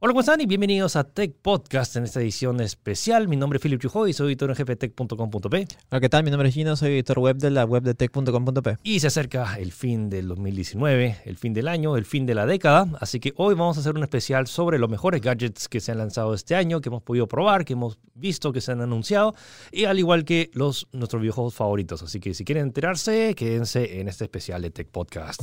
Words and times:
Hola, 0.00 0.12
¿cómo 0.12 0.20
están? 0.20 0.40
Y 0.40 0.46
bienvenidos 0.46 0.94
a 0.94 1.02
Tech 1.02 1.34
Podcast 1.42 1.96
en 1.96 2.04
esta 2.04 2.20
edición 2.20 2.60
especial. 2.60 3.26
Mi 3.26 3.34
nombre 3.34 3.56
es 3.56 3.62
Philip 3.64 3.80
Chujoy 3.80 4.10
y 4.10 4.12
soy 4.12 4.28
editor 4.28 4.48
en 4.48 4.54
jefe 4.54 4.76
de 4.76 4.76
tech.com.p. 4.76 5.66
Hola, 5.90 6.00
¿qué 6.00 6.08
tal? 6.08 6.22
Mi 6.22 6.30
nombre 6.30 6.48
es 6.48 6.54
Gino, 6.54 6.76
soy 6.76 6.90
editor 6.90 7.18
web 7.18 7.36
de 7.38 7.50
la 7.50 7.64
web 7.64 7.82
de 7.82 7.94
tech.com.p. 7.94 8.76
Y 8.84 9.00
se 9.00 9.08
acerca 9.08 9.58
el 9.58 9.72
fin 9.72 10.08
del 10.08 10.28
2019, 10.28 11.22
el 11.24 11.36
fin 11.36 11.52
del 11.52 11.66
año, 11.66 11.96
el 11.96 12.04
fin 12.04 12.26
de 12.26 12.36
la 12.36 12.46
década. 12.46 12.86
Así 13.00 13.18
que 13.18 13.32
hoy 13.38 13.56
vamos 13.56 13.76
a 13.76 13.80
hacer 13.80 13.96
un 13.96 14.04
especial 14.04 14.46
sobre 14.46 14.78
los 14.78 14.88
mejores 14.88 15.20
gadgets 15.20 15.66
que 15.66 15.80
se 15.80 15.90
han 15.90 15.98
lanzado 15.98 16.32
este 16.32 16.54
año, 16.54 16.80
que 16.80 16.90
hemos 16.90 17.02
podido 17.02 17.26
probar, 17.26 17.64
que 17.64 17.72
hemos 17.72 17.98
visto, 18.14 18.52
que 18.52 18.60
se 18.60 18.70
han 18.70 18.80
anunciado, 18.80 19.34
y 19.72 19.86
al 19.86 19.98
igual 19.98 20.24
que 20.24 20.52
los, 20.54 20.86
nuestros 20.92 21.20
videojuegos 21.20 21.56
favoritos. 21.56 22.04
Así 22.04 22.20
que 22.20 22.34
si 22.34 22.44
quieren 22.44 22.66
enterarse, 22.66 23.34
quédense 23.34 23.98
en 23.98 24.06
este 24.06 24.26
especial 24.26 24.62
de 24.62 24.70
Tech 24.70 24.86
Podcast. 24.92 25.42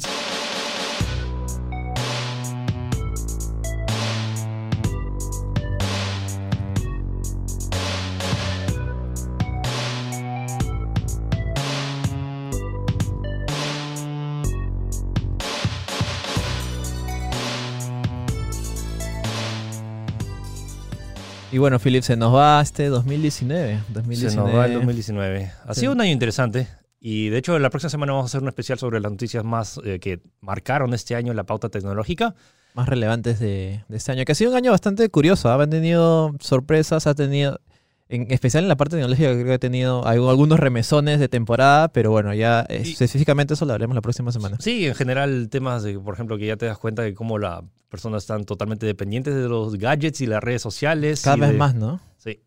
Y 21.55 21.57
bueno, 21.57 21.79
Philip, 21.79 22.03
se 22.03 22.17
nos 22.17 22.35
va 22.35 22.59
este 22.59 22.89
2019. 22.89 23.79
2019. 23.87 24.29
Se 24.29 24.35
nos 24.35 24.53
va 24.53 24.65
el 24.65 24.73
2019. 24.73 25.51
Ha 25.65 25.73
sido 25.73 25.93
un 25.93 26.01
año 26.01 26.11
interesante. 26.11 26.67
Y 26.99 27.29
de 27.29 27.37
hecho, 27.37 27.57
la 27.59 27.69
próxima 27.69 27.89
semana 27.89 28.11
vamos 28.11 28.25
a 28.25 28.27
hacer 28.27 28.41
un 28.41 28.49
especial 28.49 28.77
sobre 28.77 28.99
las 28.99 29.09
noticias 29.09 29.41
más 29.45 29.79
eh, 29.85 30.01
que 30.01 30.21
marcaron 30.41 30.93
este 30.93 31.15
año 31.15 31.31
en 31.31 31.37
la 31.37 31.45
pauta 31.45 31.69
tecnológica. 31.69 32.35
Más 32.73 32.89
relevantes 32.89 33.39
de, 33.39 33.85
de, 33.87 33.95
este 33.95 34.11
año. 34.11 34.25
Que 34.25 34.33
ha 34.33 34.35
sido 34.35 34.51
un 34.51 34.57
año 34.57 34.71
bastante 34.71 35.07
curioso. 35.07 35.49
¿ah? 35.49 35.63
Ha 35.63 35.65
tenido 35.65 36.35
sorpresas, 36.41 37.07
ha 37.07 37.15
tenido. 37.15 37.61
En 38.07 38.31
especial 38.31 38.63
en 38.63 38.67
la 38.67 38.77
parte 38.77 38.97
tecnológica, 38.97 39.31
creo 39.33 39.45
que 39.45 39.53
ha 39.53 39.59
tenido 39.59 40.05
algunos 40.05 40.59
remesones 40.59 41.19
de 41.19 41.27
temporada, 41.27 41.87
pero 41.87 42.11
bueno, 42.11 42.35
ya 42.35 42.67
y, 42.69 42.91
específicamente 42.91 43.55
eso 43.55 43.65
lo 43.65 43.73
haremos 43.73 43.95
la 43.95 44.01
próxima 44.01 44.31
semana. 44.31 44.57
Sí, 44.59 44.85
en 44.85 44.93
general, 44.93 45.49
temas 45.49 45.81
de, 45.81 45.97
por 45.99 46.13
ejemplo, 46.13 46.37
que 46.37 46.45
ya 46.45 46.55
te 46.55 46.67
das 46.67 46.77
cuenta 46.77 47.01
de 47.01 47.15
cómo 47.15 47.39
las 47.39 47.63
personas 47.89 48.23
están 48.23 48.45
totalmente 48.45 48.85
dependientes 48.85 49.33
de 49.33 49.49
los 49.49 49.75
gadgets 49.77 50.21
y 50.21 50.27
las 50.27 50.43
redes 50.43 50.61
sociales. 50.61 51.23
Cada 51.23 51.37
vez 51.37 51.51
de, 51.51 51.57
más, 51.57 51.73
¿no? 51.73 51.99
Sí. 52.17 52.41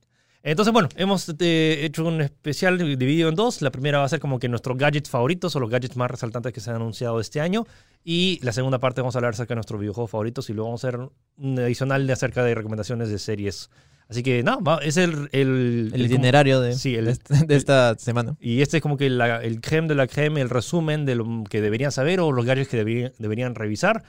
Entonces, 0.45 0.73
bueno, 0.73 0.89
hemos 0.95 1.29
eh, 1.41 1.81
hecho 1.83 2.05
un 2.05 2.21
especial 2.21 2.79
dividido 2.79 3.29
en 3.29 3.35
dos. 3.35 3.61
La 3.61 3.73
primera 3.73 3.99
va 3.99 4.05
a 4.05 4.09
ser 4.09 4.21
como 4.21 4.39
que 4.39 4.49
nuestros 4.49 4.79
gadgets 4.79 5.11
favoritos 5.11 5.57
o 5.57 5.61
los 5.61 5.71
gadgets 5.71 5.97
más 5.97 6.09
resaltantes 6.09 6.53
que 6.53 6.61
se 6.61 6.71
han 6.71 6.77
anunciado 6.77 7.19
este 7.19 7.41
año. 7.41 7.67
Y 8.05 8.39
la 8.45 8.53
segunda 8.53 8.79
parte 8.79 9.01
vamos 9.01 9.17
a 9.17 9.19
hablar 9.19 9.35
acerca 9.35 9.55
de 9.55 9.57
nuestros 9.57 9.81
videojuegos 9.81 10.13
favoritos 10.13 10.49
y 10.51 10.53
luego 10.53 10.69
vamos 10.69 10.85
a 10.85 10.89
hacer 10.89 11.01
un 11.37 11.59
adicional 11.59 12.07
de 12.07 12.13
acerca 12.13 12.45
de 12.45 12.55
recomendaciones 12.55 13.09
de 13.09 13.19
series. 13.19 13.71
Así 14.09 14.23
que 14.23 14.43
no, 14.43 14.59
es 14.81 14.97
el... 14.97 15.29
El, 15.33 15.91
el 15.95 16.07
itinerario 16.07 16.61
de, 16.61 16.75
sí, 16.75 16.95
el, 16.95 17.05
de, 17.07 17.19
de, 17.47 17.57
esta 17.57 17.95
semana. 17.99 18.37
Y 18.41 18.63
este 18.63 18.79
es 18.79 18.83
como 18.83 18.97
que 18.97 19.11
la, 19.11 19.43
el 19.43 19.61
creme 19.61 19.89
de 19.89 19.95
la 19.95 20.07
creme, 20.07 20.41
el 20.41 20.49
resumen 20.49 21.05
de 21.05 21.15
lo 21.15 21.45
que 21.49 21.61
deberían 21.61 21.93
saber 21.93 22.21
o 22.21 22.33
los 22.33 22.47
gadgets 22.47 22.69
que 22.69 22.79
deberían, 22.79 23.13
deberían 23.19 23.55
revisar. 23.55 24.03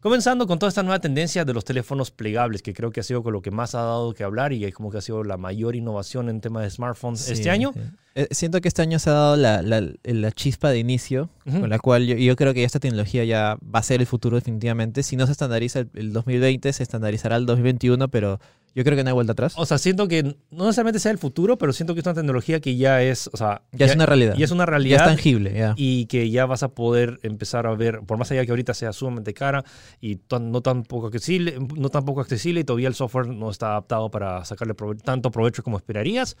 Comenzando 0.00 0.46
con 0.46 0.58
toda 0.60 0.68
esta 0.68 0.84
nueva 0.84 1.00
tendencia 1.00 1.44
de 1.44 1.52
los 1.54 1.64
teléfonos 1.64 2.12
plegables, 2.12 2.62
que 2.62 2.72
creo 2.72 2.92
que 2.92 3.00
ha 3.00 3.02
sido 3.02 3.22
con 3.24 3.32
lo 3.32 3.42
que 3.42 3.50
más 3.50 3.74
ha 3.74 3.80
dado 3.82 4.14
que 4.14 4.22
hablar 4.22 4.52
y 4.52 4.64
es 4.64 4.72
como 4.72 4.90
que 4.92 4.98
ha 4.98 5.00
sido 5.00 5.24
la 5.24 5.36
mayor 5.36 5.74
innovación 5.74 6.28
en 6.28 6.40
tema 6.40 6.62
de 6.62 6.70
smartphones 6.70 7.20
Sí, 7.20 7.32
este 7.32 7.50
año. 7.50 7.72
sí. 7.74 7.80
Eh, 8.18 8.26
Siento 8.32 8.60
que 8.60 8.66
este 8.68 8.82
año 8.82 8.98
se 8.98 9.10
ha 9.10 9.12
dado 9.12 9.36
la, 9.36 9.62
la, 9.62 9.80
la 10.02 10.32
chispa 10.32 10.70
de 10.70 10.78
inicio, 10.78 11.30
Ujú. 11.46 11.60
con 11.60 11.70
la 11.70 11.78
cual 11.78 12.04
yo, 12.06 12.16
yo 12.16 12.34
creo 12.34 12.52
que 12.52 12.64
esta 12.64 12.80
tecnología 12.80 13.24
ya 13.24 13.56
va 13.62 13.78
a 13.78 13.82
ser 13.82 14.00
el 14.00 14.06
futuro 14.06 14.36
definitivamente. 14.36 15.02
Si 15.04 15.14
no 15.16 15.24
se 15.26 15.32
estandariza 15.32 15.78
el, 15.80 15.90
el 15.94 16.12
2020, 16.12 16.72
se 16.72 16.82
estandarizará 16.82 17.36
el 17.36 17.46
2021, 17.46 18.08
pero 18.08 18.40
yo 18.74 18.84
creo 18.84 18.96
que 18.96 19.04
no 19.04 19.10
hay 19.10 19.14
vuelta 19.14 19.32
atrás. 19.32 19.54
O 19.56 19.64
sea, 19.66 19.78
siento 19.78 20.08
que 20.08 20.22
no 20.50 20.64
necesariamente 20.66 20.98
sea 20.98 21.12
el 21.12 21.18
futuro, 21.18 21.58
pero 21.58 21.72
siento 21.72 21.94
que 21.94 22.00
es 22.00 22.06
una 22.06 22.14
tecnología 22.14 22.60
que 22.60 22.76
ya 22.76 23.02
es, 23.02 23.30
o 23.32 23.36
sea, 23.36 23.62
ya, 23.72 23.86
es 23.86 23.94
una 23.94 24.06
realidad. 24.06 24.34
ya 24.36 24.44
es 24.44 24.50
una 24.50 24.62
Ya 24.62 24.66
realidad 24.66 25.00
es 25.00 25.06
tangible, 25.06 25.52
ya. 25.54 25.74
y 25.76 26.06
que 26.06 26.28
ya 26.30 26.44
vas 26.46 26.62
a 26.64 26.68
poder 26.68 27.20
empezar 27.22 27.66
a 27.68 27.74
ver, 27.74 28.00
por 28.06 28.18
más 28.18 28.30
allá 28.32 28.44
que 28.44 28.50
ahorita 28.50 28.74
sea 28.74 28.92
sumamente 28.92 29.32
cara 29.32 29.64
y 30.00 30.16
tan- 30.16 30.50
no 30.50 30.60
tan 30.60 30.82
poco 30.82 31.06
accesible, 31.06 31.56
no 31.76 31.88
tan 31.88 32.04
poco 32.04 32.20
accesible 32.20 32.60
y 32.60 32.64
todavía 32.64 32.88
el 32.88 32.94
software 32.94 33.28
no 33.28 33.50
está 33.50 33.68
adaptado 33.70 34.10
para 34.10 34.44
sacarle 34.44 34.74
prove- 34.74 35.00
tanto 35.02 35.30
provecho 35.30 35.62
como 35.62 35.76
esperarías. 35.76 36.36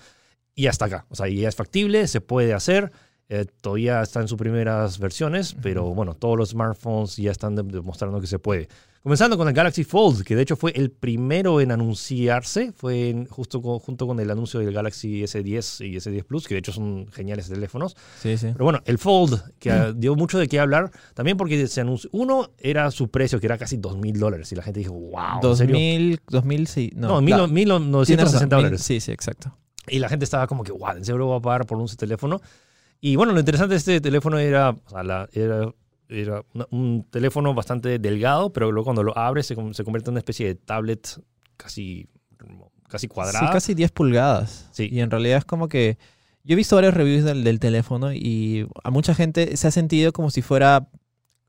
Y 0.58 0.66
hasta 0.66 0.86
acá, 0.86 1.06
o 1.08 1.14
sea, 1.14 1.28
ya 1.28 1.48
es 1.48 1.54
factible, 1.54 2.06
se 2.08 2.20
puede 2.20 2.52
hacer. 2.52 2.90
eh, 3.30 3.44
todavía 3.60 4.00
está 4.00 4.22
en 4.22 4.26
sus 4.26 4.38
primeras 4.38 4.98
versiones, 4.98 5.54
pero 5.62 5.92
bueno, 5.92 6.14
todos 6.14 6.38
los 6.38 6.48
smartphones 6.48 7.14
ya 7.18 7.30
están 7.30 7.54
de- 7.54 7.62
demostrando 7.62 8.22
que 8.22 8.26
se 8.26 8.38
puede. 8.38 8.68
Comenzando 9.02 9.36
con 9.36 9.46
el 9.48 9.52
Galaxy 9.52 9.84
Fold, 9.84 10.24
que 10.24 10.34
de 10.34 10.40
hecho 10.40 10.56
fue 10.56 10.72
el 10.74 10.90
primero 10.90 11.60
en 11.60 11.70
anunciarse, 11.70 12.72
fue 12.72 13.10
en- 13.10 13.26
justo 13.26 13.60
con- 13.60 13.80
junto 13.80 14.06
con 14.06 14.18
el 14.18 14.30
anuncio 14.30 14.60
del 14.60 14.72
Galaxy 14.72 15.22
S10 15.24 15.82
y 15.84 15.96
S10 15.96 16.24
Plus, 16.24 16.48
que 16.48 16.54
de 16.54 16.60
hecho 16.60 16.72
son 16.72 17.06
geniales 17.12 17.50
teléfonos. 17.50 17.96
Sí, 18.22 18.38
sí. 18.38 18.48
Pero 18.50 18.64
bueno, 18.64 18.80
el 18.86 18.96
Fold, 18.96 19.42
que 19.58 19.92
dio 19.94 20.14
mucho 20.16 20.38
de 20.38 20.48
qué 20.48 20.58
hablar, 20.58 20.90
también 21.12 21.36
porque 21.36 21.66
se 21.66 21.82
anunció. 21.82 22.08
Uno 22.14 22.52
era 22.58 22.90
su 22.90 23.08
precio, 23.10 23.38
que 23.40 23.46
era 23.46 23.58
casi 23.58 23.76
2 23.76 23.98
mil 23.98 24.18
dólares, 24.18 24.50
y 24.52 24.54
la 24.56 24.62
gente 24.62 24.80
dijo, 24.80 24.94
wow. 24.94 25.50
¿en 25.50 25.56
serio?". 25.56 25.74
2000, 25.74 26.20
2000, 26.30 26.66
sí. 26.66 26.90
No, 26.96 27.20
No, 27.20 27.26
claro. 27.26 27.46
mil, 27.46 27.66
Tienes 27.66 27.80
1960 27.86 28.24
razón, 28.24 28.40
mil- 28.40 28.48
dólares. 28.56 28.82
Sí, 28.82 29.00
sí, 29.00 29.12
exacto. 29.12 29.54
Y 29.90 29.98
la 29.98 30.08
gente 30.08 30.24
estaba 30.24 30.46
como 30.46 30.64
que, 30.64 30.72
wow, 30.72 30.96
¿en 30.96 31.04
serio 31.04 31.26
voy 31.26 31.38
a 31.38 31.40
pagar 31.40 31.66
por 31.66 31.78
un 31.78 31.86
teléfono? 31.88 32.40
Y 33.00 33.16
bueno, 33.16 33.32
lo 33.32 33.38
interesante 33.40 33.74
de 33.74 33.78
este 33.78 34.00
teléfono 34.00 34.38
era, 34.38 34.70
o 34.70 34.90
sea, 34.90 35.02
la- 35.02 35.28
era, 35.32 35.72
era 36.08 36.42
una- 36.54 36.66
un 36.70 37.06
teléfono 37.10 37.54
bastante 37.54 37.98
delgado, 37.98 38.52
pero 38.52 38.72
luego 38.72 38.84
cuando 38.84 39.02
lo 39.02 39.16
abres 39.16 39.46
se, 39.46 39.54
se 39.54 39.84
convierte 39.84 40.10
en 40.10 40.14
una 40.14 40.20
especie 40.20 40.46
de 40.46 40.54
tablet 40.54 41.20
casi, 41.56 42.08
casi 42.88 43.08
cuadrada. 43.08 43.46
Sí, 43.46 43.52
casi 43.52 43.74
10 43.74 43.90
pulgadas. 43.92 44.68
Sí. 44.72 44.88
Y 44.90 45.00
en 45.00 45.10
realidad 45.10 45.38
es 45.38 45.44
como 45.44 45.68
que. 45.68 45.98
Yo 46.44 46.54
he 46.54 46.56
visto 46.56 46.76
varios 46.76 46.94
reviews 46.94 47.24
del, 47.24 47.44
del 47.44 47.60
teléfono 47.60 48.12
y 48.14 48.66
a 48.82 48.90
mucha 48.90 49.14
gente 49.14 49.54
se 49.58 49.68
ha 49.68 49.70
sentido 49.70 50.12
como 50.12 50.30
si 50.30 50.40
fuera. 50.42 50.88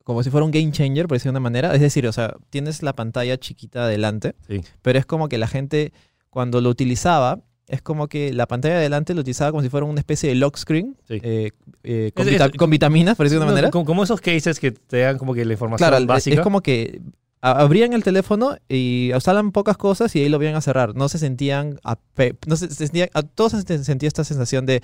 Como 0.04 0.24
si 0.24 0.30
fuera 0.32 0.44
un 0.44 0.52
game 0.52 0.72
changer, 0.72 1.08
por 1.08 1.16
decirlo 1.18 1.34
de 1.34 1.38
una 1.38 1.40
manera. 1.42 1.74
Es 1.76 1.82
decir, 1.82 2.06
o 2.08 2.12
sea, 2.12 2.36
tienes 2.50 2.82
la 2.84 2.94
pantalla 2.94 3.38
chiquita 3.38 3.84
adelante, 3.86 4.36
Sí. 4.48 4.62
pero 4.82 4.98
es 5.00 5.06
como 5.06 5.30
que 5.30 5.38
la 5.38 5.48
gente, 5.48 5.94
cuando 6.32 6.60
lo 6.62 6.70
utilizaba, 6.70 7.42
es 7.70 7.82
como 7.82 8.08
que 8.08 8.34
la 8.34 8.48
pantalla 8.48 8.74
de 8.76 8.80
adelante 8.82 9.14
lo 9.14 9.22
utilizaba 9.22 9.52
como 9.52 9.64
si 9.64 9.70
fuera 9.70 9.86
una 9.86 10.00
especie 10.00 10.30
de 10.30 10.36
lock 10.36 10.58
screen, 10.58 10.98
Sí. 11.08 11.20
eh, 11.24 11.52
eh, 11.84 12.12
con, 12.14 12.28
Es- 12.28 12.34
vita- 12.34 12.46
es- 12.48 12.52
con 12.54 12.70
vitaminas, 12.70 13.16
por 13.16 13.26
decirlo 13.26 13.42
de 13.42 13.46
una 13.48 13.54
manera. 13.54 13.70
como, 13.72 13.86
como 13.86 14.04
esos 14.04 14.20
cases 14.22 14.60
que 14.60 14.72
te 14.72 15.00
dan 15.00 15.18
como 15.18 15.34
que 15.34 15.46
la 15.46 15.54
información 15.54 15.90
Claro, 15.90 16.06
básica. 16.06 16.36
es 16.36 16.42
como 16.42 16.62
que 16.62 17.00
a- 17.42 17.62
abrían 17.62 17.94
el 17.94 18.04
teléfono 18.04 18.58
y 18.68 19.12
usaban 19.16 19.52
pocas 19.54 19.78
cosas 19.78 20.14
y 20.16 20.22
ahí 20.22 20.30
lo 20.30 20.42
iban 20.44 20.56
a 20.56 20.62
cerrar. 20.62 20.94
No 20.96 21.08
se 21.08 21.18
sentían, 21.20 21.80
ape- 21.86 22.36
no 22.48 22.56
se, 22.58 22.68
se 22.70 22.88
sentían- 22.88 23.10
a 23.14 23.22
todos 23.24 23.54
se 23.54 23.84
sentía 23.84 24.08
esta 24.08 24.24
sensación 24.26 24.66
de, 24.66 24.82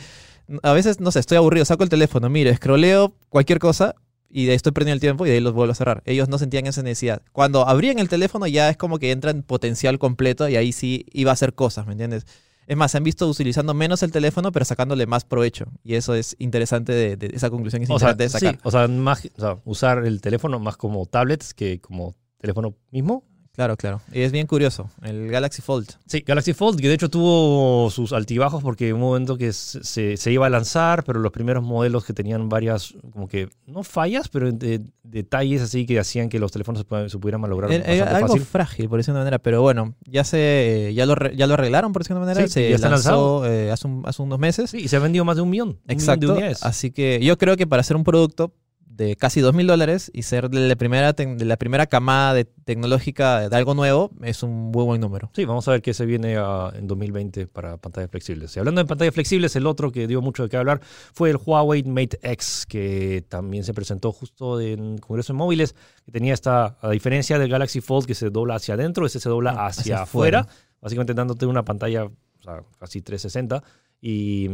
a 0.63 0.71
veces, 0.71 0.99
no 1.01 1.11
sé, 1.11 1.19
estoy 1.19 1.37
aburrido, 1.37 1.65
saco 1.65 1.83
el 1.83 1.89
teléfono, 1.89 2.29
mire, 2.29 2.51
escroleo 2.51 3.13
cualquier 3.29 3.59
cosa 3.59 3.95
y 4.29 4.45
de 4.45 4.51
ahí 4.51 4.55
estoy 4.55 4.71
perdiendo 4.73 4.93
el 4.95 4.99
tiempo 5.01 5.25
y 5.25 5.29
de 5.29 5.35
ahí 5.35 5.41
los 5.41 5.53
vuelvo 5.53 5.71
a 5.71 5.75
cerrar. 5.75 6.01
Ellos 6.05 6.29
no 6.29 6.37
sentían 6.37 6.65
esa 6.67 6.81
necesidad. 6.83 7.21
Cuando 7.33 7.67
abrían 7.67 7.99
el 7.99 8.07
teléfono 8.09 8.47
ya 8.47 8.69
es 8.69 8.77
como 8.77 8.99
que 8.99 9.11
entra 9.11 9.31
en 9.31 9.43
potencial 9.43 9.97
completo 9.99 10.47
y 10.47 10.55
ahí 10.55 10.71
sí 10.71 11.05
iba 11.13 11.31
a 11.31 11.33
hacer 11.33 11.53
cosas, 11.55 11.85
¿me 11.87 11.91
entiendes? 11.93 12.25
Es 12.67 12.75
más, 12.77 12.91
se 12.91 12.97
han 12.97 13.03
visto 13.03 13.27
utilizando 13.29 13.73
menos 13.73 14.01
el 14.03 14.11
teléfono, 14.11 14.51
pero 14.51 14.65
sacándole 14.65 15.05
más 15.05 15.23
provecho. 15.23 15.65
Y 15.83 15.95
eso 15.95 16.15
es 16.15 16.35
interesante, 16.39 16.93
de, 16.93 17.15
de- 17.17 17.35
esa 17.35 17.49
conclusión 17.49 17.83
es 17.83 17.89
O 17.89 17.99
sea, 17.99 18.11
interesante 18.11 18.23
de 18.23 18.29
sacar. 18.29 18.55
sí, 18.55 18.59
o 18.63 18.71
sea, 18.71 18.87
más, 18.87 19.25
o 19.37 19.39
sea, 19.41 19.57
usar 19.65 20.05
el 20.05 20.19
teléfono 20.21 20.59
más 20.59 20.75
como 20.77 21.05
tablets 21.05 21.53
que 21.53 21.79
como 21.79 22.15
teléfono 22.39 22.75
mismo. 22.91 23.23
Claro, 23.55 23.77
claro. 23.77 24.01
Y 24.11 24.21
es 24.21 24.31
bien 24.31 24.47
curioso. 24.47 24.89
El 25.01 25.29
Galaxy 25.29 25.61
Fold. 25.61 25.91
Sí, 26.07 26.21
Galaxy 26.25 26.53
Fold, 26.53 26.79
que 26.79 26.87
de 26.89 26.93
hecho 26.93 27.09
tuvo 27.09 27.89
sus 27.89 28.11
altibajos 28.13 28.61
porque 28.61 28.89
en 28.89 28.95
un 28.95 29.01
momento 29.01 29.37
que 29.37 29.53
se, 29.53 30.17
iba 30.31 30.45
a 30.45 30.49
lanzar, 30.49 31.03
pero 31.05 31.19
los 31.21 31.31
primeros 31.31 31.63
modelos 31.63 32.03
que 32.03 32.13
tenían 32.13 32.49
varias, 32.49 32.93
como 33.13 33.27
que, 33.27 33.47
no 33.65 33.83
fallas, 33.83 34.27
pero 34.27 34.51
de- 34.51 34.81
detalles 35.03 35.61
así 35.61 35.85
que 35.85 35.99
hacían 35.99 36.27
que 36.29 36.37
los 36.39 36.51
teléfonos 36.51 36.83
se, 36.89 37.09
se 37.09 37.17
pudieran 37.17 37.39
malograr 37.41 37.71
Era- 37.71 37.83
era 37.85 38.03
bastante 38.05 38.15
algo 38.15 38.27
fácil. 38.35 38.45
frágil, 38.45 38.89
por 38.89 38.97
decirlo 38.99 39.13
de 39.13 39.19
una 39.19 39.25
manera, 39.25 39.39
pero 39.39 39.61
bueno, 39.61 39.95
ya 40.05 40.23
se 40.23 40.91
ya 40.93 41.05
lo, 41.05 41.13
arre- 41.15 41.35
ya 41.35 41.47
lo 41.47 41.53
arreglaron, 41.53 41.93
por 41.93 42.01
decirlo 42.03 42.19
de 42.19 42.23
una 42.25 42.33
manera. 42.33 42.47
Sí, 42.47 42.53
se 42.53 42.69
ya 42.69 42.75
está 42.75 42.89
lanzó 42.89 43.45
eh, 43.45 43.71
hace, 43.71 43.87
un- 43.87 44.03
hace 44.05 44.21
unos 44.21 44.37
meses. 44.39 44.69
Sí, 44.71 44.79
y 44.79 44.87
se 44.89 44.97
ha 44.97 44.99
vendido 44.99 45.23
más 45.23 45.35
de 45.37 45.41
un 45.43 45.49
millón. 45.49 45.69
un 45.69 45.75
millón 45.87 45.99
Exacto. 45.99 46.25
de 46.27 46.31
unidades. 46.33 46.63
Así 46.63 46.91
que 46.91 47.19
yo 47.23 47.37
creo 47.37 47.55
que 47.55 47.65
para 47.67 47.79
hacer 47.81 47.95
un 47.95 48.03
producto 48.03 48.51
de 48.95 49.15
casi 49.17 49.41
dos 49.41 49.53
mil 49.53 49.67
dólares 49.67 50.09
y 50.13 50.23
ser 50.23 50.49
de 50.49 50.67
la 50.69 50.75
primera, 50.75 51.11
de 51.13 51.45
la 51.45 51.57
primera 51.57 51.85
camada 51.85 52.33
de 52.33 52.45
tecnológica 52.45 53.49
de 53.49 53.55
algo 53.55 53.73
nuevo 53.73 54.11
es 54.23 54.41
un 54.43 54.71
muy 54.71 54.83
buen 54.85 55.01
número. 55.01 55.29
Sí, 55.33 55.43
vamos 55.45 55.67
a 55.67 55.71
ver 55.71 55.81
qué 55.81 55.93
se 55.93 56.05
viene 56.05 56.37
ah, 56.37 56.71
en 56.73 56.87
2020 56.87 57.47
para 57.47 57.77
pantallas 57.77 58.09
flexibles. 58.09 58.55
Y 58.55 58.59
hablando 58.59 58.81
de 58.81 58.85
pantallas 58.87 59.13
flexibles, 59.13 59.55
el 59.55 59.67
otro 59.67 59.91
que 59.91 60.07
dio 60.07 60.21
mucho 60.21 60.43
de 60.43 60.49
qué 60.49 60.57
hablar 60.57 60.79
fue 61.13 61.29
el 61.29 61.37
Huawei 61.43 61.83
Mate 61.83 62.19
X, 62.21 62.65
que 62.67 63.25
también 63.27 63.63
se 63.63 63.73
presentó 63.73 64.11
justo 64.13 64.61
en 64.61 64.93
el 64.93 65.01
Congreso 65.01 65.33
de 65.33 65.37
Móviles, 65.37 65.75
que 66.05 66.11
tenía 66.11 66.33
esta, 66.33 66.77
a 66.79 66.89
diferencia 66.89 67.37
del 67.37 67.49
Galaxy 67.49 67.81
Fold 67.81 68.05
que 68.05 68.15
se 68.15 68.29
dobla 68.29 68.55
hacia 68.55 68.75
adentro, 68.75 69.05
ese 69.05 69.19
se 69.19 69.27
dobla 69.29 69.51
Ah, 69.51 69.67
hacia, 69.67 69.81
hacia 69.81 70.01
afuera, 70.03 70.39
afuera. 70.39 70.59
básicamente 70.81 71.13
dándote 71.13 71.45
una 71.45 71.65
pantalla 71.65 72.05
o 72.05 72.11
sea, 72.43 72.63
casi 72.79 73.01
360. 73.01 73.63
Y 74.01 74.49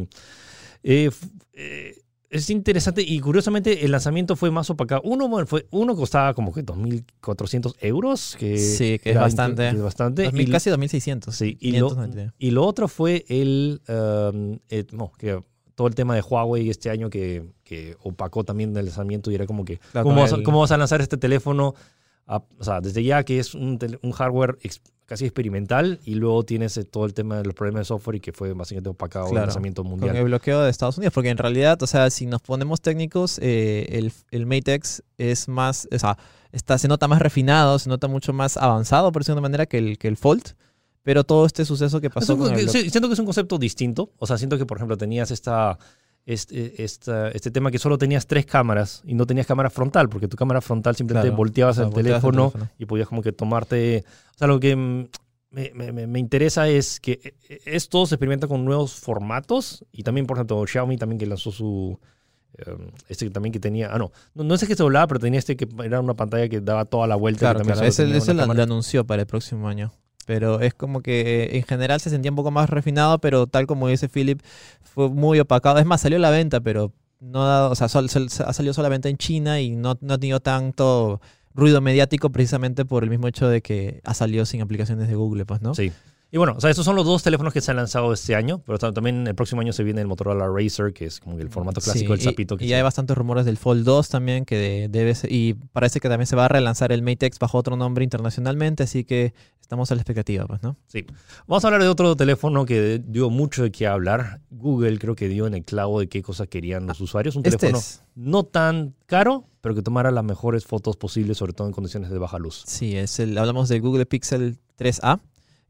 eh, 0.83 1.09
eh, 1.53 1.95
es 2.31 2.49
interesante 2.49 3.01
y 3.01 3.19
curiosamente 3.19 3.85
el 3.85 3.91
lanzamiento 3.91 4.35
fue 4.35 4.49
más 4.51 4.69
opacado. 4.69 5.01
Uno, 5.03 5.27
bueno, 5.27 5.45
fue, 5.45 5.67
uno 5.71 5.95
costaba 5.95 6.33
como 6.33 6.51
que 6.53 6.63
2.400 6.65 7.75
euros. 7.81 8.35
Que 8.39 8.57
Sí, 8.57 8.97
que 8.99 9.11
es 9.11 9.15
bastante. 9.15 9.67
es 9.69 9.81
bastante. 9.81 10.23
2000, 10.23 10.47
Y- 10.47 10.51
casi 10.51 10.69
2600. 10.69 11.35
Sí, 11.35 11.57
y 11.59 11.71
lo, 11.73 11.89
599. 11.89 12.31
y 12.39 12.51
lo 12.51 12.65
otro 12.65 12.87
fue 12.87 13.25
el, 13.29 13.81
um, 13.87 14.57
eh, 14.69 14.85
no, 14.93 15.11
que 15.17 15.39
todo 15.75 15.87
el 15.87 15.95
tema 15.95 16.15
de 16.15 16.21
Huawei 16.21 16.69
este 16.69 16.89
año 16.89 17.09
que, 17.09 17.43
que 17.63 17.95
opacó 18.03 18.43
también 18.43 18.75
el 18.77 18.85
lanzamiento 18.85 19.31
y 19.31 19.35
era 19.35 19.45
como 19.45 19.65
que, 19.65 19.79
Claro, 19.91 20.05
¿cómo, 20.07 20.21
vas 20.21 20.33
a, 20.33 20.35
el- 20.37 20.43
cómo 20.43 20.59
vas 20.59 20.71
a 20.71 20.77
lanzar 20.77 21.01
este 21.01 21.17
teléfono? 21.17 21.75
a- 22.27 22.43
o 22.59 22.63
sea, 22.63 22.79
desde 22.81 23.03
ya 23.03 23.23
que 23.23 23.39
es 23.39 23.53
un, 23.55 23.77
un 24.03 24.11
hardware 24.11 24.57
casi 25.11 25.25
experimental 25.25 25.99
y 26.05 26.15
luego 26.15 26.43
tienes 26.43 26.79
todo 26.89 27.05
el 27.05 27.13
tema 27.13 27.35
de 27.37 27.43
los 27.43 27.53
problemas 27.53 27.81
de 27.81 27.85
software 27.85 28.15
y 28.15 28.19
que 28.21 28.31
fue 28.31 28.53
básicamente 28.53 28.89
opacado 28.91 29.25
el 29.25 29.31
Claro, 29.31 29.47
lanzamiento 29.47 29.81
Con 29.81 29.91
mundial. 29.91 30.15
el 30.15 30.23
bloqueo 30.23 30.61
de 30.61 30.69
Estados 30.69 30.97
Unidos, 30.97 31.13
porque 31.13 31.29
en 31.29 31.37
realidad, 31.37 31.81
o 31.83 31.87
sea, 31.87 32.09
si 32.09 32.27
nos 32.27 32.41
ponemos 32.41 32.79
técnicos, 32.79 33.37
eh, 33.41 33.87
el, 33.89 34.13
el 34.31 34.45
Mate 34.45 34.73
X 34.75 35.03
es 35.17 35.49
más, 35.49 35.85
o 35.93 35.99
sea, 35.99 36.17
está, 36.53 36.77
se 36.77 36.87
nota 36.87 37.09
más 37.09 37.21
refinado, 37.21 37.77
se 37.77 37.89
nota 37.89 38.07
mucho 38.07 38.31
más 38.31 38.55
avanzado, 38.55 39.11
por 39.11 39.21
decirlo 39.23 39.35
de 39.35 39.39
una 39.39 39.49
manera, 39.49 39.65
que 39.65 39.79
el, 39.79 39.97
que 39.97 40.07
el 40.07 40.15
Fold. 40.15 40.53
Pero 41.03 41.23
todo 41.25 41.45
este 41.45 41.65
suceso 41.65 41.99
que 41.99 42.07
Es 42.07 42.13
pasó 42.13 42.35
un- 42.35 42.39
con 42.39 42.53
el 42.53 42.69
siento 42.69 43.07
que 43.09 43.13
es 43.13 43.19
un 43.19 43.25
concepto 43.25 43.57
distinto. 43.57 44.11
O 44.17 44.27
sea, 44.27 44.37
siento 44.37 44.57
que, 44.57 44.65
por 44.65 44.77
ejemplo, 44.77 44.95
tenías 44.97 45.29
esta, 45.31 45.77
este, 46.25 46.83
esta- 46.83 47.29
este 47.29 47.51
tema 47.51 47.71
que 47.71 47.79
solo 47.79 47.97
tenías 47.97 48.27
tres 48.27 48.45
cámaras 48.45 49.01
y 49.05 49.13
no 49.15 49.25
tenías 49.25 49.47
cámara 49.47 49.69
frontal, 49.69 50.07
porque 50.09 50.27
tu 50.27 50.37
cámara 50.37 50.61
frontal 50.61 50.95
simplemente 50.95 51.29
Claro, 51.29 51.37
volteabas, 51.37 51.77
o 51.77 51.81
sea, 51.81 51.87
el, 51.87 51.91
volteabas 51.93 52.23
el 52.23 52.31
teléfono 52.31 52.69
y 52.77 52.85
podías 52.85 53.07
como 53.07 53.21
que 53.21 53.31
tomarte... 53.31 54.03
O 54.35 54.37
sea, 54.37 54.47
lo 54.47 54.59
que 54.59 54.75
me, 54.75 55.07
me- 56.07 56.19
interesa 56.19 56.69
es 56.69 56.99
que 56.99 57.35
eh, 57.49 57.59
esto 57.65 58.05
se 58.05 58.15
experimenta 58.15 58.47
con 58.47 58.63
nuevos 58.63 58.93
formatos 58.93 59.83
y 59.91 60.03
también, 60.03 60.25
por 60.27 60.37
ejemplo, 60.37 60.65
Xiaomi 60.65 60.97
también 60.97 61.19
que 61.19 61.25
lanzó 61.25 61.51
su... 61.51 61.99
eh, 62.57 62.75
este 63.09 63.29
también 63.31 63.51
que 63.51 63.59
tenía, 63.59 63.89
ah 63.93 63.97
no, 63.97 64.11
no, 64.35 64.43
no 64.43 64.57
sé 64.57 64.67
que 64.67 64.75
se 64.75 64.83
doblaba, 64.83 65.07
pero 65.07 65.19
tenía 65.19 65.39
este 65.39 65.57
que 65.57 65.67
era 65.83 65.99
una 65.99 66.13
pantalla 66.13 66.47
que 66.47 66.61
daba 66.61 66.85
toda 66.85 67.07
la 67.07 67.15
vuelta. 67.15 67.39
Claro, 67.39 67.59
que 67.59 67.65
claro. 67.65 67.81
Ese, 67.87 68.03
ese 68.15 68.33
lo 68.33 68.43
anunció 68.43 69.05
para 69.05 69.21
el 69.23 69.27
próximo 69.27 69.67
año. 69.67 69.91
Pero 70.25 70.59
es 70.61 70.73
como 70.73 71.01
que 71.01 71.43
eh, 71.45 71.57
en 71.57 71.63
general 71.63 71.99
se 71.99 72.09
sentía 72.09 72.31
un 72.31 72.35
poco 72.35 72.51
más 72.51 72.69
refinado, 72.69 73.19
pero 73.19 73.47
tal 73.47 73.67
como 73.67 73.87
dice 73.87 74.09
Philip, 74.09 74.41
fue 74.83 75.09
muy 75.09 75.39
opacado. 75.39 75.79
Es 75.79 75.85
más, 75.85 76.01
salió 76.01 76.17
a 76.17 76.21
la 76.21 76.29
venta, 76.29 76.59
pero 76.61 76.93
no 77.19 77.43
ha 77.43 77.47
dado- 77.47 77.71
o 77.71 77.75
sea, 77.75 77.87
sol- 77.87 78.09
sol- 78.09 78.27
ha 78.45 78.53
salido 78.53 78.73
solamente 78.73 79.09
en 79.09 79.17
China 79.17 79.59
y 79.61 79.75
no, 79.75 79.97
no 80.01 80.13
ha 80.13 80.17
tenido 80.17 80.39
tanto 80.39 81.21
ruido 81.53 81.81
mediático 81.81 82.29
precisamente 82.31 82.85
por 82.85 83.03
el 83.03 83.09
mismo 83.09 83.27
hecho 83.27 83.47
de 83.49 83.61
que 83.61 84.01
ha 84.05 84.13
salido 84.13 84.45
sin 84.45 84.61
aplicaciones 84.61 85.07
de 85.07 85.15
Google, 85.15 85.45
pues, 85.45 85.61
¿no? 85.61 85.75
Sí. 85.75 85.91
Y 86.33 86.37
bueno, 86.37 86.53
o 86.57 86.61
sea, 86.61 86.69
estos 86.69 86.85
son 86.85 86.95
los 86.95 87.05
dos 87.05 87.23
teléfonos 87.23 87.51
que 87.51 87.59
se 87.59 87.71
han 87.71 87.77
lanzado 87.77 88.13
este 88.13 88.35
año, 88.35 88.61
pero 88.65 88.77
ta- 88.79 88.93
también 88.93 89.27
el 89.27 89.35
próximo 89.35 89.59
año 89.59 89.73
se 89.73 89.83
viene 89.83 89.99
el 89.99 90.07
Motorola 90.07 90.47
Racer, 90.47 90.93
que 90.93 91.03
es 91.03 91.19
como 91.19 91.37
el 91.37 91.49
formato 91.49 91.81
clásico 91.81 92.13
Sí, 92.15 92.19
del 92.19 92.29
sapito. 92.31 92.55
Y, 92.55 92.57
que 92.59 92.65
y 92.65 92.69
se- 92.69 92.75
hay 92.75 92.81
bastantes 92.81 93.17
rumores 93.17 93.45
del 93.45 93.57
Fold 93.57 93.83
2 93.83 94.07
también, 94.07 94.45
que 94.45 94.55
de- 94.55 94.87
debe 94.89 95.13
ser- 95.13 95.29
y 95.29 95.55
parece 95.73 95.99
que 95.99 96.07
también 96.07 96.27
se 96.27 96.37
va 96.37 96.45
a 96.45 96.47
relanzar 96.47 96.93
el 96.93 97.01
Mate 97.01 97.25
X 97.25 97.37
bajo 97.37 97.57
otro 97.57 97.75
nombre 97.75 98.05
internacionalmente, 98.05 98.83
así 98.83 99.03
que 99.03 99.33
estamos 99.59 99.91
a 99.91 99.95
la 99.95 100.01
expectativa, 100.01 100.45
pues, 100.45 100.63
¿no? 100.63 100.77
Vamos 101.47 101.65
a 101.65 101.67
hablar 101.67 101.81
de 101.81 101.89
otro 101.89 102.15
teléfono 102.15 102.65
que 102.65 103.01
dio 103.05 103.29
mucho 103.29 103.63
de 103.63 103.71
qué 103.73 103.87
hablar. 103.87 104.39
Google 104.51 104.99
creo 104.99 105.15
que 105.15 105.27
dio 105.27 105.47
en 105.47 105.53
el 105.53 105.65
clavo 105.65 105.99
de 105.99 106.07
qué 106.07 106.21
cosas 106.21 106.47
querían 106.47 106.87
los 106.87 107.01
usuarios. 107.01 107.35
Un 107.35 107.41
Este 107.45 107.57
teléfono 107.57 107.79
es. 107.79 108.03
no 108.15 108.43
tan 108.43 108.95
caro, 109.05 109.43
pero 109.59 109.75
que 109.75 109.81
tomara 109.81 110.11
las 110.11 110.23
mejores 110.23 110.63
fotos 110.65 110.95
posibles, 110.95 111.37
sobre 111.37 111.51
todo 111.51 111.67
en 111.67 111.73
condiciones 111.73 112.09
de 112.09 112.17
baja 112.19 112.39
luz. 112.39 112.63
Sí, 112.67 112.95
es 112.95 113.19
el, 113.19 113.37
hablamos 113.37 113.67
del 113.67 113.81
Google 113.81 114.05
Pixel 114.05 114.57
3A, 114.77 115.19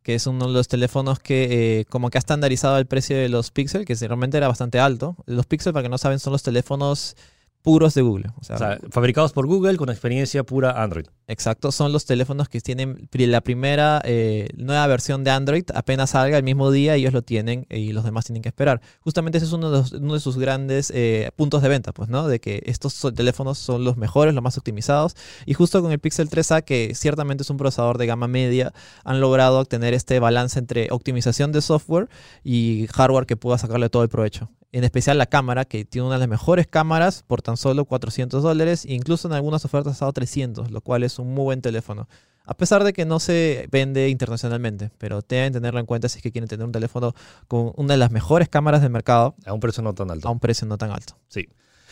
que 0.03 0.15
es 0.15 0.27
uno 0.27 0.47
de 0.47 0.53
los 0.53 0.67
teléfonos 0.67 1.19
que 1.19 1.79
eh, 1.79 1.85
como 1.85 2.09
que 2.09 2.17
ha 2.17 2.19
estandarizado 2.19 2.77
el 2.77 2.87
precio 2.87 3.17
de 3.17 3.29
los 3.29 3.51
Pixel, 3.51 3.85
que 3.85 3.95
realmente 3.95 4.37
era 4.37 4.47
bastante 4.47 4.79
alto. 4.79 5.15
Los 5.25 5.45
Pixel, 5.45 5.73
para 5.73 5.83
que 5.83 5.89
no 5.89 5.97
saben, 5.97 6.19
son 6.19 6.33
los 6.33 6.43
teléfonos 6.43 7.15
puros 7.61 7.93
de 7.93 8.01
Google. 8.01 8.27
O 8.39 8.43
sea, 8.43 8.55
O 8.55 8.59
sea, 8.59 8.79
fabricados 8.89 9.33
por 9.33 9.45
Google 9.47 9.77
con 9.77 9.89
experiencia 9.89 10.43
pura 10.43 10.81
Android. 10.83 11.05
exacto, 11.27 11.71
son 11.71 11.91
los 11.93 12.05
teléfonos 12.05 12.49
que 12.49 12.59
tienen 12.61 13.07
la 13.11 13.41
primera 13.41 14.01
eh, 14.03 14.49
nueva 14.57 14.85
versión 14.87 15.23
de 15.23 15.31
Android, 15.31 15.63
apenas 15.73 16.09
salga 16.11 16.37
el 16.37 16.43
mismo 16.43 16.71
día, 16.71 16.95
ellos 16.95 17.13
lo 17.13 17.21
tienen 17.21 17.65
y 17.69 17.93
los 17.93 18.03
demás 18.03 18.25
tienen 18.25 18.41
que 18.41 18.49
esperar. 18.49 18.81
Justamente 19.01 19.37
ese 19.37 19.45
es 19.47 19.53
uno 19.53 19.69
de, 19.71 19.77
los- 19.77 19.91
uno 19.93 20.13
de 20.15 20.19
sus 20.19 20.37
grandes 20.37 20.91
eh, 20.95 21.29
puntos 21.35 21.61
de 21.61 21.69
venta, 21.69 21.91
pues, 21.93 22.09
¿no? 22.09 22.27
De 22.27 22.39
que 22.39 22.61
estos 22.65 22.99
teléfonos 23.15 23.57
son 23.57 23.83
los 23.83 23.95
mejores, 23.97 24.33
los 24.33 24.43
más 24.43 24.57
optimizados. 24.57 25.15
Y 25.45 25.53
justo 25.53 25.81
con 25.81 25.91
el 25.91 25.99
Pixel 25.99 26.29
3A, 26.29 26.63
que 26.63 26.93
ciertamente 26.95 27.43
es 27.43 27.49
un 27.49 27.57
procesador 27.57 27.97
de 27.97 28.07
gama 28.07 28.27
media, 28.27 28.73
han 29.03 29.19
logrado 29.21 29.59
obtener 29.59 29.93
este 29.93 30.19
balance 30.19 30.57
entre 30.59 30.87
optimización 30.91 31.51
de 31.51 31.61
software 31.61 32.09
y 32.43 32.87
hardware 32.93 33.25
que 33.25 33.37
pueda 33.37 33.57
sacarle 33.57 33.89
todo 33.89 34.03
el 34.03 34.09
provecho. 34.09 34.49
En 34.73 34.83
especial 34.83 35.17
la 35.17 35.25
cámara, 35.25 35.65
que 35.65 35.83
tiene 35.83 36.07
una 36.07 36.15
de 36.15 36.19
las 36.19 36.29
mejores 36.29 36.65
cámaras 36.65 37.23
por 37.27 37.41
tan 37.41 37.57
solo 37.57 37.85
400 37.85 38.41
dólares, 38.41 38.85
e 38.85 38.93
incluso 38.93 39.27
en 39.27 39.33
algunas 39.33 39.65
ofertas 39.65 39.91
ha 39.91 39.93
estado 39.93 40.13
300, 40.13 40.71
lo 40.71 40.81
cual 40.81 41.03
es 41.03 41.19
un 41.19 41.33
muy 41.33 41.43
buen 41.43 41.61
teléfono. 41.61 42.07
A 42.45 42.55
pesar 42.55 42.83
de 42.83 42.93
que 42.93 43.05
no 43.05 43.19
se 43.19 43.67
vende 43.71 44.09
internacionalmente, 44.09 44.91
pero 44.97 45.21
deben 45.21 45.53
tenerlo 45.53 45.79
en 45.79 45.85
cuenta 45.85 46.09
si 46.09 46.17
es 46.17 46.23
que 46.23 46.31
quieren 46.31 46.47
tener 46.47 46.65
un 46.65 46.71
teléfono 46.71 47.13
con 47.47 47.71
una 47.75 47.93
de 47.93 47.97
las 47.97 48.11
mejores 48.11 48.49
cámaras 48.49 48.81
del 48.81 48.91
mercado 48.91 49.35
A 49.45 49.53
un 49.53 49.59
precio 49.59 49.83
no 49.83 49.93
tan 49.93 50.09
alto. 50.09 50.27
a 50.27 50.31
un 50.31 50.39
precio 50.39 50.67
no 50.67 50.77
tan 50.77 50.91
alto. 50.91 51.17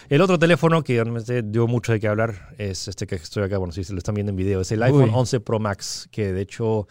El 0.07 0.21
otro 0.21 0.39
teléfono 0.39 0.81
que 0.83 0.95
realmente 0.95 1.43
dio 1.43 1.67
mucho 1.67 1.91
de 1.91 1.99
qué 1.99 2.07
hablar 2.07 2.55
es 2.57 2.87
este 2.87 3.05
que 3.05 3.15
estoy 3.15 3.43
acá, 3.43 3.57
bueno, 3.57 3.73
si 3.73 3.83
se 3.83 3.93
lo 3.93 3.99
están 3.99 4.15
viendo 4.15 4.31
en 4.31 4.37
video, 4.37 4.61
es 4.61 4.71
el 4.71 4.81
iPhone 4.81 5.09
Uy. 5.09 5.11
11 5.13 5.39
Pro 5.41 5.59
Max, 5.59 6.07
que 6.11 6.31
de 6.33 6.41
hecho 6.41 6.87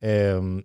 eh, 0.00 0.62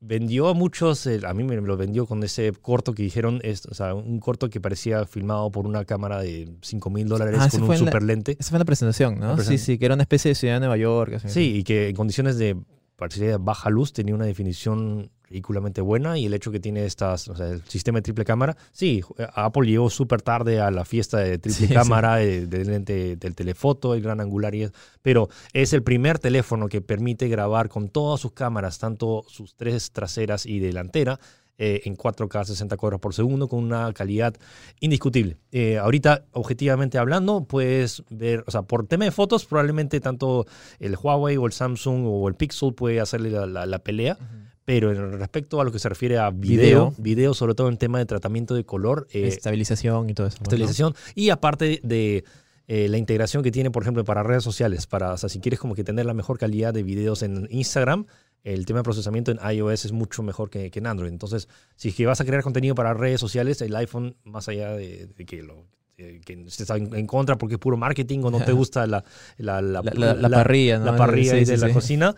vendió 0.00 0.48
a 0.48 0.54
muchos, 0.54 1.06
eh, 1.06 1.20
a 1.26 1.34
mí 1.34 1.42
me 1.44 1.56
lo 1.56 1.76
vendió 1.76 2.06
con 2.06 2.22
ese 2.22 2.52
corto 2.52 2.94
que 2.94 3.02
dijeron, 3.02 3.40
es, 3.42 3.66
o 3.66 3.74
sea, 3.74 3.94
un 3.94 4.20
corto 4.20 4.48
que 4.48 4.60
parecía 4.60 5.04
filmado 5.06 5.50
por 5.50 5.66
una 5.66 5.84
cámara 5.84 6.20
de 6.20 6.48
5 6.62 6.90
mil 6.90 7.08
dólares 7.08 7.36
Ah, 7.40 7.48
con 7.50 7.62
un 7.64 7.76
super 7.76 8.02
lente. 8.02 8.36
Esa 8.38 8.50
fue 8.50 8.58
la 8.58 8.64
presentación, 8.64 9.18
La 9.20 9.34
¿no? 9.34 9.38
Sí, 9.42 9.58
sí, 9.58 9.78
que 9.78 9.86
era 9.86 9.94
una 9.94 10.04
especie 10.04 10.30
de 10.30 10.34
ciudad 10.34 10.54
de 10.54 10.60
Nueva 10.60 10.76
York. 10.76 11.14
así. 11.14 11.28
Sí, 11.28 11.56
y 11.56 11.64
que 11.64 11.88
en 11.88 11.96
condiciones 11.96 12.38
de 12.38 12.56
parecía 12.96 13.28
de 13.28 13.36
baja 13.38 13.70
luz 13.70 13.92
tenía 13.92 14.14
una 14.14 14.24
definición 14.24 15.10
ridículamente 15.28 15.80
buena 15.80 16.16
y 16.18 16.26
el 16.26 16.34
hecho 16.34 16.50
que 16.50 16.60
tiene 16.60 16.84
estas, 16.86 17.28
o 17.28 17.36
sea, 17.36 17.48
el 17.48 17.62
sistema 17.64 17.98
de 17.98 18.02
triple 18.02 18.24
cámara, 18.24 18.56
sí, 18.72 19.02
Apple 19.34 19.66
llegó 19.68 19.90
súper 19.90 20.22
tarde 20.22 20.60
a 20.60 20.70
la 20.70 20.84
fiesta 20.84 21.18
de 21.18 21.38
triple 21.38 21.58
Sí, 21.58 21.66
sí. 21.68 21.74
cámara, 21.74 22.22
eh, 22.22 22.46
del 22.46 22.68
lente 22.68 23.16
del 23.16 23.34
telefoto, 23.34 23.94
el 23.94 24.02
gran 24.02 24.20
angular, 24.20 24.54
y 24.54 24.62
es- 24.64 24.72
pero 25.02 25.28
es 25.52 25.72
el 25.72 25.82
primer 25.82 26.18
teléfono 26.18 26.68
que 26.68 26.80
permite 26.80 27.28
grabar 27.28 27.68
con 27.68 27.88
todas 27.88 28.20
sus 28.20 28.32
cámaras, 28.32 28.78
tanto 28.78 29.24
sus 29.28 29.54
tres 29.54 29.90
traseras 29.92 30.46
y 30.46 30.58
delantera, 30.60 31.18
eh, 31.60 31.82
en 31.86 31.96
4K 31.96 32.44
60 32.44 32.76
cuadros 32.76 33.00
por 33.00 33.14
segundo 33.14 33.48
con 33.48 33.58
una 33.64 33.92
calidad 33.92 34.32
indiscutible. 34.80 35.36
Eh, 35.50 35.76
ahorita, 35.78 36.24
objetivamente 36.32 36.98
hablando, 36.98 37.44
puedes 37.44 38.04
ver, 38.10 38.44
o 38.46 38.50
sea, 38.50 38.62
por 38.62 38.86
tema 38.86 39.04
de 39.06 39.10
fotos, 39.10 39.44
probablemente 39.44 40.00
tanto 40.00 40.46
el 40.78 40.96
Huawei 40.96 41.36
o 41.36 41.46
el 41.46 41.52
Samsung 41.52 42.04
o 42.06 42.28
el 42.28 42.34
Pixel 42.36 42.74
puede 42.74 43.00
hacerle 43.00 43.30
la, 43.30 43.46
la- 43.46 43.66
la 43.66 43.78
pelea, 43.80 44.16
Ujú. 44.20 44.47
Pero 44.68 44.92
en 44.92 45.12
respecto 45.18 45.62
a 45.62 45.64
lo 45.64 45.72
que 45.72 45.78
se 45.78 45.88
refiere 45.88 46.18
a 46.18 46.28
video, 46.30 46.90
Video. 46.90 46.94
video, 46.98 47.32
sobre 47.34 47.54
todo 47.54 47.70
en 47.70 47.78
tema 47.78 47.98
de 47.98 48.04
tratamiento 48.04 48.54
de 48.54 48.64
color, 48.64 49.06
eh, 49.12 49.26
Estabilización 49.26 50.10
y 50.10 50.14
todo 50.14 50.26
eso. 50.26 50.36
¿no? 50.40 50.42
estabilización 50.42 50.94
y 51.14 51.30
aparte 51.30 51.80
de 51.82 52.24
eh, 52.66 52.86
la 52.88 52.98
integración 52.98 53.42
que 53.42 53.50
tiene, 53.50 53.70
por 53.70 53.82
ejemplo, 53.82 54.04
para 54.04 54.22
redes 54.22 54.44
sociales, 54.44 54.86
para, 54.86 55.14
o 55.14 55.16
sea, 55.16 55.30
si 55.30 55.40
quieres 55.40 55.58
como 55.58 55.74
que 55.74 55.84
tener 55.84 56.04
la 56.04 56.12
mejor 56.12 56.38
calidad 56.38 56.74
de 56.74 56.82
videos 56.82 57.22
en 57.22 57.48
Instagram, 57.50 58.04
el 58.44 58.66
tema 58.66 58.80
de 58.80 58.82
procesamiento 58.82 59.30
en 59.30 59.38
iOS 59.52 59.86
es 59.86 59.92
mucho 59.92 60.22
mejor 60.22 60.50
que, 60.50 60.70
que 60.70 60.78
en 60.80 60.86
Android. 60.86 61.10
Entonces, 61.10 61.48
si 61.76 61.88
es 61.88 61.94
que 61.94 62.04
vas 62.04 62.20
a 62.20 62.26
crear 62.26 62.42
contenido 62.42 62.74
para 62.74 62.92
redes 62.92 63.20
sociales, 63.20 63.62
el 63.62 63.74
iPhone, 63.74 64.16
más 64.24 64.48
allá 64.48 64.72
de, 64.72 65.06
de 65.06 65.24
que 65.24 65.42
lo 65.42 65.64
que 65.96 66.44
estés 66.46 66.70
en, 66.70 66.94
en 66.94 67.06
contra 67.08 67.36
porque 67.38 67.54
es 67.56 67.58
puro 67.58 67.76
marketing 67.76 68.20
o 68.22 68.30
no 68.30 68.38
te 68.44 68.52
gusta 68.60 68.86
la, 68.86 69.02
la, 69.38 69.60
la, 69.62 69.82
La, 69.82 69.92
la- 69.94 70.14
la 70.14 70.28
parrilla, 70.30 70.78
¿no? 70.78 70.84
la 70.84 70.96
parrilla 70.96 71.32
Sí, 71.38 71.44
de 71.44 71.56
la 71.56 71.66
sí. 71.68 71.72
cocina, 71.72 72.14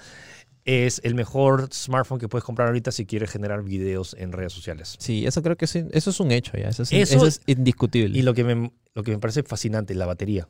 es 0.70 1.00
el 1.04 1.14
mejor 1.14 1.68
smartphone 1.72 2.18
que 2.18 2.28
puedes 2.28 2.44
comprar 2.44 2.68
ahorita 2.68 2.92
si 2.92 3.06
quieres 3.06 3.30
generar 3.30 3.62
videos 3.62 4.14
en 4.18 4.32
redes 4.32 4.52
sociales. 4.52 4.96
Sí, 4.98 5.26
eso 5.26 5.42
creo 5.42 5.56
que 5.56 5.64
es, 5.64 5.74
eso 5.76 6.10
es 6.10 6.20
un 6.20 6.30
hecho 6.30 6.52
ya. 6.56 6.68
Eso 6.68 6.82
es, 6.82 6.92
Eso- 6.92 7.16
eso 7.16 7.26
es 7.26 7.40
indiscutible. 7.46 8.18
Y 8.18 8.22
lo 8.22 8.34
que 8.34 8.44
me, 8.44 8.70
lo 8.94 9.02
que 9.02 9.10
me 9.12 9.18
parece 9.18 9.42
fascinante, 9.42 9.94
la 9.94 10.06
batería. 10.06 10.48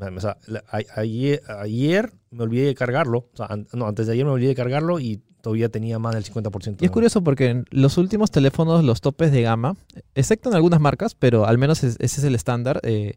O 0.00 0.20
sea, 0.20 0.38
a- 0.70 1.00
ayer, 1.00 1.42
ayer 1.60 2.10
me 2.30 2.42
olvidé 2.44 2.66
de 2.66 2.74
cargarlo. 2.74 3.28
O 3.32 3.36
sea, 3.36 3.46
an- 3.46 3.68
no, 3.74 3.86
antes 3.86 4.06
de 4.06 4.14
ayer 4.14 4.24
me 4.24 4.30
olvidé 4.30 4.48
de 4.48 4.54
cargarlo 4.54 4.98
y 4.98 5.20
todavía 5.42 5.68
tenía 5.68 5.98
más 5.98 6.14
del 6.14 6.24
50%. 6.24 6.82
Y 6.82 6.86
es 6.86 6.90
curioso 6.90 7.22
porque 7.22 7.46
en 7.48 7.64
los 7.70 7.98
últimos 7.98 8.30
teléfonos, 8.30 8.82
los 8.84 9.00
topes 9.02 9.30
de 9.32 9.42
gama, 9.42 9.76
excepto 10.14 10.48
en 10.48 10.54
algunas 10.54 10.80
marcas, 10.80 11.14
pero 11.14 11.46
al 11.46 11.58
menos 11.58 11.84
es- 11.84 11.96
ese 11.98 12.20
es 12.20 12.24
el 12.24 12.34
estándar, 12.34 12.80
eh, 12.82 13.14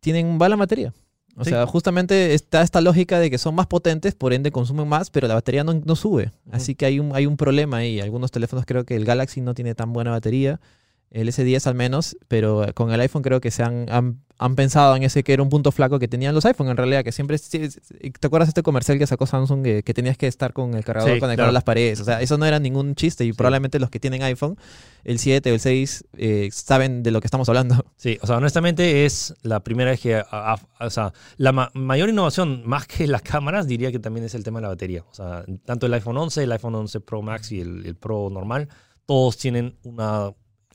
tienen 0.00 0.36
bala 0.38 0.56
batería. 0.56 0.92
O 1.38 1.44
Sí. 1.44 1.50
sea, 1.50 1.66
justamente 1.66 2.32
está 2.34 2.62
esta 2.62 2.80
lógica 2.80 3.18
de 3.20 3.30
que 3.30 3.36
son 3.38 3.54
más 3.54 3.66
potentes, 3.66 4.14
por 4.14 4.32
ende 4.32 4.50
consumen 4.50 4.88
más, 4.88 5.10
pero 5.10 5.28
la 5.28 5.34
batería 5.34 5.64
no, 5.64 5.74
no 5.74 5.94
sube. 5.94 6.32
Así 6.50 6.74
que 6.74 6.86
hay 6.86 6.98
un, 6.98 7.14
hay 7.14 7.26
un 7.26 7.36
problema 7.36 7.78
ahí. 7.78 8.00
Algunos 8.00 8.30
teléfonos 8.30 8.64
creo 8.66 8.84
que 8.84 8.96
el 8.96 9.04
Galaxy 9.04 9.40
no 9.42 9.52
tiene 9.54 9.74
tan 9.74 9.92
buena 9.92 10.10
batería. 10.12 10.60
El 11.16 11.28
S10 11.28 11.66
al 11.66 11.74
menos, 11.74 12.16
pero 12.28 12.64
con 12.74 12.90
el 12.92 13.00
iPhone 13.00 13.22
creo 13.22 13.40
que 13.40 13.50
se 13.50 13.62
han, 13.62 13.86
han, 13.90 14.20
han 14.38 14.54
pensado 14.54 14.94
en 14.96 15.02
ese 15.02 15.24
que 15.24 15.32
era 15.32 15.42
un 15.42 15.48
punto 15.48 15.72
flaco 15.72 15.98
que 15.98 16.08
tenían 16.08 16.34
los 16.34 16.44
iPhone 16.44 16.68
en 16.68 16.76
realidad, 16.76 17.02
que 17.04 17.12
siempre... 17.12 17.38
¿Te 17.38 18.26
acuerdas 18.26 18.48
de 18.48 18.50
este 18.50 18.62
comercial 18.62 18.98
que 18.98 19.06
sacó 19.06 19.26
Samsung 19.26 19.62
que, 19.64 19.82
que 19.82 19.94
tenías 19.94 20.16
que 20.18 20.26
estar 20.26 20.52
con 20.52 20.74
el 20.74 20.84
cargador 20.84 21.10
Sí, 21.14 21.20
conectado 21.20 21.36
claro. 21.36 21.50
a 21.50 21.52
las 21.52 21.64
paredes? 21.64 22.00
O 22.00 22.04
sea, 22.04 22.20
eso 22.20 22.36
no 22.38 22.44
era 22.46 22.58
ningún 22.58 22.94
chiste 22.94 23.24
y 23.24 23.32
probablemente 23.32 23.78
los 23.80 23.88
que 23.90 23.98
tienen 23.98 24.22
iPhone, 24.22 24.56
el 25.04 25.18
7 25.18 25.50
o 25.50 25.54
el 25.54 25.60
6, 25.60 26.04
eh, 26.18 26.48
saben 26.52 27.02
de 27.02 27.10
lo 27.10 27.20
que 27.20 27.26
estamos 27.26 27.48
hablando. 27.48 27.84
Sí, 27.96 28.18
o 28.22 28.26
sea, 28.26 28.36
honestamente 28.36 29.04
es 29.06 29.34
la 29.42 29.60
primera 29.60 29.90
vez 29.90 30.00
que, 30.00 30.16
a- 30.16 30.24
a- 30.30 30.86
o 30.86 30.90
sea, 30.90 31.12
la 31.38 31.50
ma- 31.52 31.70
mayor 31.74 32.08
innovación, 32.10 32.62
más 32.66 32.86
que 32.86 33.06
las 33.06 33.22
cámaras, 33.22 33.66
diría 33.66 33.90
que 33.90 33.98
también 33.98 34.26
es 34.26 34.34
el 34.34 34.44
tema 34.44 34.58
de 34.58 34.62
la 34.64 34.68
batería. 34.68 35.02
O 35.10 35.14
sea, 35.14 35.44
tanto 35.64 35.86
el 35.86 35.94
iPhone 35.94 36.16
11, 36.18 36.42
el 36.44 36.52
iPhone 36.52 36.74
11 36.74 37.00
Pro 37.00 37.22
Max 37.22 37.50
y 37.52 37.60
el, 37.60 37.86
el 37.86 37.96
Pro 37.96 38.28
normal, 38.30 38.68
todos 39.06 39.36
tienen 39.38 39.76
una 39.82 40.30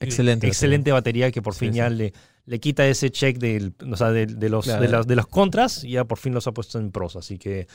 Excelente 0.05 0.47
excelente 0.47 0.91
batería 0.91 1.31
que 1.31 1.41
por 1.41 1.53
fin 1.53 1.71
Sí, 1.71 1.77
ya 1.77 1.89
sí. 1.89 1.95
le, 1.95 2.13
le 2.45 2.59
quita 2.59 2.85
ese 2.87 3.09
check 3.11 3.37
del, 3.37 3.73
o 3.91 3.95
sea, 3.95 4.11
de, 4.11 4.25
de 4.25 4.49
los, 4.49 4.65
Claro. 4.65 4.81
de, 4.81 4.87
las, 4.87 5.07
de 5.07 5.15
las 5.15 5.27
contras 5.27 5.83
y 5.83 5.91
ya 5.91 6.05
por 6.05 6.17
fin 6.17 6.33
los 6.33 6.47
ha 6.47 6.53
puesto 6.53 6.79
en 6.79 6.91
pros. 6.91 7.15
Así 7.15 7.37
que, 7.37 7.67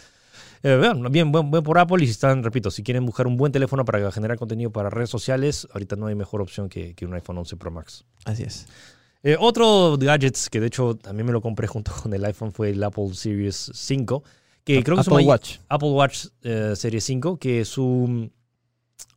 eh, 0.62 0.76
vean, 0.76 1.10
bien, 1.12 1.30
buen, 1.32 1.50
buen 1.50 1.62
por 1.62 1.78
Apple 1.78 2.02
y 2.02 2.06
si 2.06 2.12
están, 2.12 2.42
repito, 2.42 2.70
si 2.70 2.82
quieren 2.82 3.06
buscar 3.06 3.26
un 3.26 3.36
buen 3.36 3.52
teléfono 3.52 3.84
para 3.84 4.10
generar 4.10 4.38
contenido 4.38 4.70
para 4.70 4.90
redes 4.90 5.10
sociales, 5.10 5.66
ahorita 5.72 5.96
no 5.96 6.06
hay 6.08 6.14
mejor 6.14 6.40
opción 6.42 6.68
que, 6.68 6.94
que 6.94 7.06
un 7.06 7.14
iPhone 7.14 7.38
11 7.38 7.56
Pro 7.56 7.70
Max. 7.70 8.04
Así 8.24 8.42
es. 8.42 8.66
Eh, 9.22 9.36
otro 9.40 9.96
gadgets 9.98 10.48
que 10.50 10.60
de 10.60 10.66
hecho 10.68 10.94
también 10.94 11.26
me 11.26 11.32
lo 11.32 11.40
compré 11.40 11.66
junto 11.66 11.90
con 12.02 12.12
el 12.12 12.24
iPhone 12.24 12.52
fue 12.52 12.70
el 12.70 12.82
Apple 12.84 13.12
Series 13.14 13.70
5, 13.74 14.22
que 14.64 14.82
creo 14.84 14.96
que 14.96 15.02
es 15.02 15.08
Apple 15.08 15.24
Watch. 15.24 15.58
Apple 15.68 15.90
Watch 15.90 16.26
eh, 16.42 16.72
Series 16.76 17.02
5, 17.04 17.38
que 17.38 17.64
su 17.64 18.30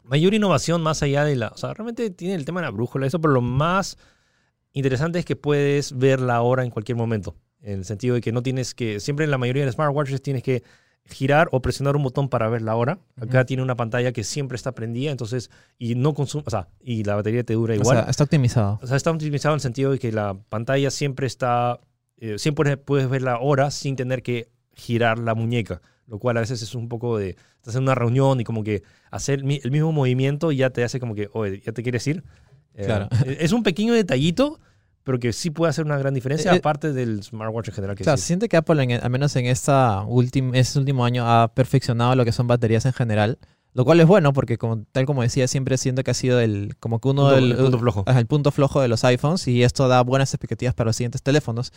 mayor 0.04 0.34
innovación 0.34 0.82
más 0.82 1.04
allá 1.04 1.24
de 1.26 1.36
la... 1.36 1.50
O 1.50 1.58
sea, 1.58 1.74
realmente 1.74 2.10
tiene 2.10 2.36
el 2.36 2.46
tema 2.46 2.62
de 2.62 2.68
la 2.68 2.72
brújula, 2.72 3.06
eso, 3.08 3.20
pero 3.22 3.34
lo 3.34 3.42
más 3.42 3.98
interesante 4.74 5.20
es 5.20 5.26
que 5.26 5.36
puedes 5.36 5.98
ver 5.98 6.20
la 6.20 6.42
hora 6.42 6.64
en 6.64 6.72
cualquier 6.72 6.98
momento. 6.98 7.36
En 7.62 7.80
el 7.80 7.86
sentido 7.86 8.16
de 8.16 8.22
que 8.22 8.32
no 8.32 8.42
tienes 8.42 8.74
que... 8.74 9.00
Siempre 9.00 9.26
en 9.26 9.32
la 9.32 9.38
mayoría 9.38 9.66
de 9.66 9.72
smartwatches 9.72 10.22
tienes 10.22 10.44
que 10.44 10.64
girar 11.06 11.50
o 11.52 11.62
presionar 11.62 11.96
un 11.96 12.04
botón 12.04 12.30
para 12.30 12.50
ver 12.50 12.62
la 12.62 12.76
hora. 12.76 13.00
Acá 13.18 13.40
Ujú. 13.40 13.46
tiene 13.46 13.64
una 13.64 13.76
pantalla 13.76 14.12
que 14.12 14.24
siempre 14.24 14.56
está 14.56 14.74
prendida, 14.74 15.12
entonces... 15.12 15.50
Y 15.78 15.96
no 15.96 16.14
consume... 16.14 16.44
O 16.48 16.50
sea, 16.50 16.68
y 16.82 17.04
la 17.04 17.16
batería 17.16 17.44
te 17.44 17.54
dura 17.54 17.74
O 17.74 17.78
igual. 17.78 17.98
sea, 17.98 18.10
está 18.10 18.24
optimizado. 18.24 18.80
O 18.82 18.88
sea, 18.88 18.98
está 18.98 19.12
optimizado 19.12 19.54
en 19.54 19.58
el 19.58 19.62
sentido 19.62 19.92
de 19.92 20.00
que 20.00 20.12
la 20.12 20.36
pantalla 20.50 20.90
siempre 20.92 21.28
está, 21.28 21.80
eh, 22.18 22.38
siempre 22.40 22.78
puedes 22.78 23.10
ver 23.10 23.22
la 23.22 23.40
hora 23.40 23.72
sin 23.72 23.96
tener 23.96 24.24
que 24.24 24.50
girar 24.74 25.20
la 25.20 25.36
muñeca, 25.36 25.82
lo 26.10 26.20
cual 26.20 26.38
a 26.38 26.40
veces 26.42 26.62
es 26.62 26.74
un 26.76 26.90
poco 26.90 27.18
de, 27.18 27.36
estás 27.58 27.76
en 27.76 27.84
una 27.84 27.96
reunión 27.96 28.40
y 28.42 28.44
como 28.44 28.64
que 28.64 28.84
hacer 29.12 29.40
el 29.40 29.72
mismo 29.72 29.92
movimiento 29.92 30.52
ya 30.52 30.70
te 30.72 30.84
hace 30.84 31.00
como 31.00 31.14
que, 31.16 31.30
oye, 31.34 31.62
ya 31.66 31.72
te 31.72 31.84
quieres 31.84 32.06
ir. 32.08 32.24
Eh, 32.76 32.86
Claro. 32.86 33.08
Es 33.40 33.52
un 33.54 33.64
pequeño 33.64 33.94
detallito, 33.94 34.60
pero 35.04 35.20
que 35.20 35.34
sí 35.34 35.50
puede 35.50 35.70
hacer 35.70 35.86
una 35.86 35.98
gran 35.98 36.14
diferencia, 36.14 36.52
Eh, 36.52 36.56
eh, 36.56 36.60
aparte 36.60 36.94
del 36.94 37.24
smartwatch 37.24 37.70
en 37.70 37.74
general. 37.76 37.96
Que 37.96 38.04
O 38.04 38.06
sea, 38.06 38.18
sí 38.18 38.24
siente 38.24 38.50
que 38.50 38.58
Apple, 38.58 38.82
en- 38.84 38.92
al 39.04 39.10
menos 39.10 39.36
en 39.36 39.46
esta 39.46 40.04
últim- 40.04 40.52
este 40.56 40.80
último 40.80 41.06
año, 41.06 41.26
ha 41.28 41.48
perfeccionado 41.54 42.16
lo 42.16 42.26
que 42.26 42.32
son 42.32 42.48
baterías 42.48 42.86
en 42.86 42.94
general. 42.94 43.38
Lo 43.74 43.86
cual 43.86 44.00
es 44.00 44.08
bueno 44.08 44.34
porque, 44.34 44.58
como, 44.58 44.84
tal 44.92 45.06
como 45.06 45.22
decía, 45.22 45.48
siempre 45.48 45.78
siento 45.78 46.04
que 46.04 46.10
ha 46.10 46.16
sido 46.16 46.40
el, 46.40 46.76
como 46.80 47.00
que 47.00 47.08
uno 47.10 47.22
punto- 47.30 47.36
del 47.36 47.52
el 47.52 47.58
punto 47.58 47.80
flojo. 47.80 48.04
el 48.08 48.26
punto 48.26 48.52
flojo 48.52 48.82
de 48.82 48.88
los 48.88 49.04
iPhones 49.04 49.48
y 49.48 49.62
esto 49.64 49.88
da 49.88 50.02
buenas 50.02 50.34
expectativas 50.34 50.74
para 50.74 50.88
los 50.90 50.96
siguientes 50.96 51.22
teléfonos. 51.22 51.72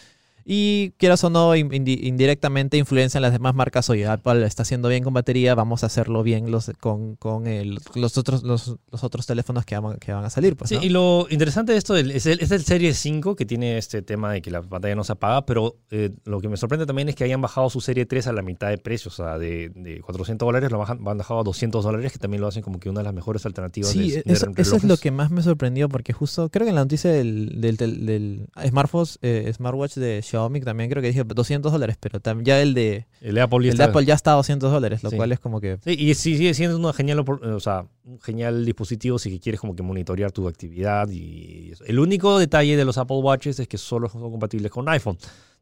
Y 0.45 0.91
quieras 0.99 1.23
o 1.25 1.31
no, 1.31 1.55
in- 1.57 1.71
indi- 1.71 2.01
indirectamente 2.03 2.77
influencian 2.77 3.23
las 3.23 3.33
demás 3.33 3.55
marcas. 3.55 3.89
Oye, 3.91 4.07
Apple 4.07 4.45
está 4.47 4.63
haciendo 4.63 4.89
bien 4.89 5.05
con 5.05 5.15
batería, 5.15 5.55
vamos 5.55 5.83
a 5.83 5.87
hacerlo 5.87 6.23
bien 6.23 6.51
los, 6.51 6.71
con, 6.81 7.17
con 7.17 7.47
el- 7.47 7.79
los, 7.95 8.19
otros, 8.19 8.43
los, 8.43 8.77
los 8.91 9.05
otros 9.05 9.27
teléfonos 9.27 9.65
que 9.65 9.79
van, 9.79 9.99
que 9.99 10.13
van 10.13 10.25
a 10.25 10.31
salir. 10.31 10.57
Pues, 10.57 10.69
Sí, 10.71 10.77
¿no? 10.77 10.83
y 10.83 10.89
lo 10.89 11.27
interesante 11.31 11.73
de 11.73 11.79
esto 11.79 11.97
es 11.97 12.27
el, 12.27 12.41
es 12.41 12.51
el 12.51 12.63
Serie 12.65 12.95
5 12.95 13.37
que 13.37 13.47
tiene 13.47 13.79
este 13.79 14.03
tema 14.03 14.33
de 14.33 14.43
que 14.43 14.51
la 14.51 14.63
pantalla 14.63 14.95
no 14.95 15.05
se 15.05 15.13
apaga, 15.13 15.47
pero 15.47 15.77
eh, 15.91 16.11
lo 16.25 16.41
que 16.41 16.49
me 16.49 16.57
sorprende 16.57 16.87
también 16.87 17.09
es 17.09 17.15
que 17.15 17.25
hayan 17.25 17.41
bajado 17.41 17.71
su 17.71 17.81
Serie 17.81 18.07
3 18.07 18.27
a 18.27 18.33
la 18.33 18.43
mitad 18.43 18.69
de 18.69 18.79
precio, 18.79 19.09
o 19.11 19.13
sea, 19.15 19.39
de, 19.39 19.71
de 19.75 20.01
400 20.01 20.47
dólares 20.47 20.71
lo 20.71 20.79
bajan, 20.79 20.99
han 21.07 21.19
bajado 21.19 21.41
a 21.41 21.45
200 21.45 21.85
dólares, 21.85 22.13
que 22.13 22.19
también 22.19 22.41
lo 22.41 22.49
hacen 22.49 22.63
como 22.63 22.81
que 22.81 22.89
una 22.91 23.01
de 23.01 23.05
las 23.05 23.15
mejores 23.15 23.47
alternativas 23.47 23.91
Sí, 23.91 24.11
de, 24.11 24.23
de 24.23 24.33
eso, 24.33 24.47
eso 24.57 24.77
es 24.77 24.85
lo 24.85 24.97
que 24.97 25.11
más 25.11 25.31
me 25.31 25.43
sorprendió 25.43 25.89
porque 25.89 26.13
justo 26.13 26.49
creo 26.51 26.65
que 26.65 26.71
en 26.71 26.77
la 26.77 26.83
noticia 26.83 27.11
del, 27.13 27.61
del, 27.61 27.77
del- 27.77 28.07
del 28.07 28.47
smartphone, 28.69 29.07
eh, 29.23 29.51
smartwatch 29.55 29.95
de 29.97 30.23
Xiaomi 30.33 30.61
también 30.62 30.91
creo 30.91 31.01
que 31.03 31.09
dije 31.09 31.23
200 31.25 31.71
dólares, 31.71 31.97
pero 32.01 32.21
tam- 32.21 32.43
ya 32.43 32.61
el 32.61 32.75
de, 32.75 33.07
El 33.21 33.37
de 33.37 33.41
Apple, 33.41 33.59
ya 33.59 33.71
el 33.71 33.77
de 33.79 33.83
está- 33.85 33.85
Apple 33.85 34.05
ya 34.07 34.15
está 34.15 34.33
a 34.33 34.37
200 34.37 34.73
dólares, 34.73 35.03
lo 35.05 35.11
Sí. 35.11 35.17
cual 35.17 35.31
es 35.31 35.39
como 35.39 35.61
que... 35.61 35.79
Sí, 35.85 35.91
y 35.99 36.15
sí, 36.15 36.37
sigue 36.37 36.55
siendo 36.55 36.77
una 36.77 36.93
genial, 36.93 37.21
o 37.21 37.61
sea, 37.61 37.87
un 38.05 38.21
genial 38.21 38.65
dispositivo 38.65 39.19
si 39.19 39.39
quieres 39.39 39.61
como 39.61 39.77
que 39.77 39.83
monitorear 39.83 40.33
tu 40.33 40.49
actividad. 40.49 41.09
y 41.11 41.71
eso. 41.73 41.85
El 41.85 41.99
único 42.01 42.39
detalle 42.39 42.77
de 42.77 42.85
los 42.85 42.99
Apple 42.99 43.19
Watches 43.19 43.61
es 43.61 43.69
que 43.69 43.79
solo 43.79 44.09
son 44.09 44.23
compatibles 44.23 44.73
con 44.73 44.89
iPhone. 44.89 45.19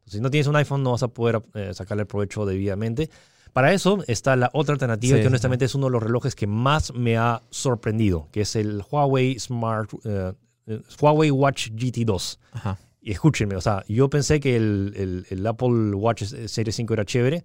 Si 0.07 0.19
no 0.19 0.31
tienes 0.31 0.47
un 0.47 0.55
iPhone 0.55 0.81
no 0.81 0.91
vas 0.91 1.03
a 1.03 1.07
poder 1.09 1.43
eh, 1.53 1.71
sacarle 1.73 2.05
provecho 2.05 2.45
debidamente. 2.45 3.09
Para 3.53 3.73
eso 3.73 4.01
está 4.07 4.35
la 4.37 4.49
otra 4.53 4.73
alternativa 4.73 5.11
Sí, 5.11 5.19
que 5.19 5.23
sí, 5.23 5.27
honestamente 5.27 5.65
es 5.65 5.75
uno 5.75 5.87
de 5.87 5.91
los 5.91 6.01
relojes 6.01 6.35
que 6.35 6.47
más 6.47 6.93
me 6.93 7.17
ha 7.17 7.43
sorprendido, 7.49 8.29
que 8.31 8.41
es 8.41 8.55
el 8.55 8.81
Huawei 8.89 9.37
Smart 9.39 9.89
eh, 10.05 10.31
eh, 10.67 10.79
Huawei 11.01 11.31
Watch 11.31 11.69
GT2. 11.71 12.37
Ajá. 12.53 12.79
Y 13.01 13.11
escúchenme, 13.11 13.55
o 13.55 13.61
sea, 13.61 13.83
yo 13.87 14.09
pensé 14.09 14.39
que 14.39 14.55
el, 14.55 14.93
el- 14.95 15.25
el 15.29 15.47
Apple 15.47 15.93
Watch 15.95 16.23
Series 16.23 16.75
5 16.75 16.93
era 16.93 17.03
chévere. 17.05 17.43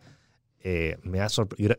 Eh, 0.69 0.97
me, 1.05 1.21
ha 1.21 1.29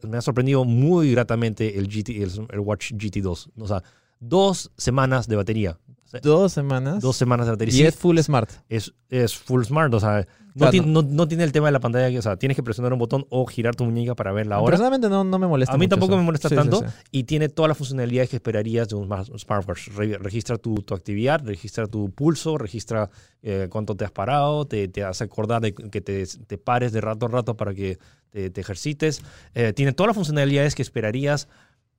me 0.08 0.18
ha 0.18 0.22
sorprendido 0.22 0.64
muy 0.66 1.12
gratamente 1.12 1.78
el, 1.78 1.88
GT, 1.88 2.10
el, 2.24 2.32
el 2.52 2.60
Watch 2.60 2.94
GT2. 2.94 3.50
O 3.60 3.68
sea, 3.68 3.84
dos 4.20 4.72
semanas 4.78 5.28
de 5.28 5.36
batería. 5.36 5.78
Dos 6.24 6.54
semanas. 6.54 7.02
Dos 7.02 7.18
semanas 7.18 7.48
de 7.48 7.52
batería. 7.52 7.74
y 7.74 7.78
Sí, 7.78 7.84
es 7.86 7.96
full 7.98 8.18
smart. 8.20 8.50
es, 8.70 8.94
es 9.10 9.36
full 9.36 9.64
smart, 9.64 9.94
o 9.94 10.00
sea, 10.00 10.26
no, 10.58 10.70
Claro. 10.70 10.72
ti- 10.72 10.80
no- 10.82 11.02
no 11.04 11.28
tiene 11.28 11.44
el 11.44 11.52
tema 11.52 11.68
de 11.68 11.72
la 11.72 11.80
pantalla, 11.80 12.10
que, 12.10 12.18
o 12.18 12.22
sea, 12.22 12.36
tienes 12.36 12.56
que 12.56 12.64
presionar 12.64 12.92
un 12.92 13.00
botón 13.00 13.26
o 13.30 13.46
girar 13.46 13.76
tu 13.76 13.86
muñeca 13.86 14.16
para 14.16 14.32
ver 14.32 14.48
la 14.48 14.60
hora. 14.60 14.72
Personalmente 14.72 15.08
no, 15.08 15.24
no 15.24 15.38
me 15.38 15.46
molesta 15.48 15.74
A 15.74 15.78
mí 15.78 15.86
mucho 15.86 15.90
tampoco 15.92 16.14
eso. 16.14 16.18
me 16.20 16.26
molesta 16.26 16.50
Sí, 16.50 16.56
tanto 16.56 16.80
sí. 16.80 16.86
y 17.12 17.24
tiene 17.26 17.50
todas 17.50 17.68
las 17.70 17.78
funcionalidades 17.78 18.30
que 18.30 18.38
esperarías 18.38 18.88
de 18.90 18.96
un 18.96 19.08
smart- 19.08 19.38
smartwatch. 19.38 19.90
Re- 19.96 20.18
registra 20.18 20.58
tu, 20.58 20.76
tu 20.76 20.96
actividad, 20.96 21.42
registra 21.46 21.86
tu 21.88 22.10
pulso, 22.12 22.58
registra 22.58 23.10
eh, 23.44 23.68
cuánto 23.70 23.96
te 23.96 24.04
has 24.04 24.12
parado, 24.12 24.66
te, 24.66 24.88
te 24.88 25.04
hace 25.04 25.24
acordar 25.24 25.62
de 25.62 25.74
que 25.74 26.02
te, 26.02 26.26
te 26.26 26.58
pares 26.58 26.92
de 26.92 27.02
rato 27.02 27.28
a 27.28 27.30
rato 27.30 27.56
para 27.56 27.74
que 27.74 28.00
te, 28.32 28.50
te 28.50 28.60
ejercites. 28.62 29.22
Eh, 29.54 29.74
tiene 29.74 29.94
todas 29.94 30.08
las 30.10 30.16
funcionalidades 30.16 30.74
que 30.76 30.82
esperarías, 30.82 31.48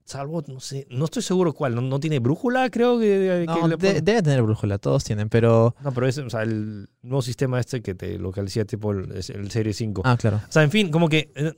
salvo, 0.08 0.42
no 0.48 0.58
sé, 0.60 0.86
no 0.90 1.04
estoy 1.04 1.22
seguro 1.22 1.52
cuál. 1.52 1.74
No, 1.74 1.80
no 1.82 2.00
tiene 2.00 2.18
brújula, 2.18 2.70
creo 2.70 2.98
que... 2.98 3.44
que 3.46 3.46
No, 3.46 3.68
le 3.68 3.76
de- 3.76 3.94
pon- 3.94 4.04
debe 4.04 4.22
tener 4.22 4.42
brújula, 4.42 4.78
todos 4.78 5.04
tienen, 5.04 5.28
pero... 5.28 5.74
no, 5.82 5.92
pero 5.92 6.06
es 6.08 6.16
o 6.18 6.30
sea, 6.30 6.42
el 6.42 6.88
nuevo 7.02 7.22
sistema 7.22 7.60
este 7.60 7.82
que 7.82 7.94
te 7.94 8.18
localiza 8.18 8.64
tipo 8.64 8.92
el, 8.92 9.50
Serie 9.50 9.72
5. 9.72 10.02
Ah, 10.04 10.16
claro. 10.16 10.40
O 10.48 10.52
sea, 10.52 10.62
en 10.62 10.70
fin, 10.70 10.90
como 10.90 11.08
que... 11.08 11.30
eh, 11.34 11.52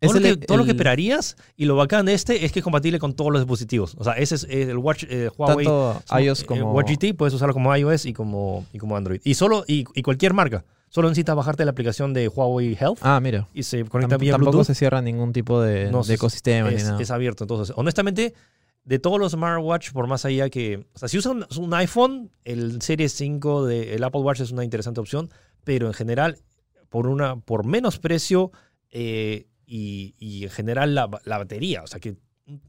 Es 0.00 0.10
todo, 0.12 0.20
lo 0.20 0.26
el- 0.28 0.38
que, 0.38 0.46
todo 0.46 0.56
lo 0.58 0.64
que 0.64 0.70
esperarías 0.70 1.36
y 1.56 1.64
lo 1.66 1.76
bacán 1.76 2.06
de 2.06 2.14
este 2.14 2.44
es 2.44 2.52
que 2.52 2.60
es 2.60 2.64
compatible 2.64 2.98
con 2.98 3.14
todos 3.14 3.32
los 3.32 3.40
dispositivos. 3.42 3.94
O 3.98 4.04
sea, 4.04 4.14
ese 4.14 4.36
es 4.36 4.44
el 4.48 4.78
Watch 4.78 5.04
eh, 5.08 5.28
Huawei 5.36 5.66
Tanto 5.66 6.02
iOS 6.20 6.42
eh, 6.42 6.46
como... 6.46 6.72
Watch 6.72 6.90
GT, 6.92 7.14
puedes 7.16 7.34
usarlo 7.34 7.52
como 7.52 7.74
iOS 7.76 8.06
y 8.06 8.12
como, 8.12 8.64
y 8.72 8.78
como 8.78 8.96
Android. 8.96 9.20
Y 9.24 9.34
solo 9.34 9.64
y, 9.66 9.84
y 9.94 10.02
cualquier 10.02 10.32
marca. 10.34 10.64
Solo 10.90 11.08
necesitas 11.08 11.34
bajarte 11.36 11.64
la 11.64 11.70
aplicación 11.70 12.12
de 12.12 12.28
Huawei 12.28 12.76
Health 12.78 12.98
Ah, 13.00 13.18
mira. 13.20 13.48
y 13.54 13.62
se 13.62 13.84
conecta 13.86 14.16
Tamp- 14.16 14.20
vía 14.20 14.32
tampoco 14.32 14.50
Bluetooth. 14.58 14.66
se 14.66 14.74
cierra 14.74 15.00
ningún 15.00 15.32
tipo 15.32 15.60
de, 15.62 15.90
No, 15.90 16.02
de 16.02 16.14
ecosistema 16.14 16.68
ni 16.68 16.76
es, 16.76 16.84
nada. 16.84 17.00
es 17.00 17.10
abierto. 17.10 17.44
Entonces, 17.44 17.72
honestamente, 17.78 18.34
de 18.84 18.98
todos 18.98 19.18
los 19.18 19.32
smartwatch, 19.32 19.92
por 19.92 20.06
más 20.08 20.24
allá 20.24 20.50
que. 20.50 20.84
O 20.94 20.98
sea, 20.98 21.08
si 21.08 21.16
usan 21.18 21.46
un 21.58 21.72
iPhone, 21.74 22.30
el 22.44 22.82
Series 22.82 23.12
5 23.12 23.64
del 23.66 24.02
Apple 24.04 24.20
Watch 24.20 24.40
es 24.40 24.50
una 24.50 24.64
interesante 24.64 25.00
opción, 25.00 25.30
pero 25.64 25.86
en 25.86 25.92
general, 25.94 26.38
por, 26.88 27.06
una, 27.06 27.36
por 27.36 27.64
menos 27.64 27.98
precio 27.98 28.50
eh, 28.90 29.46
y, 29.64 30.14
y 30.18 30.42
en 30.44 30.50
general 30.50 30.94
la, 30.96 31.08
la 31.24 31.38
batería. 31.38 31.82
O 31.82 31.86
sea, 31.86 32.00
que 32.00 32.16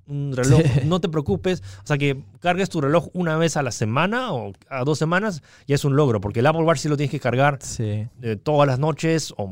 un- 0.08 0.34
reloj, 0.36 0.62
Sí. 0.62 0.82
no 0.86 1.00
te 1.02 1.10
preocupes. 1.10 1.62
O 1.84 1.88
sea, 1.88 1.98
que 1.98 2.24
cargues 2.40 2.70
tu 2.70 2.82
reloj 2.82 3.08
una 3.14 3.38
vez 3.38 3.58
a 3.58 3.64
la 3.64 3.72
semana 3.72 4.34
o 4.34 4.54
a 4.70 4.84
dos 4.84 4.98
semanas, 5.00 5.42
ya 5.68 5.76
es 5.76 5.86
un 5.86 5.96
logro, 5.96 6.22
porque 6.22 6.40
el 6.42 6.48
Apple 6.48 6.64
Watch 6.64 6.80
sí 6.80 6.90
lo 6.90 6.98
tienes 6.98 7.12
que 7.12 7.20
cargar 7.20 7.60
Sí. 7.62 8.08
eh, 8.22 8.36
todas 8.42 8.68
las 8.68 8.80
noches 8.80 9.34
o 9.38 9.50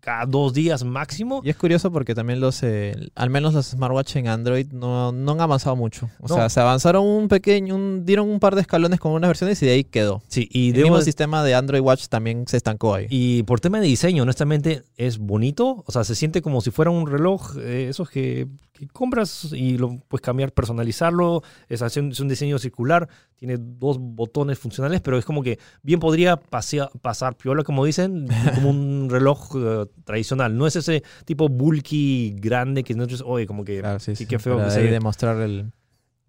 cada 0.00 0.26
dos 0.26 0.52
días 0.54 0.82
máximo. 0.84 1.42
Y 1.44 1.50
es 1.50 1.56
curioso 1.56 1.92
porque 1.92 2.14
también 2.14 2.40
los, 2.40 2.62
eh, 2.62 2.94
al 3.14 3.30
menos 3.30 3.54
los 3.54 3.66
smartwatch 3.66 4.16
en 4.16 4.28
Android 4.28 4.66
no, 4.72 5.12
no 5.12 5.32
han 5.32 5.40
avanzado 5.40 5.76
mucho. 5.76 6.10
O 6.20 6.28
No. 6.28 6.34
sea, 6.34 6.48
se 6.48 6.60
avanzaron 6.60 7.06
un 7.06 7.28
pequeño, 7.28 7.76
un- 7.76 8.04
dieron 8.04 8.28
un 8.28 8.40
par 8.40 8.54
de 8.54 8.62
escalones 8.62 8.98
con 9.00 9.12
unas 9.12 9.28
versiones 9.28 9.62
y 9.62 9.66
de 9.66 9.72
ahí 9.72 9.84
quedó. 9.84 10.22
Sí, 10.28 10.48
y 10.50 10.68
el 10.68 10.74
debo 10.74 10.88
mismo 10.88 11.02
sistema 11.02 11.44
de 11.44 11.54
Android 11.54 11.80
Watch 11.82 12.06
también 12.08 12.44
se 12.48 12.56
estancó 12.56 12.94
ahí. 12.94 13.06
Y 13.10 13.42
por 13.44 13.60
tema 13.60 13.78
de 13.80 13.86
diseño, 13.86 14.22
honestamente, 14.22 14.82
es 14.96 15.18
bonito. 15.18 15.84
O 15.86 15.92
sea, 15.92 16.04
se 16.04 16.14
siente 16.14 16.42
como 16.42 16.60
si 16.60 16.70
fuera 16.70 16.90
un 16.90 17.06
reloj, 17.06 17.56
eh, 17.58 17.86
esos 17.90 18.08
que, 18.08 18.46
que 18.72 18.86
compras 18.88 19.48
y 19.52 19.76
lo 19.78 19.98
puedes 20.08 20.22
cambiar, 20.24 20.52
personalizarlo. 20.52 21.42
Es, 21.68 21.82
es 21.82 21.96
un 22.20 22.28
diseño 22.28 22.58
circular, 22.58 23.08
tiene 23.40 23.56
dos 23.58 23.96
botones 23.98 24.58
funcionales, 24.58 25.00
pero 25.00 25.16
es 25.16 25.24
como 25.24 25.42
que 25.42 25.58
bien 25.82 25.98
podría 25.98 26.36
pasea- 26.38 26.90
pasar 27.00 27.36
piola, 27.38 27.64
como 27.64 27.86
dicen, 27.86 28.26
como 28.54 28.68
un 28.68 29.08
reloj 29.10 29.56
eh, 29.56 29.86
tradicional. 30.04 30.56
No 30.58 30.66
es 30.66 30.76
ese 30.76 31.02
tipo 31.24 31.48
bulky 31.48 32.36
grande 32.38 32.84
que 32.84 32.94
no 32.94 33.04
es, 33.04 33.22
oye, 33.24 33.46
como 33.46 33.64
que 33.64 33.80
Claro, 33.80 33.98
sí, 33.98 34.14
sí, 34.14 34.26
qué 34.26 34.38
feo 34.38 34.56
para 34.56 34.68
que 34.68 34.74
se 34.74 34.80
ahí 34.80 34.86
ve. 34.86 34.92
demostrar 34.92 35.40
el... 35.40 35.72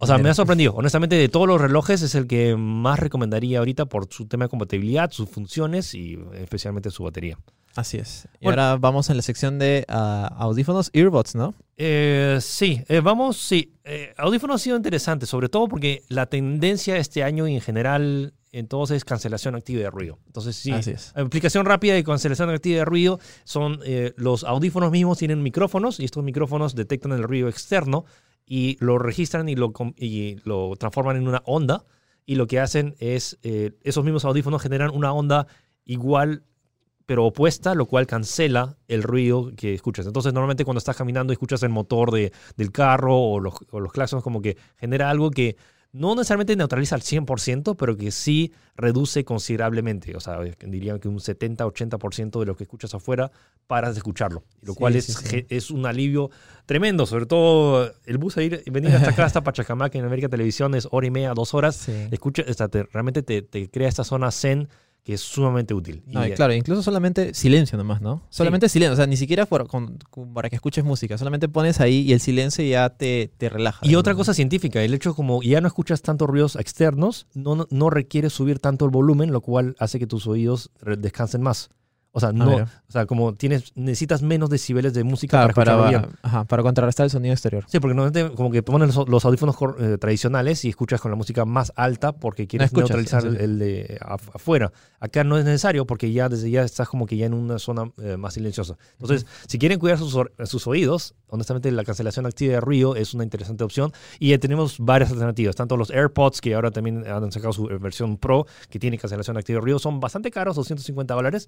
O 0.02 0.08
sea, 0.08 0.18
me 0.18 0.30
ha 0.30 0.34
sorprendido. 0.34 0.74
Honestamente, 0.74 1.16
de 1.16 1.30
todos 1.30 1.48
los 1.48 1.62
relojes 1.62 2.02
es 2.02 2.16
el 2.16 2.26
que 2.28 2.56
más 2.58 3.00
recomendaría 3.00 3.60
ahorita 3.60 3.86
por 3.86 4.08
su 4.12 4.26
tema 4.28 4.46
de 4.46 4.50
compatibilidad, 4.50 5.12
sus 5.12 5.30
funciones 5.30 5.94
y 5.94 6.18
especialmente 6.34 6.90
su 6.90 7.04
batería. 7.04 7.38
Así 7.76 7.98
es. 7.98 8.28
Y 8.40 8.46
Bueno. 8.46 8.62
ahora 8.64 8.78
vamos 8.78 9.10
en 9.10 9.18
la 9.18 9.24
sección 9.24 9.60
de 9.60 9.86
ah, 9.88 10.36
audífonos, 10.40 10.90
earbuds, 10.94 11.36
¿no? 11.36 11.54
Eh, 11.78 12.40
sí, 12.42 12.82
eh, 12.90 13.00
vamos, 13.00 13.38
sí. 13.38 13.74
Eh, 13.86 14.14
audífonos 14.18 14.60
ha 14.60 14.64
sido 14.64 14.76
interesante, 14.76 15.26
sobre 15.26 15.50
todo 15.50 15.68
porque 15.68 16.04
la 16.10 16.26
tendencia 16.26 16.98
este 16.98 17.24
año 17.24 17.48
y 17.48 17.56
en 17.56 17.62
general 17.62 18.34
en 18.52 18.68
todos 18.68 18.92
es 18.92 19.06
cancelación 19.06 19.56
activa 19.56 19.82
de 19.84 19.90
ruido. 19.90 20.20
Entonces, 20.26 20.58
sí, 20.58 20.72
Así 20.72 20.92
es. 20.92 21.14
aplicación 21.16 21.66
rápida 21.66 21.94
de 21.94 22.04
cancelación 22.04 22.50
activa 22.50 22.80
de 22.80 22.86
ruido 22.86 23.20
son 23.46 23.80
los 24.18 24.44
audífonos 24.44 24.92
mismos 24.92 25.20
tienen 25.20 25.42
micrófonos 25.42 26.02
y 26.02 26.06
estos 26.06 26.24
micrófonos 26.24 26.76
detectan 26.76 27.14
el 27.14 27.24
ruido 27.24 27.48
externo 27.48 28.04
y 28.54 28.76
lo 28.82 28.98
registran 28.98 29.48
y 29.48 29.56
lo, 29.56 29.72
y 29.96 30.36
lo 30.44 30.76
transforman 30.76 31.16
en 31.16 31.30
una 31.30 31.42
onda 31.46 31.86
y 32.26 32.36
lo 32.36 32.48
que 32.48 32.60
hacen 32.60 32.96
es 33.00 33.40
eh, 33.44 33.72
esos 33.82 34.04
mismos 34.04 34.26
audífonos 34.26 34.62
generan 34.62 34.92
una 34.94 35.14
onda 35.14 35.48
igual 35.86 36.44
pero 37.06 37.26
opuesta, 37.26 37.76
lo 37.76 37.86
cual 37.86 38.08
cancela 38.08 38.76
el 38.90 39.04
ruido 39.04 39.54
que 39.56 39.74
escuchas. 39.74 40.06
Entonces, 40.06 40.34
normalmente 40.34 40.66
cuando 40.66 40.80
estás 40.80 40.98
caminando 40.98 41.32
escuchas 41.32 41.64
el 41.64 41.70
motor 41.70 42.12
de, 42.12 42.34
del 42.58 42.74
carro 42.74 43.18
o 43.18 43.40
los, 43.40 43.54
o 43.70 43.80
los 43.80 43.94
como 44.22 44.42
que 44.42 44.58
genera 44.76 45.10
algo 45.10 45.32
que 45.32 45.56
no 45.94 46.16
necesariamente 46.16 46.56
neutraliza 46.56 46.96
al 46.96 47.02
100%, 47.02 47.76
pero 47.76 47.98
que 47.98 48.12
sí 48.12 48.54
reduce 48.78 49.26
considerablemente. 49.26 50.16
O 50.16 50.20
sea, 50.22 50.40
diría 50.66 50.98
que 51.00 51.08
un 51.10 51.20
70-80% 51.20 52.40
de 52.40 52.46
lo 52.46 52.56
que 52.56 52.64
escuchas 52.64 52.94
afuera 52.94 53.32
paras 53.68 53.96
de 53.96 54.00
escucharlo. 54.00 54.44
Lo 54.62 54.74
Sí, 54.74 54.80
cual 54.80 54.96
es, 54.96 55.06
sí. 55.06 55.46
es 55.50 55.70
un 55.72 55.86
alivio 55.86 56.30
tremendo. 56.66 57.06
Sobre 57.06 57.26
todo 57.26 57.92
el 58.06 58.18
bus 58.18 58.38
a 58.38 58.44
ir, 58.44 58.64
venir 58.72 58.92
hasta 58.96 59.10
acá, 59.12 59.26
hasta 59.26 59.44
Pachacamac, 59.44 59.94
en 59.96 60.06
América 60.06 60.30
Televisión, 60.30 60.76
es 60.76 60.88
hora 60.92 61.08
y 61.08 61.12
media, 61.12 61.34
dos 61.34 61.54
horas. 61.54 61.88
Escucha, 62.12 62.44
o 62.48 62.54
sea, 62.54 62.68
te- 62.70 62.84
realmente 62.84 63.22
te, 63.24 63.42
te 63.42 63.70
crea 63.70 63.90
esta 63.90 64.04
zona 64.04 64.32
zen 64.32 64.70
que 65.04 65.14
es 65.16 65.22
sumamente 65.22 65.74
útil. 65.74 66.04
No, 66.06 66.26
Y, 66.28 66.32
claro, 66.34 66.54
incluso 66.54 66.84
solamente 66.84 67.34
silencio 67.34 67.78
nomás, 67.78 68.02
¿no? 68.02 68.22
Solamente 68.30 68.70
silencio, 68.70 68.94
o 68.94 68.96
sea, 68.96 69.08
ni 69.08 69.18
siquiera 69.18 69.46
por- 69.48 69.68
con- 69.68 69.98
con- 70.10 70.34
para 70.34 70.50
que 70.50 70.56
escuches 70.56 70.84
música, 70.84 71.18
solamente 71.18 71.50
pones 71.50 71.80
ahí 71.80 72.02
y 72.02 72.14
el 72.14 72.20
silencio 72.20 72.64
ya 72.64 72.90
te, 72.90 73.32
te 73.38 73.50
relaja. 73.50 73.80
Y 73.88 73.96
otra 73.96 74.14
cosa 74.14 74.34
científica, 74.36 74.82
el 74.84 74.94
hecho 74.94 75.16
como 75.16 75.42
ya 75.42 75.60
no 75.60 75.68
escuchas 75.68 76.02
tantos 76.04 76.30
ruidos 76.30 76.56
externos, 76.56 77.26
no, 77.34 77.56
no, 77.56 77.68
no 77.72 77.90
requiere 77.90 78.30
subir 78.30 78.60
tanto 78.60 78.86
el 78.86 78.92
volumen, 78.92 79.32
lo 79.32 79.42
cual 79.42 79.76
hace 79.80 79.98
que 79.98 80.06
tus 80.08 80.28
oídos 80.28 80.70
descansen 81.00 81.42
más. 81.42 81.70
O 82.14 82.20
sea, 82.20 82.34
no, 82.34 82.46
mira. 82.46 82.68
o 82.90 82.92
sea, 82.92 83.06
como 83.06 83.34
tienes, 83.36 83.72
necesitas 83.76 84.22
menos 84.22 84.50
decibeles 84.50 84.94
de 84.94 85.06
música 85.06 85.38
Claro, 85.38 85.54
para 85.54 85.78
para, 85.78 85.90
bien. 85.90 86.08
ajá, 86.22 86.44
para 86.44 86.62
contrarrestar 86.62 87.06
el 87.06 87.10
sonido 87.10 87.32
exterior. 87.34 87.64
Sí, 87.70 87.80
porque 87.80 87.96
normalmente 87.96 88.36
como 88.36 88.52
que 88.52 88.62
pones 88.64 88.94
los, 88.94 89.08
los 89.08 89.24
audífonos 89.24 89.56
eh, 89.80 89.98
tradicionales 89.98 90.66
y 90.66 90.70
escuchas 90.70 91.00
con 91.00 91.10
la 91.12 91.16
música 91.16 91.46
más 91.46 91.72
alta 91.78 92.12
porque 92.12 92.48
quieres 92.48 92.66
escuchas, 92.66 92.90
neutralizar 92.90 93.22
sí, 93.22 93.28
el, 93.30 93.38
sí. 93.38 93.44
el 93.44 93.60
de 93.60 93.98
af- 94.02 94.30
afuera. 94.34 94.74
Acá 95.00 95.24
no 95.24 95.38
es 95.38 95.46
necesario 95.46 95.86
porque 95.88 96.12
ya 96.12 96.28
desde 96.28 96.52
ya 96.52 96.64
estás 96.64 96.90
como 96.90 97.06
que 97.06 97.16
ya 97.16 97.28
en 97.28 97.34
una 97.34 97.60
zona 97.60 97.90
eh, 98.02 98.18
más 98.18 98.34
silenciosa. 98.34 98.78
Entonces, 99.00 99.26
si 99.48 99.58
quieren 99.58 99.80
cuidar 99.80 99.98
sus, 99.98 100.14
sus 100.44 100.68
oídos, 100.68 101.16
honestamente 101.28 101.72
la 101.72 101.86
cancelación 101.86 102.26
activa 102.26 102.56
de 102.56 102.60
ruido 102.60 102.98
es 102.98 103.14
una 103.14 103.24
interesante 103.24 103.64
opción 103.64 103.94
y 104.20 104.32
ya 104.32 104.38
tenemos 104.38 104.80
varias 104.80 105.12
alternativas. 105.12 105.56
Tanto 105.56 105.78
los 105.78 105.90
AirPods, 105.92 106.42
que 106.42 106.56
ahora 106.56 106.72
también 106.72 107.08
han 107.08 107.32
sacado 107.32 107.54
su 107.54 107.68
versión 107.80 108.18
Pro, 108.18 108.46
que 108.70 108.80
tiene 108.80 108.98
cancelación 108.98 109.38
activa 109.38 109.60
de 109.60 109.62
ruido, 109.62 109.80
son 109.80 110.02
bastante 110.02 110.30
caros, 110.30 110.58
250 110.58 111.14
dólares. 111.14 111.48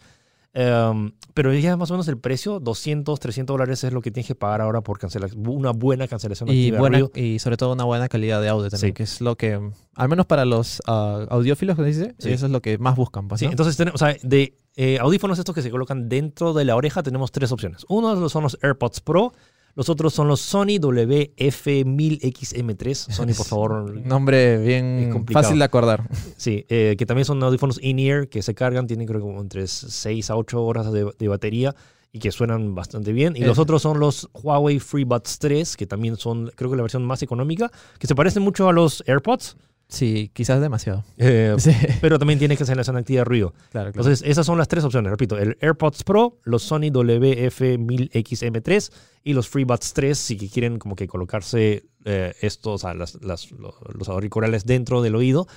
Um, 0.56 1.14
pero 1.34 1.52
ya 1.54 1.76
más 1.78 1.90
o 1.90 1.96
menos 1.96 2.08
el 2.08 2.20
precio, 2.20 2.60
200, 2.60 3.20
300 3.20 3.54
dólares 3.56 3.84
es 3.84 3.92
lo 3.92 4.02
que 4.02 4.12
tienes 4.12 4.28
que 4.28 4.36
pagar 4.36 4.62
ahora 4.62 4.82
por 4.82 5.00
cancelar 5.00 5.32
una 5.36 5.72
buena 5.72 6.08
cancelación 6.08 6.48
Y, 6.52 6.70
buena, 6.70 7.00
y 7.16 7.40
sobre 7.40 7.58
todo 7.58 7.74
una 7.74 7.86
buena 7.86 8.08
calidad 8.08 8.40
de 8.40 8.50
audio 8.50 8.70
también, 8.70 8.90
Sí. 8.92 8.94
que 8.94 9.02
es 9.04 9.20
lo 9.20 9.36
que, 9.36 9.60
al 9.96 10.10
menos 10.10 10.28
para 10.28 10.46
los 10.46 10.82
ah, 10.86 11.26
audiófilos, 11.32 11.76
que 11.76 11.84
dice, 11.84 12.14
Sí. 12.20 12.32
eso 12.32 12.46
es 12.46 12.52
lo 12.52 12.62
que 12.62 12.78
más 12.78 12.96
buscan. 12.96 13.28
Pues, 13.28 13.40
Sí, 13.40 13.46
¿no? 13.46 13.52
entonces 13.52 13.76
tenemos, 13.78 14.00
o 14.00 14.06
sea, 14.06 14.16
de 14.22 14.60
eh, 14.76 15.00
audífonos 15.00 15.40
estos 15.40 15.56
que 15.56 15.62
se 15.64 15.72
colocan 15.72 16.08
dentro 16.08 16.54
de 16.54 16.66
la 16.66 16.76
oreja 16.76 17.02
tenemos 17.02 17.32
tres 17.32 17.52
opciones. 17.52 17.84
Uno 17.90 18.30
son 18.30 18.44
los 18.44 18.58
AirPods 18.62 19.02
Pro, 19.02 19.34
los 19.76 19.90
otros 19.90 20.14
son 20.14 20.28
los 20.28 20.40
Sony 20.42 20.78
WF-1000XM3. 20.80 22.94
Sony, 23.12 23.34
por 23.36 23.46
favor, 23.46 23.96
nombre 24.06 24.58
bien 24.58 25.10
complicado. 25.12 25.44
fácil 25.44 25.60
de 25.60 25.66
acordar. 25.66 26.10
Sí, 26.38 26.66
eh, 26.70 26.96
que 26.98 27.06
también 27.06 27.26
son 27.26 27.42
audífonos 27.44 27.80
in-ear 27.82 28.28
que 28.28 28.42
se 28.42 28.54
cargan, 28.56 28.88
tienen 28.88 29.08
creo 29.08 29.20
que 29.20 29.26
como 29.26 29.42
entre 29.42 29.68
6 29.68 30.30
a 30.30 30.36
8 30.36 30.64
horas 30.64 30.92
de, 30.92 31.12
de 31.18 31.28
batería 31.28 31.76
y 32.12 32.20
que 32.20 32.32
suenan 32.32 32.76
bastante 32.76 33.12
bien. 33.12 33.36
Y 33.36 33.44
Eh. 33.44 33.48
los 33.48 33.58
otros 33.58 33.82
son 33.82 34.00
los 34.00 34.30
Huawei 34.34 34.80
FreeBuds 34.80 35.40
3, 35.40 35.76
que 35.78 35.88
también 35.88 36.16
son 36.18 36.52
creo 36.56 36.70
que 36.70 36.76
la 36.78 36.84
versión 36.84 37.04
más 37.04 37.24
económica, 37.24 37.72
que 37.98 38.06
se 38.08 38.16
parecen 38.16 38.44
mucho 38.44 38.70
a 38.70 38.74
los 38.74 39.04
AirPods, 39.08 39.58
Sí, 39.90 40.32
quizás 40.34 40.60
demasiado. 40.62 41.04
eh, 41.18 41.54
Sí, 41.60 41.72
pero 42.02 42.18
también 42.18 42.40
tienen 42.40 42.58
cancelación 42.58 42.96
activa 42.98 43.20
de 43.20 43.26
ruido. 43.26 43.54
claro, 43.72 43.92
claro. 43.92 44.08
Entonces, 44.08 44.28
esas 44.28 44.44
son 44.46 44.58
las 44.58 44.68
tres 44.68 44.84
opciones, 44.84 45.12
repito, 45.12 45.38
el 45.38 45.56
AirPods 45.62 46.04
Pro, 46.04 46.40
los 46.44 46.64
Sony 46.64 46.90
WF-1000XM3 46.92 48.92
y 49.24 49.34
los 49.34 49.48
FreeBuds 49.50 49.94
3 49.94 50.18
si 50.18 50.36
que 50.38 50.50
quieren 50.50 50.80
como 50.80 50.96
que 50.96 51.08
colocarse 51.08 51.84
eh, 52.06 52.34
estos, 52.42 52.74
o 52.74 52.78
sea, 52.88 52.94
las- 52.96 53.22
las- 53.22 53.52
lo- 53.52 53.76
los 53.98 54.10
auriculares 54.10 54.66
dentro 54.66 55.02
del 55.02 55.16
oído. 55.16 55.48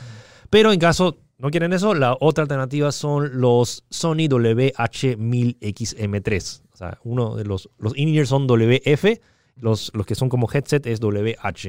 Pero 0.50 0.72
en 0.72 0.78
caso 0.78 1.16
no 1.38 1.50
quieren 1.50 1.72
eso, 1.72 1.94
la 1.94 2.16
otra 2.20 2.42
alternativa 2.42 2.92
son 2.92 3.40
los 3.40 3.84
Sony 3.90 4.28
WH-1000XM3. 4.28 6.60
O 6.72 6.76
sea, 6.76 6.98
uno 7.04 7.36
de 7.36 7.44
los, 7.44 7.70
los 7.78 7.96
in-ear 7.96 8.26
son 8.26 8.46
WF, 8.46 9.20
los, 9.56 9.90
los 9.94 10.06
que 10.06 10.14
son 10.14 10.28
como 10.28 10.48
headset 10.52 10.86
es 10.86 11.00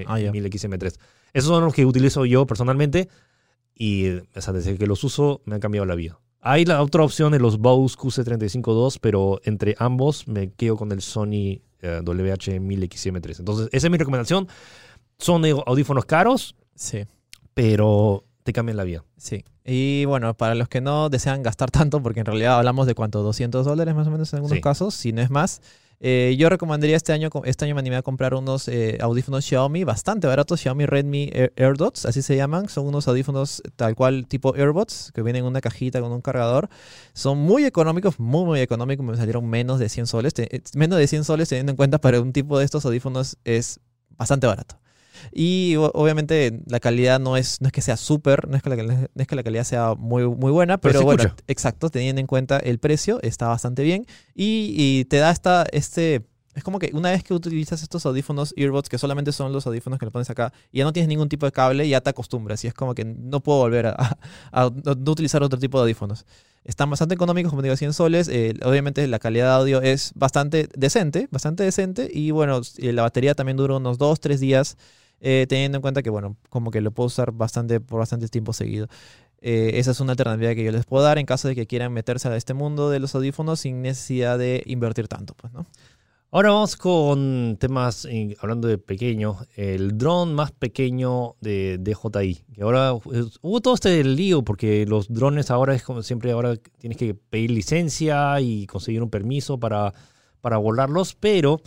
Ah, 0.08 0.20
ya. 0.20 0.32
WH-1000XM3. 1.38 1.39
Esos 1.39 1.50
son 1.50 1.63
los 1.65 1.73
que 1.73 1.86
utilizo 1.86 2.26
yo 2.26 2.45
personalmente 2.47 3.10
y 3.76 4.10
o 4.10 4.41
sea, 4.41 4.54
desde 4.54 4.78
que 4.78 4.88
los 4.88 5.04
uso 5.04 5.41
me 5.45 5.56
han 5.56 5.62
cambiado 5.62 5.86
la 5.86 5.95
vida. 5.95 6.19
Hay 6.41 6.65
la 6.65 6.82
otra 6.82 7.04
opción 7.04 7.32
de 7.32 7.39
los 7.39 7.58
Bose 7.58 7.97
QC35-2, 7.97 9.00
pero 9.02 9.39
entre 9.43 9.76
ambos 9.80 10.28
me 10.28 10.52
quedo 10.52 10.78
con 10.78 10.91
el 10.91 11.02
Sony 11.02 11.62
eh, 11.82 12.02
WH-1000XM3. 12.04 13.39
Entonces, 13.39 13.69
esa 13.71 13.88
es 13.88 13.91
mi 13.91 13.97
recomendación. 13.97 14.47
Son 15.17 15.43
audífonos 15.65 16.06
caros, 16.06 16.56
Sí. 16.76 17.06
pero 17.54 18.23
te 18.43 18.54
cambian 18.54 18.78
la 18.78 18.84
vida. 18.84 19.04
Sí. 19.17 19.43
Y 19.65 20.06
bueno, 20.06 20.34
para 20.36 20.56
los 20.56 20.69
que 20.69 20.80
no 20.80 21.10
desean 21.10 21.43
gastar 21.43 21.69
tanto, 21.71 22.02
porque 22.02 22.21
en 22.21 22.26
realidad 22.28 22.58
hablamos 22.58 22.88
de 22.88 22.95
cuánto, 22.95 23.21
200 23.23 23.65
dólares 23.65 23.93
más 23.95 24.08
o 24.08 24.12
menos 24.12 24.32
en 24.32 24.38
algunos 24.38 24.56
Sí. 24.56 24.62
casos, 24.62 24.93
si 24.93 25.12
no 25.12 25.21
es 25.21 25.30
más. 25.30 25.62
Eh, 25.99 26.36
yo 26.38 26.47
recomendaría 26.49 26.95
este 26.95 27.12
año, 27.12 27.29
este 27.45 27.65
año 27.65 27.73
me 27.73 27.79
animé 27.79 27.95
a 27.95 28.01
comprar 28.03 28.33
unos 28.36 28.67
eh, 28.67 28.97
audífonos 29.01 29.43
Xiaomi 29.45 29.83
bastante 29.83 30.27
baratos, 30.27 30.62
Xiaomi 30.62 30.86
Redmi 30.86 31.29
Air- 31.33 31.53
AirDots, 31.55 32.05
así 32.05 32.21
se 32.21 32.36
llaman. 32.36 32.69
Son 32.69 32.86
unos 32.86 33.07
audífonos 33.07 33.63
tal 33.75 33.95
cual 33.95 34.27
tipo 34.27 34.53
AirBots, 34.55 35.12
que 35.13 35.23
vienen 35.23 35.41
en 35.41 35.47
una 35.47 35.62
cajita 35.62 35.99
con 35.99 36.12
un 36.12 36.21
cargador. 36.21 36.69
Son 37.13 37.38
muy 37.39 37.65
económicos, 37.65 38.19
muy, 38.19 38.45
muy 38.45 38.60
económicos. 38.62 39.05
Me 39.05 39.17
salieron 39.17 39.47
menos 39.49 39.79
de 39.79 39.89
100 39.89 40.05
soles. 40.07 40.33
Menos 40.75 40.99
de 40.99 41.07
100 41.07 41.23
soles 41.23 41.49
teniendo 41.49 41.71
en 41.71 41.75
cuenta 41.77 41.97
para 41.99 42.21
un 42.21 42.31
tipo 42.31 42.60
de 42.60 42.65
estos 42.65 42.86
audífonos 42.86 43.38
es 43.43 43.79
bastante 44.17 44.45
barato. 44.47 44.79
Y 45.34 45.75
obviamente 45.77 46.62
la 46.67 46.80
calidad 46.80 47.19
no 47.19 47.38
es, 47.38 47.62
no 47.62 47.67
es 47.67 47.73
que 47.73 47.82
sea 47.82 47.97
súper, 47.97 48.47
no, 48.47 48.58
es 48.58 48.63
que 48.63 48.69
no 48.84 49.08
es 49.15 49.27
que 49.27 49.36
la 49.36 49.43
calidad 49.43 49.63
sea 49.63 49.93
muy, 49.95 50.27
muy 50.27 50.51
buena, 50.51 50.77
Pero 50.77 51.03
bueno, 51.03 51.23
escucha. 51.23 51.43
exacto, 51.47 51.89
teniendo 51.89 52.19
en 52.19 52.27
cuenta 52.27 52.58
el 52.58 52.80
precio, 52.80 53.19
está 53.21 53.47
bastante 53.47 53.84
bien. 53.84 54.06
Y, 54.36 54.73
y 54.77 55.06
te 55.06 55.17
da 55.17 55.32
esta, 55.32 55.65
este, 55.71 56.25
es 56.56 56.63
como 56.63 56.80
que 56.80 56.89
una 56.93 57.12
vez 57.12 57.23
que 57.23 57.34
utilizas 57.36 57.84
estos 57.84 58.06
audífonos 58.06 58.53
earbuds, 58.58 58.89
que 58.89 58.97
solamente 58.97 59.32
son 59.32 59.53
los 59.53 59.67
audífonos 59.67 59.99
que 59.99 60.06
le 60.06 60.12
pones 60.12 60.30
acá, 60.30 60.51
y 60.71 60.80
ya 60.80 60.84
no 60.86 60.93
tienes 60.93 61.08
ningún 61.08 61.30
tipo 61.30 61.45
de 61.45 61.51
cable, 61.51 61.88
ya 61.88 62.01
te 62.01 62.10
acostumbras. 62.10 62.63
Y 62.63 62.67
es 62.67 62.73
como 62.73 62.95
que 62.95 63.06
no 63.06 63.41
puedo 63.41 63.60
volver 63.60 63.88
a, 63.88 63.91
a- 64.51 64.63
a 64.63 64.71
no 64.71 65.12
utilizar 65.12 65.43
otro 65.43 65.60
tipo 65.60 65.77
de 65.77 65.84
audífonos. 65.84 66.25
Están 66.63 66.89
bastante 66.89 67.15
económicos, 67.15 67.49
como 67.51 67.62
digo, 67.62 67.77
100 67.77 67.93
soles. 67.93 68.27
eh, 68.27 68.53
obviamente 68.65 69.08
la 69.08 69.19
calidad 69.19 69.45
de 69.45 69.51
audio 69.62 69.82
es 69.82 70.12
bastante 70.15 70.67
decente, 70.75 71.27
bastante 71.32 71.63
decente. 71.63 72.10
Y 72.13 72.32
bueno, 72.32 72.60
eh, 72.80 72.91
la 72.91 73.03
batería 73.03 73.36
también 73.36 73.56
dura 73.56 73.77
unos 73.77 73.97
2, 73.97 74.19
3 74.19 74.41
días, 74.41 74.77
eh, 75.19 75.45
teniendo 75.49 75.77
en 75.77 75.82
cuenta 75.82 76.03
que, 76.03 76.10
bueno, 76.10 76.38
como 76.49 76.71
que 76.71 76.82
lo 76.82 76.91
puedo 76.91 77.08
usar 77.08 77.32
bastante 77.32 77.80
por 77.80 77.99
bastante 77.99 78.27
tiempo 78.27 78.53
seguido. 78.53 78.88
Eh, 79.39 79.71
esa 79.75 79.91
es 79.91 79.99
una 79.99 80.13
alternativa 80.13 80.56
que 80.56 80.63
yo 80.63 80.71
les 80.71 80.86
puedo 80.86 81.03
dar 81.03 81.17
en 81.17 81.25
caso 81.25 81.47
de 81.47 81.56
que 81.56 81.67
quieran 81.67 81.93
meterse 81.93 82.27
a 82.27 82.36
este 82.36 82.53
mundo 82.53 82.89
de 82.89 82.99
los 82.99 83.13
audífonos 83.13 83.60
sin 83.60 83.82
necesidad 83.82 84.38
de 84.38 84.63
invertir 84.65 85.08
tanto, 85.08 85.36
pues, 85.36 85.53
¿no? 85.53 85.65
Ahora 86.30 86.51
vamos 86.51 86.75
con 86.75 87.56
temas, 87.58 88.03
eh, 88.03 88.36
hablando 88.41 88.67
de 88.67 88.77
pequeño, 88.77 89.38
el 89.56 89.97
dron 89.97 90.36
más 90.36 90.51
pequeño 90.51 91.36
de 91.39 91.77
DJI. 91.80 92.43
Que 92.53 92.63
ahora 92.63 92.93
hubo 92.93 93.62
todo 93.62 93.75
este 93.75 94.03
lío 94.03 94.43
porque 94.43 94.86
los 94.86 95.08
drones 95.08 95.51
ahora 95.51 95.73
es 95.73 95.84
como 95.84 96.03
siempre, 96.03 96.32
ahora 96.32 96.58
tienes 96.80 96.97
que 96.97 97.13
pedir 97.13 97.51
licencia 97.51 98.41
y 98.41 98.67
conseguir 98.67 99.01
un 99.03 99.10
permiso 99.10 99.58
para, 99.58 99.93
para 100.41 100.58
volarlos, 100.58 101.15
pero 101.15 101.62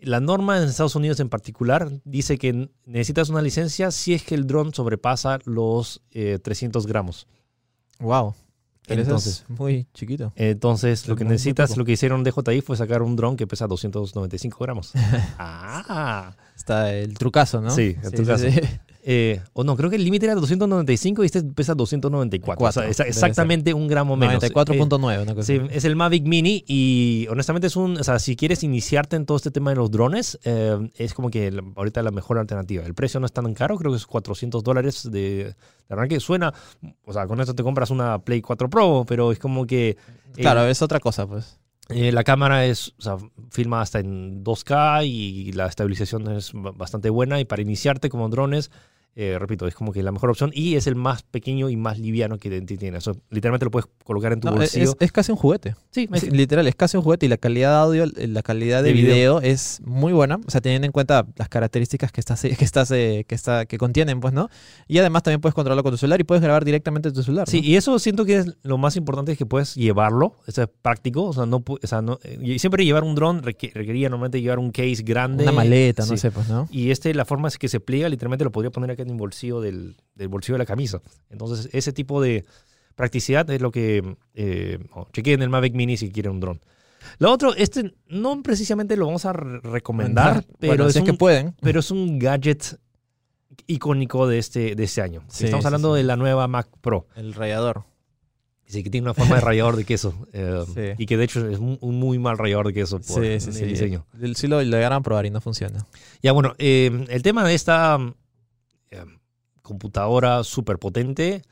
la 0.00 0.20
norma 0.20 0.58
en 0.58 0.64
Estados 0.64 0.96
Unidos 0.96 1.20
en 1.20 1.28
particular 1.28 1.90
dice 2.04 2.38
que 2.38 2.70
necesitas 2.84 3.28
una 3.28 3.42
licencia 3.42 3.90
si 3.90 4.14
es 4.14 4.22
que 4.22 4.34
el 4.34 4.46
dron 4.46 4.74
sobrepasa 4.74 5.38
los 5.44 6.02
eh, 6.10 6.38
300 6.42 6.86
gramos. 6.86 7.26
Wow. 8.00 8.34
Pero 8.86 9.00
Entonces, 9.00 9.44
es 9.48 9.58
muy 9.58 9.86
chiquito. 9.94 10.32
entonces 10.36 11.08
lo 11.08 11.16
que 11.16 11.24
necesitas, 11.24 11.76
lo 11.76 11.86
que 11.86 11.92
hicieron 11.92 12.22
DJI 12.22 12.60
fue 12.60 12.76
sacar 12.76 13.00
un 13.00 13.16
dron 13.16 13.36
que 13.36 13.46
pesa 13.46 13.66
295 13.66 14.58
gramos. 14.60 14.92
ah. 15.38 16.36
Está 16.56 16.92
el 16.94 17.14
trucazo, 17.18 17.60
¿no? 17.60 17.70
Sí, 17.70 17.96
el 18.02 18.10
trucazo. 18.12 18.46
Eh, 19.06 19.42
o 19.52 19.64
no, 19.64 19.76
creo 19.76 19.90
que 19.90 19.96
el 19.96 20.04
límite 20.04 20.24
era 20.24 20.34
295 20.34 21.22
y 21.24 21.26
este 21.26 21.42
pesa 21.42 21.74
294. 21.74 22.64
O 22.66 22.72
sea, 22.72 22.86
es 22.88 22.96
Debe 22.96 23.10
exactamente 23.10 23.74
un 23.74 23.86
gramo 23.86 24.16
menos. 24.16 24.42
94.9, 24.42 25.22
una 25.22 25.34
cosa 25.34 25.46
Sí, 25.46 25.60
es 25.70 25.84
el 25.84 25.94
Mavic 25.94 26.24
Mini 26.24 26.64
y 26.66 27.26
honestamente 27.28 27.66
es 27.66 27.76
un, 27.76 27.98
o 27.98 28.02
sea, 28.04 28.18
si 28.18 28.34
quieres 28.34 28.62
iniciarte 28.62 29.16
en 29.16 29.26
todo 29.26 29.36
este 29.36 29.50
tema 29.50 29.68
de 29.72 29.76
los 29.76 29.90
drones, 29.90 30.38
eh, 30.44 30.88
es 30.96 31.12
como 31.12 31.28
que 31.28 31.50
la- 31.50 31.62
ahorita 31.76 32.02
la 32.02 32.12
mejor 32.12 32.38
alternativa. 32.38 32.82
El 32.86 32.94
precio 32.94 33.20
no 33.20 33.26
es 33.26 33.32
tan 33.32 33.52
caro, 33.52 33.76
creo 33.76 33.90
que 33.92 33.98
es 33.98 34.06
400 34.06 34.64
dólares 34.64 35.02
de, 35.12 35.18
de 35.18 35.54
arranque. 35.90 36.18
Suena, 36.18 36.54
o 37.04 37.12
sea, 37.12 37.26
con 37.26 37.38
esto 37.42 37.54
te 37.54 37.62
compras 37.62 37.90
una 37.90 38.20
Play 38.20 38.40
4 38.40 38.70
Pro, 38.70 39.04
pero 39.06 39.32
es 39.32 39.38
como 39.38 39.66
que... 39.66 39.90
eh, 39.90 39.96
Claro, 40.40 40.64
es 40.66 40.80
otra 40.80 40.98
cosa, 40.98 41.26
pues. 41.26 41.58
Eh, 41.90 42.12
la 42.12 42.24
cámara 42.24 42.64
es, 42.66 42.94
o 42.98 43.02
sea, 43.02 43.16
filma 43.50 43.80
hasta 43.80 44.00
en 44.00 44.42
2K 44.42 45.06
y 45.06 45.52
la 45.52 45.66
estabilización 45.66 46.30
es 46.32 46.52
ba- 46.54 46.72
bastante 46.72 47.10
buena. 47.10 47.40
Y 47.40 47.44
para 47.44 47.62
iniciarte 47.62 48.08
como 48.08 48.28
drones, 48.28 48.70
eh, 49.16 49.36
repito, 49.38 49.66
es 49.66 49.74
como 49.74 49.92
que 49.92 50.02
la 50.02 50.10
mejor 50.12 50.30
opción 50.30 50.50
y 50.54 50.74
es 50.74 50.86
el 50.86 50.96
más 50.96 51.22
pequeño 51.22 51.68
y 51.70 51.76
más 51.76 51.98
liviano 51.98 52.38
que 52.38 52.50
tiene. 52.62 52.98
Eso, 52.98 53.16
literalmente 53.30 53.64
lo 53.64 53.70
puedes 53.70 53.88
colocar 54.04 54.32
en 54.32 54.40
tu 54.40 54.48
No, 54.48 54.54
es, 54.54 54.72
bolsillo. 54.74 54.96
es 54.98 55.12
casi 55.12 55.30
un 55.32 55.38
juguete. 55.38 55.76
sí, 55.90 56.08
Es- 56.12 56.24
es- 56.24 56.32
literal, 56.32 56.66
es 56.66 56.74
casi 56.74 56.96
un 56.96 57.02
juguete 57.04 57.26
y 57.26 57.28
la 57.28 57.36
calidad 57.36 57.70
de 57.70 57.76
audio, 58.00 58.04
eh, 58.16 58.26
la 58.26 58.42
calidad 58.42 58.82
de, 58.82 58.88
De 58.88 58.94
video. 58.94 59.14
video. 59.38 59.40
es 59.40 59.80
muy 59.84 60.12
buena. 60.12 60.40
O 60.46 60.50
sea, 60.50 60.60
teniendo 60.60 60.86
en 60.86 60.92
cuenta 60.92 61.26
las 61.36 61.48
características 61.48 62.10
que 62.12 62.20
estás, 62.20 62.42
que 62.42 62.64
estás, 62.64 62.90
eh, 62.90 63.24
que 63.28 63.34
está, 63.34 63.66
que 63.66 63.78
contienen, 63.78 64.20
pues, 64.20 64.34
¿no? 64.34 64.48
Y 64.88 64.98
además 64.98 65.22
también 65.22 65.40
puedes 65.40 65.54
controlarlo 65.54 65.82
con 65.82 65.92
tu 65.92 65.98
celular 65.98 66.20
y 66.20 66.24
puedes 66.24 66.42
grabar 66.42 66.64
directamente 66.64 67.12
tu 67.12 67.22
celular. 67.22 67.48
Sí, 67.48 67.60
¿no? 67.60 67.66
y 67.68 67.76
eso 67.76 67.98
siento 67.98 68.24
que 68.24 68.38
es 68.38 68.46
lo 68.62 68.78
más 68.78 68.96
importante 68.96 69.32
es 69.32 69.38
que 69.38 69.46
puedes 69.46 69.74
llevarlo, 69.76 70.38
eso 70.46 70.62
es 70.62 70.68
práctico, 70.82 71.24
o 71.24 71.32
sea, 71.32 71.46
no, 71.46 71.62
o 71.66 71.86
sea, 71.86 72.02
no- 72.02 72.18
eh, 72.24 72.58
siempre 72.58 72.84
llevar 72.84 73.04
un 73.04 73.14
dron 73.14 73.42
reque- 73.42 73.72
requería 73.72 74.08
normalmente 74.08 74.40
llevar 74.40 74.58
un 74.58 74.72
case 74.72 75.02
grande. 75.04 75.44
Una 75.44 75.52
maleta, 75.52 76.02
no 76.02 76.08
Sí. 76.08 76.16
sé, 76.18 76.30
pues, 76.32 76.48
¿no? 76.48 76.66
Y 76.72 76.90
este, 76.90 77.14
la 77.14 77.24
forma 77.24 77.46
es 77.48 77.58
que 77.58 77.68
se 77.68 77.78
pliega, 77.78 78.08
literalmente 78.08 78.44
lo 78.44 78.50
podría 78.50 78.70
poner 78.70 78.90
acá 78.90 79.03
en 79.04 79.10
el 79.10 79.16
bolsillo 79.16 79.60
del, 79.60 79.96
del 80.14 80.28
bolsillo 80.28 80.54
de 80.54 80.58
la 80.60 80.66
camisa. 80.66 81.00
Entonces, 81.30 81.68
ese 81.72 81.92
tipo 81.92 82.20
de 82.20 82.44
practicidad 82.94 83.48
es 83.50 83.60
lo 83.60 83.70
que 83.70 84.16
eh, 84.34 84.78
oh, 84.94 85.06
chequeen 85.12 85.42
el 85.42 85.48
Mavic 85.50 85.74
Mini 85.74 85.96
si 85.96 86.10
quieren 86.10 86.32
un 86.32 86.40
dron. 86.40 86.60
Lo 87.18 87.30
otro, 87.30 87.54
este 87.54 87.94
no 88.08 88.42
precisamente 88.42 88.96
lo 88.96 89.06
vamos 89.06 89.24
a 89.26 89.32
re- 89.34 89.60
recomendar, 89.60 90.44
pero, 90.58 90.70
Bueno, 90.72 90.86
es 90.86 90.92
si 90.94 90.98
es 90.98 91.02
un, 91.02 91.06
que 91.06 91.14
pueden. 91.14 91.54
pero 91.60 91.80
es 91.80 91.90
un 91.90 92.18
gadget 92.18 92.78
icónico 93.66 94.26
de 94.26 94.38
este, 94.38 94.74
de 94.74 94.84
este 94.84 95.00
año. 95.02 95.22
Sí, 95.28 95.44
Estamos 95.44 95.62
sí, 95.62 95.66
hablando 95.66 95.94
sí. 95.94 95.98
de 95.98 96.04
la 96.04 96.16
nueva 96.16 96.48
Mac 96.48 96.68
Pro. 96.80 97.06
El 97.14 97.34
rallador. 97.34 97.84
Sí, 98.66 98.82
que 98.82 98.88
tiene 98.90 99.04
una 99.04 99.14
forma 99.14 99.34
de 99.36 99.40
rallador 99.42 99.76
de 99.76 99.84
queso. 99.84 100.26
eh. 100.32 100.94
Y 100.98 101.04
que 101.06 101.16
de 101.18 101.24
hecho 101.24 101.46
es 101.48 101.58
un, 101.58 101.76
un 101.80 101.98
muy 101.98 102.18
mal 102.18 102.38
rallador 102.38 102.68
de 102.68 102.72
queso 102.72 102.98
por 103.00 103.22
Sí, 103.22 103.38
sí, 103.40 103.48
el 103.50 103.54
sí. 103.54 103.64
diseño. 103.66 104.06
Sí 104.34 104.46
lo 104.48 104.62
llegaron 104.62 104.96
a 104.96 105.02
probar 105.02 105.26
y 105.26 105.30
no 105.30 105.40
funciona. 105.42 105.84
Ya, 106.22 106.32
bueno, 106.32 106.54
eh, 106.58 107.04
el 107.10 107.22
tema 107.22 107.46
de 107.46 107.54
esta 107.54 107.98
computadora 109.68 110.44
súper 110.44 110.78
potente 110.78 111.42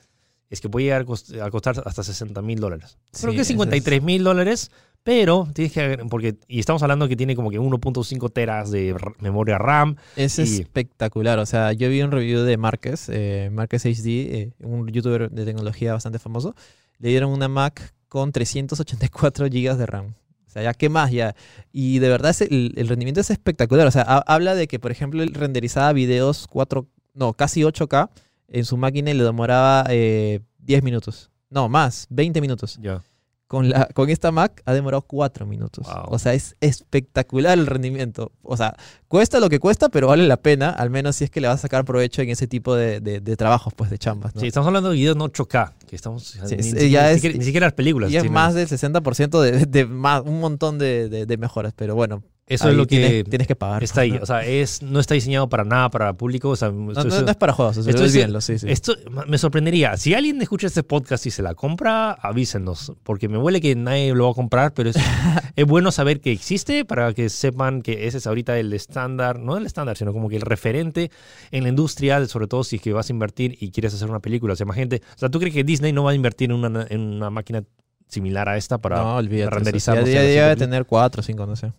es 0.51 0.61
que 0.61 0.69
puede 0.69 0.85
llegar 0.85 1.01
a 1.01 1.05
cost- 1.07 1.35
a 1.41 1.51
costar 1.51 1.83
hasta 1.85 2.03
60 2.05 2.43
mil 2.43 2.61
dólares. 2.61 2.99
Creo 3.19 3.33
que 3.33 3.37
ese 3.41 3.43
es- 3.43 3.49
53 3.49 4.03
mil 4.03 4.23
dólares, 4.23 4.71
pero 5.03 5.49
tienes 5.55 5.73
que, 5.73 5.99
porque, 6.11 6.37
y 6.47 6.61
estamos 6.61 6.83
hablando 6.83 7.09
que 7.09 7.17
tiene 7.17 7.35
como 7.35 7.51
que 7.51 7.59
1.5 7.59 8.29
teras 8.31 8.71
de 8.71 8.95
memoria 9.19 9.57
RAM. 9.59 9.97
Es 10.15 10.39
Y- 10.39 10.43
espectacular. 10.61 11.39
O 11.39 11.47
sea, 11.47 11.73
yo 11.73 11.89
vi 11.89 12.03
un 12.03 12.13
review 12.13 12.43
de 12.43 12.57
Márquez, 12.59 13.09
eh, 13.09 13.49
Márquez 13.51 13.87
HD, 13.87 14.07
eh, 14.07 14.53
un 14.61 14.87
youtuber 14.89 15.31
de 15.31 15.45
tecnología 15.47 15.95
bastante 15.95 16.19
famoso. 16.19 16.55
Le 16.99 17.09
dieron 17.09 17.33
una 17.33 17.49
Mac 17.49 17.95
con 18.09 18.31
384 18.31 19.47
GB 19.47 19.77
de 19.77 19.87
RAM. 19.87 20.15
O 20.47 20.51
sea, 20.53 20.63
ya, 20.63 20.75
¿qué 20.75 20.91
más 20.91 21.11
ya? 21.11 21.35
Y 21.73 21.99
de 21.99 22.11
verdad 22.11 22.37
el, 22.43 22.75
el 22.77 22.87
rendimiento 22.89 23.23
es 23.23 23.31
espectacular. 23.31 23.87
O 23.87 23.91
sea, 23.91 24.03
ha- 24.07 24.23
habla 24.27 24.55
de 24.55 24.69
que, 24.69 24.79
por 24.79 24.93
ejemplo, 24.93 25.23
él 25.23 25.33
renderizaba 25.33 25.95
videos 25.95 26.47
4, 26.47 26.87
no, 27.15 27.33
casi 27.35 27.63
8K 27.63 28.09
en 28.49 28.65
su 28.65 28.77
máquina 28.77 29.11
y 29.11 29.15
le 29.15 29.25
demoraba 29.25 29.85
eh, 29.89 30.41
10 30.59 30.83
minutos. 30.83 31.31
No, 31.51 31.69
más, 31.69 32.07
20 32.11 32.41
minutos. 32.41 32.79
Ya. 32.81 33.03
Con, 33.47 33.69
la, 33.69 33.87
con 33.93 34.09
esta 34.09 34.31
Mac 34.33 34.63
ha 34.65 34.73
demorado 34.73 35.03
4 35.03 35.45
minutos. 35.45 35.87
Wow. 35.87 36.05
O 36.15 36.19
sea, 36.19 36.33
es 36.33 36.57
espectacular 36.63 37.59
el 37.59 37.67
rendimiento. 37.67 38.33
O 38.43 38.57
sea, 38.57 38.75
cuesta 39.09 39.41
lo 39.41 39.51
que 39.51 39.59
cuesta, 39.59 39.91
pero 39.91 40.07
vale 40.09 40.27
la 40.27 40.39
pena, 40.39 40.71
al 40.71 40.89
menos 40.89 41.17
si 41.17 41.25
es 41.25 41.31
que 41.31 41.43
le 41.43 41.49
vas 41.49 41.57
a 41.59 41.63
sacar 41.63 41.85
provecho 41.85 42.23
en 42.23 42.31
ese 42.31 42.47
tipo 42.47 42.75
de, 42.75 43.01
de- 43.01 43.21
de 43.21 43.37
trabajos, 43.37 43.75
pues, 43.75 43.91
de 43.91 43.99
chambas. 43.99 44.35
¿no? 44.35 44.41
Sí, 44.41 44.47
estamos 44.47 44.67
hablando 44.67 44.89
de 44.89 44.97
videos 44.97 45.17
no 45.17 45.27
8K, 45.27 45.73
que 45.87 45.97
estamos... 45.97 46.25
Sí, 46.25 46.39
ni, 46.57 46.61
es- 46.61 46.75
ni- 46.75 46.91
ya 46.91 47.03
ni 47.03 47.09
es- 47.11 47.15
siquiera, 47.17 47.39
ni 47.39 47.45
siquiera 47.45 47.67
las 47.67 47.75
películas. 47.75 48.11
y 48.11 48.17
es 48.17 48.31
más 48.31 48.55
del 48.55 48.67
60% 48.69 49.41
de, 49.43 49.67
de 49.67 49.85
más, 49.85 50.23
un 50.25 50.41
montón 50.41 50.79
de 50.79 51.37
mejoras, 51.39 51.75
pero 51.77 51.95
bueno, 51.95 52.23
Eso 52.47 52.65
ahí 52.65 52.73
es 52.73 52.77
lo 52.77 52.87
que 52.87 52.97
tienes, 52.99 53.25
tienes 53.25 53.47
que 53.47 53.55
pagar. 53.55 53.85
está 53.85 54.01
ahí. 54.03 54.13
¿no? 54.13 54.23
O 54.23 54.27
sea, 54.27 54.45
es, 54.45 54.83
no 54.83 54.99
está 55.01 55.15
diseñado 55.15 55.49
para 55.49 55.65
nada 55.65 55.91
para 55.91 56.13
público. 56.13 56.51
O 56.51 56.57
sea, 56.57 56.71
No, 56.71 56.93
no- 56.93 57.05
no 57.05 57.31
es 57.31 57.37
para 57.37 57.53
juegos, 57.53 57.77
eso 57.79 57.89
esto 57.89 58.05
es 58.05 58.13
bien, 58.13 58.41
sí, 58.43 58.59
sí. 58.59 58.67
Esto 58.69 58.95
me 59.27 59.39
sorprendería. 59.39 59.97
Si 59.97 60.13
alguien 60.13 60.43
escucha 60.43 60.67
este 60.67 60.83
podcast 60.83 61.25
y 61.27 61.31
se 61.31 61.43
la 61.43 61.55
compra, 61.55 62.11
avísenos. 62.13 62.93
Porque 63.05 63.29
me 63.29 63.39
huele 63.39 63.61
que 63.61 63.75
nadie 63.77 64.13
lo 64.15 64.25
va 64.25 64.33
a 64.33 64.35
comprar, 64.35 64.75
pero 64.75 64.91
es, 64.91 64.97
es 65.57 65.67
bueno 65.67 65.93
saber 65.93 66.21
que 66.21 66.33
existe 66.33 66.85
para 66.85 67.15
que 67.15 67.29
sepan 67.29 67.81
que 67.81 68.07
ese 68.07 68.19
es 68.19 68.27
ahorita 68.27 68.59
el 68.59 68.73
estándar, 68.73 69.39
no 69.39 69.57
el 69.57 69.65
estándar, 69.65 69.97
sino 69.97 70.13
como 70.13 70.29
que 70.29 70.37
el 70.37 70.43
referente 70.43 71.11
en 71.53 71.63
la 71.63 71.69
industria, 71.69 72.27
sobre 72.27 72.49
todo 72.49 72.65
si 72.65 72.77
es 72.77 72.83
que 72.83 72.93
vas 72.93 73.09
a 73.09 73.13
invertir 73.13 73.57
y 73.61 73.71
quieres 73.71 73.95
hacer 73.95 74.11
una 74.11 74.21
película. 74.21 74.55
O 74.55 74.57
sea, 74.57 74.67
más 74.67 74.77
gente. 74.77 75.01
O 75.15 75.19
sea, 75.19 75.29
¿tú 75.31 75.39
crees 75.39 75.55
que 75.55 75.65
Disney 75.65 75.93
no 75.93 76.05
va 76.05 76.11
a 76.11 76.15
invertir 76.15 76.51
en 76.51 76.57
una, 76.57 76.87
en 76.91 77.01
una 77.01 77.31
máquina 77.31 77.63
similar 78.09 78.49
a 78.49 78.57
esta 78.57 78.79
para 78.79 78.97
no, 78.97 79.21
eso. 79.21 79.51
renderizar? 79.51 80.05
Ya, 80.05 80.13
ya 80.13 80.23
debe 80.23 80.45
cinco 80.51 80.59
tener 80.59 80.85
4 80.87 81.21
o 81.21 81.23
5, 81.23 81.47
no 81.47 81.57
sé. 81.57 81.73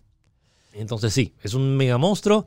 Entonces 0.74 1.12
sí, 1.12 1.34
es 1.42 1.54
un 1.54 1.76
mega 1.76 1.98
monstruo. 1.98 2.46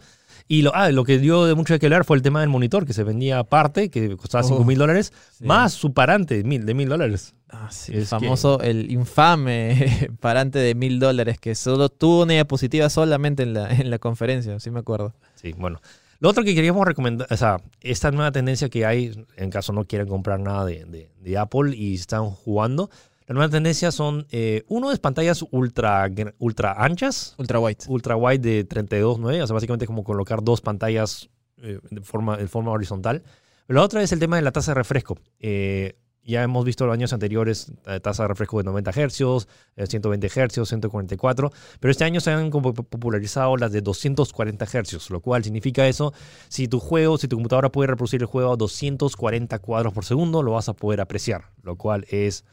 Y 0.49 0.61
lo, 0.61 0.73
ah, 0.73 0.91
lo 0.91 1.03
que 1.03 1.19
dio 1.19 1.43
de 1.45 1.55
mucho 1.55 1.73
de 1.73 1.79
que 1.79 1.87
hablar 1.87 2.05
fue 2.05 2.15
el 2.15 2.23
tema 2.23 2.39
del 2.39 2.47
monitor, 2.49 2.85
que 2.85 2.93
se 2.93 3.03
vendía 3.03 3.37
aparte, 3.39 3.89
que 3.89 4.15
costaba 4.15 4.45
Oh, 4.45 4.47
5 4.49 4.63
mil 4.63 4.77
dólares, 4.77 5.11
sí. 5.37 5.43
más 5.43 5.73
su 5.73 5.91
parante 5.93 6.37
de 6.37 6.43
mil, 6.45 6.65
de 6.65 6.73
mil 6.73 6.87
dólares. 6.87 7.33
Ah, 7.49 7.67
sí, 7.69 7.91
el 7.93 8.05
famoso, 8.05 8.61
el 8.61 8.89
infame 8.89 10.09
parante 10.21 10.59
de 10.59 10.73
mil 10.73 10.99
dólares 10.99 11.37
que 11.39 11.53
solo 11.53 11.89
tuvo 11.89 12.23
una 12.23 12.33
diapositiva 12.33 12.89
solamente 12.89 13.43
en 13.43 13.53
la, 13.55 13.69
en 13.73 13.89
la 13.89 13.99
conferencia, 13.99 14.57
sí 14.61 14.69
me 14.71 14.79
acuerdo. 14.79 15.13
Sí, 15.35 15.53
bueno. 15.57 15.81
Lo 16.19 16.29
otro 16.29 16.43
que 16.45 16.55
queríamos 16.55 16.85
recomendar, 16.87 17.27
o 17.29 17.37
sea, 17.37 17.57
esta 17.81 18.09
nueva 18.11 18.31
tendencia 18.31 18.69
que 18.69 18.85
hay, 18.85 19.25
en 19.35 19.49
caso 19.51 19.71
no 19.73 19.83
quieran 19.85 20.07
comprar 20.07 20.39
nada 20.39 20.65
de, 20.65 20.85
de- 20.85 21.11
de 21.21 21.37
Apple 21.37 21.75
y 21.75 21.93
están 21.95 22.25
jugando, 22.29 22.89
la 23.27 23.33
nueva 23.33 23.49
tendencia 23.49 23.91
son, 23.91 24.25
eh, 24.31 24.63
uno 24.67 24.91
es 24.91 24.99
pantallas 24.99 25.43
ultra, 25.51 26.09
ultra 26.39 26.73
anchas, 26.77 27.35
Ultra 27.37 27.59
white. 27.59 27.85
ultra 27.89 28.15
wide 28.15 28.39
de 28.39 28.67
32.9, 28.67 29.43
o 29.43 29.47
sea, 29.47 29.53
básicamente 29.53 29.85
como 29.85 30.03
colocar 30.03 30.41
dos 30.41 30.61
pantallas 30.61 31.29
eh, 31.57 31.79
de, 31.89 32.01
forma, 32.01 32.37
de 32.37 32.47
forma 32.47 32.71
horizontal. 32.71 33.23
La 33.67 33.81
otra 33.81 34.01
es 34.01 34.13
el 34.13 34.19
tema 34.19 34.37
de 34.37 34.43
la 34.43 34.51
tasa 34.51 34.71
de 34.71 34.75
refresco. 34.75 35.17
Eh, 35.39 35.99
ya 36.27 36.43
hemos 36.43 36.65
visto 36.65 36.85
los 36.85 36.93
años 36.93 37.13
anteriores 37.13 37.71
eh, 37.85 37.99
tasa 38.01 38.23
de 38.23 38.27
refresco 38.27 38.57
de 38.57 38.65
90 38.65 38.91
Hz, 38.91 39.47
eh, 39.77 39.87
120 39.87 40.27
Hz, 40.27 40.67
144, 40.67 41.51
pero 41.79 41.91
este 41.91 42.03
año 42.03 42.19
se 42.19 42.31
han 42.31 42.49
popularizado 42.51 43.55
las 43.55 43.71
de 43.71 43.81
240 43.81 44.65
Hz, 44.65 45.09
lo 45.09 45.21
cual 45.21 45.45
significa 45.45 45.87
eso, 45.87 46.13
si 46.49 46.67
tu 46.67 46.79
juego, 46.79 47.17
si 47.17 47.29
tu 47.29 47.37
computadora 47.37 47.71
puede 47.71 47.87
reproducir 47.87 48.21
el 48.21 48.27
juego 48.27 48.51
a 48.51 48.57
240 48.57 49.57
cuadros 49.59 49.93
por 49.93 50.03
segundo, 50.03 50.43
lo 50.43 50.51
vas 50.51 50.67
a 50.67 50.73
poder 50.73 51.01
apreciar, 51.01 51.51
lo 51.63 51.75
cual 51.77 52.05
es... 52.09 52.43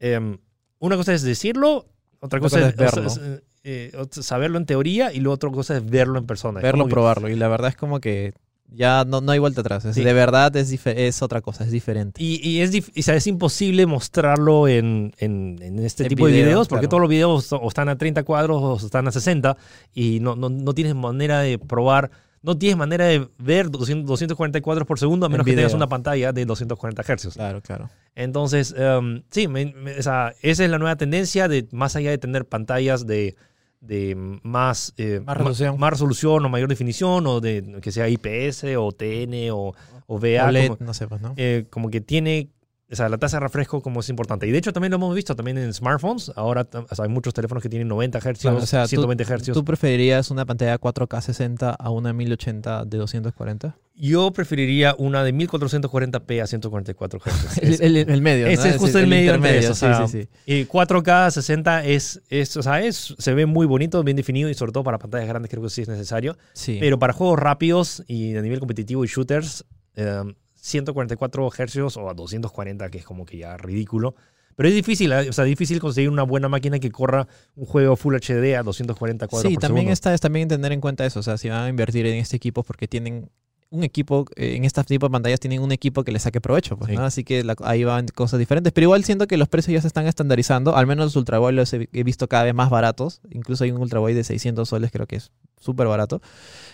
em, 0.00 0.38
una 0.78 0.96
cosa 0.96 1.14
es 1.14 1.22
decirlo, 1.22 1.86
otra 2.20 2.40
cosa, 2.40 2.56
cosa 2.58 2.68
es, 2.68 2.76
verlo. 2.76 3.06
o 3.06 3.10
sea, 3.10 3.24
es, 3.34 3.42
eh, 3.64 3.92
ot- 3.94 4.22
saberlo 4.22 4.58
en 4.58 4.66
teoría 4.66 5.12
y 5.12 5.20
la 5.20 5.30
otra 5.30 5.50
cosa 5.50 5.76
es 5.76 5.84
verlo 5.88 6.18
en 6.18 6.26
persona. 6.26 6.60
Verlo, 6.60 6.84
que- 6.86 6.90
probarlo. 6.90 7.28
Y 7.28 7.36
la 7.36 7.48
verdad 7.48 7.68
es 7.70 7.76
como 7.76 8.00
que 8.00 8.32
ya 8.70 9.04
no, 9.06 9.20
no 9.22 9.32
hay 9.32 9.38
vuelta 9.38 9.62
atrás. 9.62 9.84
Es- 9.86 9.94
Sí. 9.96 10.04
De 10.04 10.12
verdad 10.12 10.54
es, 10.56 10.70
es 10.86 11.22
otra 11.22 11.40
cosa, 11.40 11.64
es 11.64 11.70
diferente. 11.70 12.22
Y, 12.22 12.46
y 12.46 12.60
es, 12.60 12.72
dif- 12.72 12.92
o 12.98 13.02
sea, 13.02 13.14
es 13.16 13.26
imposible 13.26 13.86
mostrarlo 13.86 14.68
en, 14.68 15.12
en- 15.18 15.58
en 15.62 15.78
este 15.80 16.04
En 16.04 16.08
tipo 16.10 16.26
de 16.26 16.32
video, 16.32 16.46
videos 16.46 16.68
porque 16.68 16.82
claro. 16.82 16.90
todos 16.90 17.00
los 17.02 17.10
videos 17.10 17.52
o 17.52 17.66
están 17.68 17.88
a 17.88 17.96
30 17.96 18.22
cuadros 18.24 18.62
o 18.62 18.76
están 18.86 19.08
a 19.08 19.12
60 19.12 19.56
y 19.94 20.20
no, 20.20 20.36
no, 20.36 20.48
no 20.50 20.74
tienes 20.74 20.94
manera 20.94 21.40
de 21.40 21.58
probar, 21.58 22.10
no 22.42 22.56
tienes 22.56 22.76
manera 22.76 23.04
de 23.06 23.28
ver 23.38 23.70
200, 23.70 24.06
240 24.06 24.60
cuadros 24.60 24.86
por 24.86 24.98
segundo 24.98 25.26
a 25.26 25.28
En 25.28 25.32
menos 25.32 25.44
que 25.44 25.54
tengas 25.54 25.74
una 25.74 25.88
pantalla 25.88 26.32
de 26.32 26.44
240 26.46 27.02
Hz. 27.02 27.34
Claro, 27.34 27.60
claro. 27.60 27.90
Entonces, 28.14 28.74
em, 28.76 29.22
sí, 29.30 29.48
me- 29.48 29.72
me- 29.74 29.98
o 29.98 30.02
sea, 30.02 30.34
esa 30.42 30.64
es 30.64 30.70
la 30.70 30.78
nueva 30.78 30.96
tendencia 30.96 31.48
de 31.48 31.66
más 31.72 31.96
allá 31.96 32.10
de 32.10 32.18
tener 32.18 32.44
pantallas 32.46 33.06
de, 33.06 33.36
de 33.80 34.16
más, 34.42 34.92
eh, 34.96 35.18
Más 35.20 35.26
ma- 35.26 35.34
resolución. 35.34 35.78
más 35.78 35.90
resolución 35.90 36.44
o 36.44 36.48
mayor 36.48 36.68
definición 36.68 37.26
o 37.26 37.40
de 37.40 37.78
que 37.80 37.92
sea 37.92 38.08
IPS 38.08 38.76
o 38.76 38.90
TN 38.92 39.50
o, 39.52 39.74
o 40.06 40.18
VA, 40.18 40.46
OLED, 40.48 40.68
como, 40.68 40.84
no 40.86 40.94
sepas, 40.94 41.20
¿no? 41.20 41.34
eh, 41.36 41.66
como 41.70 41.90
que 41.90 42.00
tiene, 42.00 42.48
o 42.90 42.96
sea, 42.96 43.08
la 43.08 43.18
tasa 43.18 43.36
de 43.36 43.40
refresco 43.40 43.82
como 43.82 44.00
es 44.00 44.08
importante. 44.08 44.46
Y 44.46 44.50
de 44.50 44.58
hecho 44.58 44.72
también 44.72 44.90
lo 44.90 44.96
hemos 44.96 45.14
visto 45.14 45.36
también 45.36 45.58
en 45.58 45.72
smartphones. 45.74 46.32
Ahora 46.36 46.66
o 46.72 46.94
sea, 46.94 47.04
hay 47.04 47.10
muchos 47.10 47.34
teléfonos 47.34 47.62
que 47.62 47.68
tienen 47.68 47.86
90 47.88 48.18
Hz, 48.20 48.38
Claro, 48.40 48.56
o 48.58 48.66
sea, 48.66 48.84
tú- 48.84 48.88
120 48.88 49.24
Hz. 49.24 49.52
¿Tú 49.52 49.64
preferirías 49.64 50.30
una 50.30 50.46
pantalla 50.46 50.78
4K 50.78 51.20
60 51.20 51.70
a 51.70 51.90
una 51.90 52.12
1080 52.12 52.84
de 52.86 52.96
240? 52.98 53.76
Yo 54.00 54.30
preferiría 54.32 54.94
una 54.96 55.24
de 55.24 55.34
1440p 55.34 56.40
a 56.42 56.46
144 56.46 57.20
Hz. 57.20 57.58
El, 57.62 57.96
el- 57.96 58.10
el 58.10 58.22
medio. 58.22 58.46
Ese 58.46 58.68
es 58.68 58.74
Es 58.76 58.80
justo 58.80 58.98
el 58.98 59.06
medio 59.08 59.34
entre 59.34 59.48
intermedio, 59.50 59.70
eso, 59.72 59.86
o 59.86 59.94
sea, 59.94 60.06
sí, 60.06 60.22
sí. 60.22 60.28
Y 60.46 60.64
4K 60.66 61.30
60 61.30 61.84
es, 61.84 62.22
es, 62.30 62.56
o 62.56 62.62
sea, 62.62 62.80
es, 62.82 63.14
se 63.18 63.34
ve 63.34 63.44
muy 63.46 63.66
bonito, 63.66 64.02
bien 64.04 64.16
definido 64.16 64.48
y 64.48 64.54
sobre 64.54 64.72
todo 64.72 64.84
para 64.84 64.98
pantallas 64.98 65.28
grandes 65.28 65.50
creo 65.50 65.62
que 65.62 65.70
sí 65.70 65.82
es 65.82 65.88
necesario. 65.88 66.36
Sí. 66.52 66.78
Pero 66.80 66.98
para 66.98 67.12
juegos 67.12 67.38
rápidos 67.38 68.02
y 68.06 68.36
a 68.36 68.40
nivel 68.42 68.60
competitivo 68.60 69.04
y 69.04 69.08
shooters, 69.08 69.64
eh, 69.96 70.22
144 70.60 71.50
Hz 71.50 71.96
o 71.96 72.10
a 72.10 72.14
240, 72.14 72.90
que 72.90 72.98
es 72.98 73.04
como 73.04 73.24
que 73.24 73.38
ya 73.38 73.56
ridículo. 73.56 74.14
Pero 74.56 74.68
es 74.68 74.74
difícil, 74.74 75.12
¿eh? 75.12 75.28
o 75.28 75.32
sea, 75.32 75.44
difícil 75.44 75.78
conseguir 75.78 76.10
una 76.10 76.24
buena 76.24 76.48
máquina 76.48 76.80
que 76.80 76.90
corra 76.90 77.28
un 77.54 77.64
juego 77.64 77.94
Full 77.94 78.16
HD 78.16 78.56
a 78.56 78.64
240 78.64 79.28
cuadros 79.28 79.48
Sí, 79.48 79.54
por 79.54 79.60
también 79.60 79.84
segundo. 79.84 79.92
está, 79.92 80.14
es 80.14 80.20
también 80.20 80.48
tener 80.48 80.72
en 80.72 80.80
cuenta 80.80 81.06
eso. 81.06 81.20
O 81.20 81.22
sea, 81.22 81.38
si 81.38 81.48
van 81.48 81.64
a 81.64 81.68
invertir 81.68 82.06
en 82.06 82.16
este 82.16 82.36
equipo 82.36 82.64
porque 82.64 82.88
tienen 82.88 83.30
un 83.70 83.84
equipo, 83.84 84.24
eh, 84.36 84.56
en 84.56 84.64
este 84.64 84.82
tipo 84.84 85.06
de 85.06 85.10
pantallas 85.12 85.40
tienen 85.40 85.60
un 85.60 85.72
equipo 85.72 86.02
que 86.02 86.10
le 86.10 86.18
saque 86.18 86.40
provecho, 86.40 86.78
pues, 86.78 86.90
Sí. 86.90 86.96
¿no? 86.96 87.04
Así 87.04 87.22
que 87.22 87.44
la- 87.44 87.54
ahí 87.64 87.84
van 87.84 88.06
cosas 88.08 88.38
diferentes. 88.38 88.72
Pero 88.72 88.86
igual 88.86 89.04
siento 89.04 89.26
que 89.26 89.36
los 89.36 89.48
precios 89.48 89.74
ya 89.74 89.80
se 89.82 89.86
están 89.88 90.06
estandarizando. 90.06 90.74
Al 90.74 90.86
menos 90.86 91.04
los 91.06 91.16
Ultra 91.16 91.38
Boy 91.38 91.52
los 91.52 91.72
he, 91.74 91.88
he 91.92 92.02
visto 92.02 92.28
cada 92.28 92.44
vez 92.44 92.54
más 92.54 92.70
baratos. 92.70 93.20
Incluso 93.30 93.64
hay 93.64 93.70
un 93.70 93.80
Ultra 93.82 94.00
Boy 94.00 94.14
de 94.14 94.24
600 94.24 94.70
soles, 94.70 94.90
creo 94.90 95.06
que 95.06 95.16
es 95.16 95.32
súper 95.60 95.86
barato. 95.86 96.22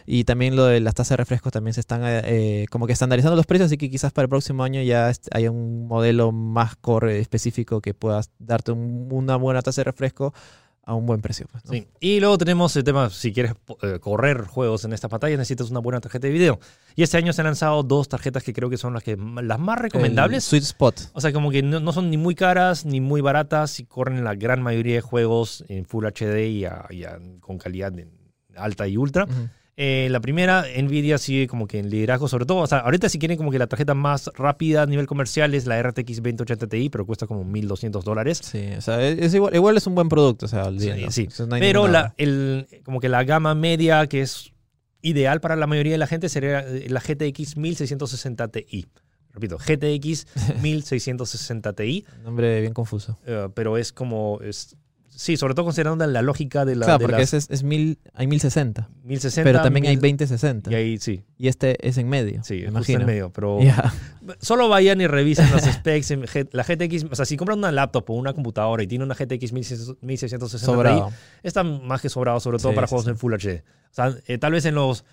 Y 0.07 0.23
también 0.25 0.55
lo 0.55 0.67
de 0.67 0.79
las 0.81 0.95
tasas 0.95 1.11
de 1.11 1.17
refrescos 1.17 1.53
también 1.53 1.75
se 1.75 1.81
están 1.81 2.03
eh, 2.05 2.21
eh, 2.27 2.67
como 2.71 2.87
que 2.87 2.93
estandarizando 2.93 3.35
los 3.35 3.47
precios. 3.47 3.67
Así 3.67 3.77
que 3.77 3.91
quizás 3.91 4.13
para 4.13 4.25
el 4.25 4.29
próximo 4.29 4.63
año 4.63 4.81
ya 4.83 5.11
haya 5.33 5.51
un 5.51 5.89
modelo 5.89 6.31
más 6.31 6.77
core 6.77 7.19
específico 7.19 7.81
que 7.81 7.95
puedas 7.95 8.31
darte 8.39 8.71
un- 8.71 9.09
una 9.11 9.35
buena 9.37 9.63
tasa 9.63 9.81
de 9.81 9.85
refresco 9.87 10.33
a 10.87 10.94
un 10.94 11.07
buen 11.07 11.20
precio. 11.23 11.47
pues, 11.51 11.64
¿no? 11.64 11.73
Sí. 11.73 11.87
Y 12.01 12.20
luego 12.20 12.37
tenemos 12.38 12.77
el 12.77 12.85
tema, 12.85 13.09
si 13.11 13.33
quieres 13.33 13.53
eh, 13.83 13.99
correr 14.01 14.42
juegos 14.44 14.85
en 14.85 14.92
esta 14.92 15.09
pantalla, 15.09 15.37
necesitas 15.37 15.70
una 15.70 15.81
buena 15.81 16.01
tarjeta 16.01 16.27
de 16.27 16.33
video. 16.33 16.61
Y 16.94 17.03
este 17.03 17.16
año 17.16 17.33
se 17.33 17.40
han 17.40 17.47
lanzado 17.47 17.83
dos 17.83 18.09
tarjetas 18.09 18.42
que 18.42 18.53
creo 18.53 18.68
que 18.70 18.77
son 18.77 18.92
las, 18.94 19.03
que, 19.03 19.16
las 19.16 19.59
más 19.59 19.77
El 19.79 19.83
recomendables. 19.85 20.44
Sweet 20.44 20.62
Spot. 20.64 21.01
O 21.14 21.20
sea, 21.20 21.33
como 21.33 21.51
que 21.51 21.62
no, 21.62 21.81
no 21.81 21.92
son 21.92 22.11
ni 22.11 22.16
muy 22.18 22.35
caras 22.35 22.85
ni 22.85 23.01
muy 23.01 23.20
baratas 23.20 23.81
y 23.81 23.85
corren 23.87 24.23
la 24.25 24.35
gran 24.35 24.62
mayoría 24.62 24.97
de 24.97 25.01
juegos 25.01 25.64
en 25.68 25.87
Full 25.87 26.05
HD 26.07 26.47
y, 26.49 26.64
a- 26.66 26.87
y 26.90 27.05
a- 27.05 27.18
con 27.40 27.59
calidad 27.59 27.92
alta 28.57 28.87
y 28.87 28.97
ultra. 28.97 29.25
Ujú. 29.25 29.49
Eh, 29.77 30.07
la 30.11 30.21
primera, 30.21 30.65
Nvidia 30.81 31.19
sigue 31.19 31.49
como 31.49 31.67
que 31.67 31.81
en 31.81 31.91
liderazgo, 31.91 32.29
sobre 32.29 32.47
todo. 32.47 32.59
O 32.59 32.67
sea, 32.67 32.79
ahorita 32.79 33.09
si 33.09 33.19
quieren 33.19 33.37
como 33.37 33.51
que 33.51 33.59
la 33.59 33.67
tarjeta 33.67 33.95
más 33.95 34.31
rápida 34.35 34.83
a 34.83 34.87
nivel 34.87 35.07
comercial 35.07 35.53
es 35.55 35.67
la 35.67 35.83
RTX 35.83 36.23
2080 36.23 36.67
Ti, 36.69 36.91
pero 36.91 37.05
cuesta 37.07 37.27
como 37.27 37.43
1200 37.45 38.05
dólares. 38.05 38.41
Sí, 38.43 38.69
o 38.77 38.81
sea, 38.81 39.05
es, 39.07 39.19
es 39.19 39.35
igual, 39.35 39.55
igual 39.55 39.77
es 39.77 39.87
un 39.87 39.95
buen 39.97 40.09
producto, 40.09 40.47
o 40.47 40.49
sea, 40.49 40.67
olvídalo. 40.67 41.11
sí. 41.11 41.27
Eso 41.29 41.47
no 41.47 41.57
hay 41.57 41.61
Pero 41.61 41.89
la, 41.89 42.15
el, 42.19 42.69
como 42.85 43.01
que 43.01 43.09
la 43.09 43.25
gama 43.25 43.55
media 43.57 44.07
que 44.07 44.21
es 44.23 44.53
ideal 45.03 45.41
para 45.41 45.57
la 45.57 45.67
mayoría 45.67 45.93
de 45.93 45.99
la 45.99 46.07
gente 46.07 46.29
sería 46.29 46.61
eh, 46.61 46.87
la 46.89 47.01
GTX 47.01 47.57
1660 47.57 48.49
Ti. 48.49 48.87
Repito, 49.33 49.59
GTX 49.59 50.27
1660 50.63 51.73
Ti, 51.75 52.05
Nombre 52.23 52.61
bien 52.61 52.73
confuso. 52.73 53.19
eh, 53.27 53.49
pero 53.55 53.77
es 53.77 53.93
como... 53.93 54.39
Es, 54.41 54.77
sí, 55.16 55.37
sobre 55.37 55.55
todo 55.55 55.64
considerando 55.64 56.07
la 56.07 56.22
lógica 56.22 56.64
de 56.64 56.77
la 56.77 56.87
claro, 56.87 56.98
de 56.98 57.05
porque 57.07 57.20
las 57.22 57.35
es, 57.35 57.48
es 57.50 57.62
mil, 57.62 57.98
hay 58.12 58.27
1060, 58.27 58.88
1060. 59.03 59.48
pero 59.48 59.62
también 59.62 59.87
hay 59.87 59.96
1000 59.96 60.16
2060. 60.16 60.70
Y 60.70 60.72
Y, 60.72 60.77
ahí 60.77 60.98
sí, 60.98 61.24
este 61.38 61.77
es 61.87 61.98
en 61.98 62.09
medio, 62.09 62.42
sí, 62.44 62.61
me 62.62 62.68
imagino. 62.68 63.00
en 63.00 63.07
medio. 63.07 63.31
Pero 63.33 63.59
solo 64.40 64.68
vayan 64.68 65.00
y 65.00 65.07
revisen 65.07 65.50
los 65.50 65.62
specs. 65.72 66.11
en 66.11 66.24
La 66.53 66.64
GTX, 66.64 67.05
o 67.11 67.14
sea, 67.14 67.24
si 67.24 67.37
compran 67.37 67.59
una 67.59 67.72
laptop 67.72 68.09
o 68.11 68.14
una 68.14 68.33
computadora 68.33 68.83
y 68.83 68.87
tiene 68.87 69.05
una 69.05 69.14
GTX 69.14 69.53
1660 69.53 70.46
Ti, 70.46 70.59
Sobrado. 70.59 71.12
está 71.42 71.62
más 71.64 72.00
que 72.00 72.09
sobrado, 72.09 72.40
sobre 72.40 72.59
todo 72.59 72.70
Sí, 72.72 72.74
para 72.74 72.87
sí, 72.87 72.90
juegos 72.90 73.05
sí. 73.05 73.11
en 73.11 73.16
Full 73.18 73.35
HD. 73.35 73.62
O 73.90 73.94
sea, 73.94 74.14
eh, 74.27 74.38
tal 74.38 74.53
vez 74.53 74.64
en 74.64 74.74
los 74.74 75.05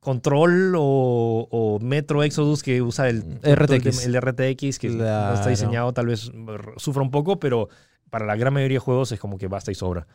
Control 0.00 0.74
o, 0.76 1.48
o 1.50 1.78
Metro 1.80 2.22
Exodus 2.22 2.62
que 2.62 2.82
usa 2.82 3.08
el 3.08 3.22
RTX. 3.42 4.04
el, 4.04 4.20
RTX, 4.20 4.78
que 4.78 4.90
no 4.90 5.32
está 5.34 5.48
diseñado, 5.48 5.92
tal 5.94 6.06
vez 6.08 6.30
sufra 6.76 7.02
un 7.02 7.10
poco, 7.10 7.40
pero 7.40 7.70
para 8.14 8.26
la 8.26 8.36
gran 8.36 8.54
mayoría 8.54 8.76
de 8.76 8.78
juegos 8.78 9.10
es 9.10 9.18
como 9.18 9.38
que 9.38 9.48
basta 9.48 9.72
y 9.72 9.74
sobra. 9.74 10.06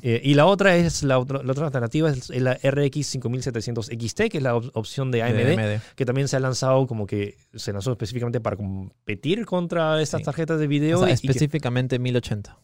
Eh, 0.00 0.20
y 0.22 0.34
la 0.34 0.46
otra 0.46 0.76
es 0.76 1.02
la 1.02 1.18
otra, 1.18 1.42
la 1.42 1.50
otra 1.50 1.64
alternativa 1.66 2.08
es 2.08 2.30
la 2.30 2.54
RX 2.54 3.04
5700 3.04 3.86
XT, 3.86 4.28
que 4.30 4.36
es 4.36 4.42
la 4.44 4.54
op- 4.54 4.70
opción 4.74 5.10
de 5.10 5.24
AMD, 5.24 5.56
De 5.56 5.80
que 5.96 6.04
también 6.06 6.28
se 6.28 6.36
ha 6.36 6.40
lanzado 6.40 6.86
como 6.86 7.04
que 7.04 7.36
se 7.56 7.72
lanzó 7.72 7.90
específicamente 7.90 8.40
para 8.40 8.54
competir 8.56 9.44
contra 9.44 10.00
estas 10.00 10.20
Sí. 10.20 10.24
tarjetas 10.26 10.60
de 10.60 10.66
O 10.66 10.68
video 10.68 10.98
sea, 11.00 11.08
y- 11.08 11.14
y, 11.14 11.16
que- 11.18 11.26
específicamente 11.32 11.98
1080. 11.98 12.60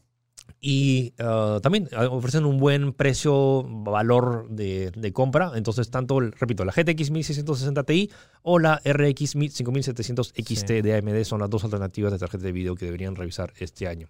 y 0.61 1.13
ah, 1.19 1.59
también 1.61 1.89
ah, 1.93 2.07
ofrecen 2.09 2.45
un 2.45 2.59
buen 2.59 2.93
precio, 2.93 3.65
valor 3.69 4.49
de, 4.49 4.93
de 4.97 5.13
compra. 5.13 5.51
Entonces, 5.57 5.91
tanto, 5.91 6.21
repito, 6.21 6.65
la 6.65 6.71
GTX 6.73 7.11
1660 7.11 7.83
Ti 7.83 8.11
o 8.43 8.61
la 8.61 8.81
RX 8.85 9.35
5700 9.35 10.33
XT 10.37 10.69
Sí. 10.77 10.83
de 10.83 10.97
AMD 10.97 11.25
son 11.25 11.41
las 11.41 11.51
dos 11.51 11.65
alternativas 11.65 12.13
de 12.13 12.19
tarjeta 12.21 12.45
de 12.45 12.53
video 12.53 12.77
que 12.77 12.85
deberían 12.85 13.17
revisar 13.17 13.53
este 13.59 13.89
año. 13.89 14.09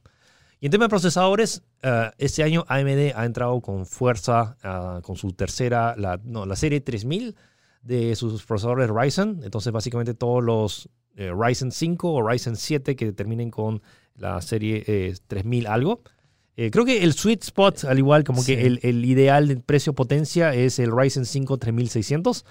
Y 0.65 0.69
en 0.69 0.71
tema 0.71 0.87
de 0.87 0.89
procesadores, 0.89 1.63
ah, 1.83 2.15
este 2.17 2.43
año 2.43 2.65
AMD 2.69 3.13
ha 3.15 3.27
entrado 3.27 3.61
con 3.61 3.85
fuerza 3.85 4.57
ah, 4.63 5.01
con 5.03 5.15
su 5.15 5.33
tercera, 5.35 5.95
la, 5.99 6.19
no, 6.25 6.47
la 6.47 6.57
serie 6.57 6.81
3000 6.81 7.37
de 7.83 8.17
sus 8.17 8.47
procesadores 8.47 8.89
Ryzen. 8.89 9.43
Entonces, 9.45 9.71
básicamente 9.75 10.15
todos 10.15 10.43
los 10.43 10.89
eh, 11.17 11.31
Ryzen 11.39 11.71
5 11.71 12.11
o 12.11 12.27
Ryzen 12.27 12.57
7 12.57 12.97
que 12.97 13.13
terminen 13.13 13.51
con 13.51 13.83
la 14.15 14.41
serie 14.41 14.83
eh, 14.87 15.15
3000 15.27 15.67
algo. 15.67 16.01
Eh, 16.57 16.71
creo 16.71 16.87
que 16.87 17.05
el 17.05 17.13
sweet 17.13 17.43
spot, 17.43 17.85
al 17.85 17.99
igual 17.99 18.25
como 18.25 18.41
Sí. 18.41 18.57
que 18.57 18.67
el, 18.67 18.81
el 18.85 19.05
ideal 19.05 19.47
de 19.47 19.57
precio-potencia 19.59 20.55
es 20.55 20.79
el 20.79 20.97
Ryzen 20.97 21.27
5 21.27 21.59
3600. 21.59 22.47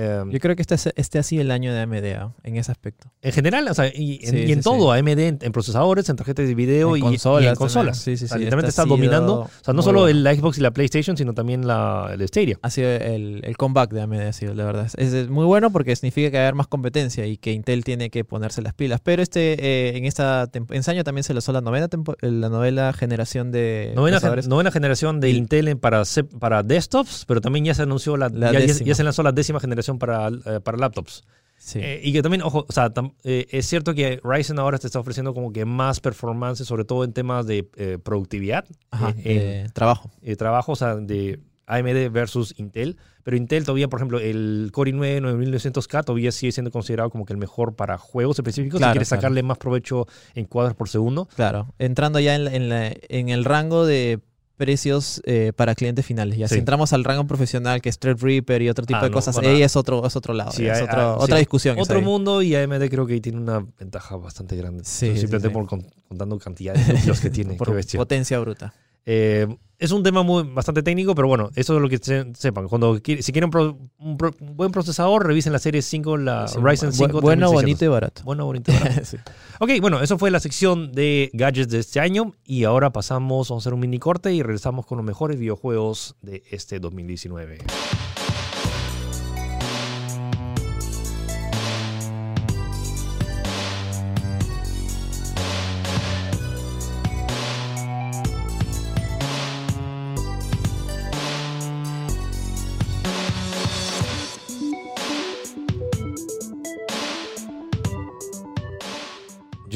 Eh, 0.00 0.22
Yo 0.30 0.38
creo 0.38 0.54
que 0.54 0.62
este, 0.62 0.76
es- 0.76 0.92
este 0.94 1.18
ha 1.18 1.22
sido 1.24 1.42
el 1.42 1.50
año 1.50 1.72
de 1.74 1.80
AMD 1.80 2.32
en 2.44 2.56
ese 2.56 2.70
aspecto. 2.70 3.10
en 3.20 3.32
general, 3.32 3.66
o 3.68 3.74
sea, 3.74 3.88
y, 3.92 4.20
en, 4.22 4.30
Sí, 4.30 4.36
y 4.46 4.52
en 4.52 4.58
sí, 4.58 4.64
todo, 4.64 4.92
AMD 4.92 5.18
en, 5.18 5.38
en 5.42 5.52
procesadores, 5.52 6.08
en 6.08 6.16
tarjetas 6.16 6.46
de 6.46 6.54
video 6.54 6.96
y, 6.96 7.00
y 7.00 7.02
en 7.46 7.54
consolas. 7.56 7.98
Sí, 7.98 8.16
sí, 8.16 8.24
O 8.26 8.28
sea, 8.28 8.36
sí. 8.36 8.44
literalmente 8.44 8.68
Este 8.70 8.80
está 8.82 8.84
dominando. 8.88 9.40
O 9.40 9.50
sea, 9.64 9.74
no 9.74 9.82
solo 9.82 10.02
bueno. 10.02 10.28
el, 10.30 10.38
Xbox 10.38 10.58
y 10.58 10.60
la 10.60 10.70
PlayStation, 10.70 11.16
sino 11.16 11.34
también 11.34 11.66
la, 11.66 12.10
el 12.12 12.26
Stadia. 12.28 12.58
Ha 12.62 12.70
sido 12.70 12.88
el, 12.90 13.40
el 13.44 13.56
comeback 13.56 13.90
de 13.92 14.02
AMD, 14.02 14.20
ha 14.28 14.32
sido, 14.32 14.54
la 14.54 14.64
verdad. 14.64 14.86
Es, 14.96 15.12
es 15.12 15.28
muy 15.28 15.44
bueno 15.46 15.70
porque 15.72 15.96
significa 15.96 16.30
que 16.30 16.36
va 16.36 16.44
a 16.44 16.46
haber 16.46 16.54
más 16.54 16.68
competencia 16.68 17.26
y 17.26 17.36
que 17.36 17.52
Intel 17.52 17.82
tiene 17.84 18.10
que 18.10 18.24
ponerse 18.24 18.62
las 18.62 18.74
pilas. 18.74 19.00
Pero 19.02 19.22
este 19.22 19.54
eh, 19.58 19.96
en 19.96 20.04
esta 20.04 20.48
ensayo 20.70 21.02
también 21.04 21.24
se 21.24 21.34
lanzó 21.34 21.52
la 21.52 21.60
novena, 21.60 21.86
eh, 21.86 22.30
la 22.30 22.48
novena 22.48 22.92
generación 22.92 23.50
de 23.50 23.92
Novena, 23.96 24.20
gen- 24.20 24.48
novena 24.48 24.70
generación 24.70 25.18
de 25.20 25.30
Intel 25.30 25.68
en- 25.68 25.78
para, 25.78 26.02
para 26.38 26.62
desktops, 26.62 27.24
pero 27.26 27.40
también 27.40 27.64
ya 27.64 27.74
se 27.74 27.82
anunció 27.82 28.16
la, 28.16 28.28
La 28.28 28.52
ya, 28.52 28.60
ya- 28.60 28.74
ya 28.84 28.94
se 28.94 29.02
lanzó 29.02 29.22
la 29.22 29.32
décima 29.32 29.58
generación 29.60 29.87
para, 29.96 30.28
eh, 30.28 30.60
para 30.62 30.76
laptops. 30.76 31.22
Sí. 31.56 31.80
Eh, 31.82 32.00
y 32.04 32.12
que 32.12 32.22
también, 32.22 32.42
ojo, 32.42 32.64
o 32.68 32.72
sea, 32.72 32.92
tam- 32.94 33.14
eh, 33.24 33.46
es 33.50 33.66
cierto 33.66 33.94
que 33.94 34.20
Ryzen 34.22 34.58
ahora 34.58 34.78
te 34.78 34.86
está 34.86 35.00
ofreciendo 35.00 35.34
como 35.34 35.52
que 35.52 35.64
más 35.64 35.98
performance, 36.00 36.64
sobre 36.64 36.84
todo 36.84 37.02
en 37.04 37.12
temas 37.12 37.46
de 37.46 37.68
eh, 37.76 37.98
productividad, 38.02 38.64
Ajá, 38.90 39.12
de 39.12 39.68
trabajo. 39.72 40.10
trabajo, 40.36 40.72
o 40.72 40.76
sea, 40.76 40.94
de 40.96 41.40
AMD 41.66 42.10
versus 42.10 42.54
Intel. 42.58 42.96
Pero 43.24 43.36
Intel 43.36 43.64
todavía, 43.64 43.88
por 43.88 43.98
ejemplo, 43.98 44.20
el 44.20 44.70
Core 44.72 44.92
i9 44.94 45.20
9900K 45.20 46.04
todavía 46.04 46.32
sigue 46.32 46.52
siendo 46.52 46.70
considerado 46.70 47.10
como 47.10 47.26
que 47.26 47.32
el 47.34 47.38
mejor 47.38 47.74
para 47.76 47.98
juegos 47.98 48.38
específicos 48.38 48.78
Claro, 48.78 48.92
si 48.92 48.94
quieres 48.94 49.08
claro. 49.08 49.20
sacarle 49.20 49.42
más 49.42 49.58
provecho 49.58 50.06
en 50.34 50.44
cuadros 50.46 50.74
por 50.76 50.88
segundo. 50.88 51.28
Claro, 51.36 51.74
entrando 51.78 52.20
ya 52.20 52.36
en, 52.36 52.44
la- 52.44 52.54
en, 52.54 52.68
la- 52.68 52.92
en 53.08 53.28
el 53.28 53.44
rango 53.44 53.84
de 53.84 54.20
precios 54.58 55.22
eh, 55.24 55.52
para 55.56 55.74
clientes 55.74 56.04
finales. 56.04 56.36
Ya 56.36 56.48
Sí. 56.48 56.54
si 56.56 56.58
entramos 56.58 56.92
al 56.92 57.04
rango 57.04 57.26
profesional, 57.26 57.80
que 57.80 57.88
es 57.88 57.98
Threadripper 57.98 58.60
y 58.60 58.68
otro 58.68 58.84
tipo 58.84 58.98
Ah, 58.98 59.04
de 59.04 59.08
no, 59.08 59.14
cosas, 59.14 59.34
bueno, 59.36 59.48
ahí 59.48 59.62
es 59.62 59.74
otro, 59.76 60.06
es 60.06 60.14
otro 60.16 60.34
lado, 60.34 60.50
Sí, 60.52 60.66
es 60.66 60.76
hay- 60.76 60.82
otro- 60.82 61.16
otra 61.16 61.36
sí. 61.36 61.40
discusión. 61.40 61.78
Otro 61.78 62.02
mundo 62.02 62.42
y 62.42 62.54
AMD 62.54 62.90
creo 62.90 63.06
que 63.06 63.14
ahí 63.14 63.20
tiene 63.22 63.38
una 63.38 63.64
ventaja 63.78 64.16
bastante 64.16 64.54
grande. 64.56 64.84
Sí, 64.84 65.12
sí, 65.14 65.20
Simplemente 65.20 65.48
sí. 65.48 65.54
por 65.54 65.66
con- 65.66 65.86
contando 66.08 66.38
cantidad 66.38 66.74
de 66.74 66.92
núcleos 66.92 67.20
que 67.20 67.30
tiene. 67.30 67.54
Por 67.54 67.68
Qué 67.68 67.74
bestia. 67.74 67.98
potencia 67.98 68.38
bruta. 68.40 68.74
Eh, 69.06 69.46
es 69.78 69.92
un 69.92 70.02
tema 70.02 70.22
muy, 70.22 70.42
bastante 70.42 70.82
técnico, 70.82 71.14
pero 71.14 71.28
bueno, 71.28 71.50
eso 71.54 71.76
es 71.76 71.80
lo 71.82 71.88
que 71.88 71.98
se- 71.98 72.26
sepan. 72.34 72.66
Cuando 72.68 72.96
si 72.96 73.32
quieren 73.32 73.48
pro- 73.50 73.78
un, 73.98 74.16
pro- 74.16 74.34
un 74.40 74.56
buen 74.56 74.72
procesador, 74.72 75.26
revisen 75.26 75.52
la 75.52 75.58
serie 75.60 75.82
5, 75.82 76.16
la 76.16 76.48
Sí, 76.48 76.58
Ryzen 76.60 76.90
bu- 76.90 76.92
5. 76.92 77.20
bueno, 77.20 77.50
3600. 77.50 77.52
bonito 77.62 77.84
y 77.84 77.88
barato. 77.88 78.22
Bueno, 78.24 78.44
bonito. 78.44 78.72
y 78.72 78.74
barato. 78.74 79.00
Sí. 79.04 79.16
ok, 79.60 79.70
bueno, 79.80 80.02
eso 80.02 80.18
fue 80.18 80.30
la 80.30 80.40
sección 80.40 80.90
de 80.92 81.30
gadgets 81.32 81.70
de 81.70 81.78
este 81.78 82.00
año. 82.00 82.32
Y 82.44 82.64
ahora 82.64 82.90
pasamos, 82.90 83.48
vamos 83.48 83.64
a 83.64 83.66
hacer 83.68 83.74
un 83.74 83.80
mini 83.80 83.98
corte 83.98 84.32
y 84.34 84.42
regresamos 84.42 84.84
con 84.86 84.98
los 84.98 85.06
mejores 85.06 85.38
videojuegos 85.38 86.16
de 86.22 86.42
este 86.50 86.80
2019. 86.80 87.58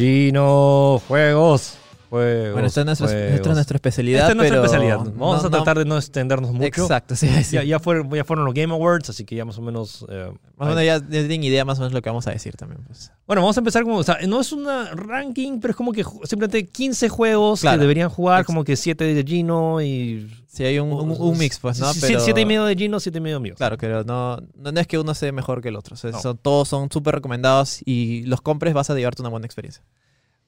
Gino 0.02 1.00
Juegos. 1.06 1.81
Juegos, 2.12 2.52
Bueno, 2.52 2.68
esta 2.68 2.80
es, 2.82 2.86
nuestra, 2.86 3.28
esta 3.28 3.48
es 3.48 3.54
nuestra 3.54 3.76
especialidad. 3.76 4.20
Esta 4.20 4.30
es 4.32 4.36
nuestra 4.36 4.56
pero 4.60 4.64
especialidad. 4.66 4.98
Vamos 4.98 5.16
no- 5.16 5.32
a 5.40 5.42
no- 5.44 5.50
tratar 5.50 5.78
de 5.78 5.84
no 5.86 5.96
extendernos 5.96 6.52
mucho. 6.52 6.82
Exacto, 6.82 7.16
sí, 7.16 7.26
sí. 7.42 7.56
Ya, 7.56 7.62
ya, 7.64 7.78
fueron, 7.80 8.10
ya 8.10 8.22
fueron 8.24 8.44
los 8.44 8.52
Game 8.52 8.72
Awards, 8.74 9.08
así 9.08 9.24
que 9.24 9.34
ya 9.34 9.46
más 9.46 9.56
o 9.56 9.62
menos... 9.62 10.04
eh, 10.10 10.30
Más 10.56 10.66
o 10.68 10.74
menos 10.74 10.84
ya, 10.84 11.00
tienen 11.00 11.42
idea 11.42 11.64
más 11.64 11.78
o 11.78 11.80
menos 11.80 11.94
lo 11.94 12.02
que 12.02 12.10
vamos 12.10 12.26
a 12.26 12.30
decir 12.32 12.54
también. 12.54 12.82
Pues. 12.86 13.10
Bueno, 13.26 13.40
vamos 13.40 13.56
a 13.56 13.60
empezar 13.60 13.82
como, 13.82 13.96
o 13.96 14.02
sea, 14.02 14.18
no 14.28 14.40
es 14.42 14.52
una 14.52 14.90
ranking, 14.92 15.58
pero 15.58 15.70
es 15.70 15.76
como 15.76 15.92
que 15.92 16.04
simplemente 16.24 16.66
15 16.66 17.08
juegos 17.08 17.62
Claro. 17.62 17.78
que 17.78 17.80
deberían 17.80 18.10
jugar, 18.10 18.44
como 18.44 18.62
que 18.62 18.76
7 18.76 19.02
de 19.14 19.24
Gino 19.24 19.80
y... 19.80 20.30
Sí, 20.48 20.64
hay 20.64 20.78
un, 20.78 20.92
un- 20.92 21.16
un 21.18 21.38
mix, 21.38 21.58
pues, 21.58 21.80
¿no? 21.80 21.94
Sí, 21.94 22.00
Pero, 22.02 22.20
7 22.20 22.38
y 22.42 22.44
medio 22.44 22.66
de 22.66 22.76
Gino, 22.76 23.00
7 23.00 23.16
y 23.16 23.20
medio 23.22 23.40
mío. 23.40 23.54
Claro, 23.56 23.78
pero 23.78 24.04
no, 24.04 24.36
no, 24.54 24.70
no 24.70 24.80
es 24.80 24.86
que 24.86 24.98
uno 24.98 25.14
sea 25.14 25.32
mejor 25.32 25.62
que 25.62 25.70
el 25.70 25.76
otro. 25.76 25.94
O 25.94 25.96
sea, 25.96 26.10
No. 26.10 26.20
son- 26.20 26.36
todos 26.36 26.68
son 26.68 26.90
súper 26.92 27.14
recomendados 27.14 27.80
y 27.86 28.22
los 28.26 28.42
compres 28.42 28.74
vas 28.74 28.90
a 28.90 28.94
llevarte 28.94 29.22
una 29.22 29.30
buena 29.30 29.46
experiencia. 29.46 29.82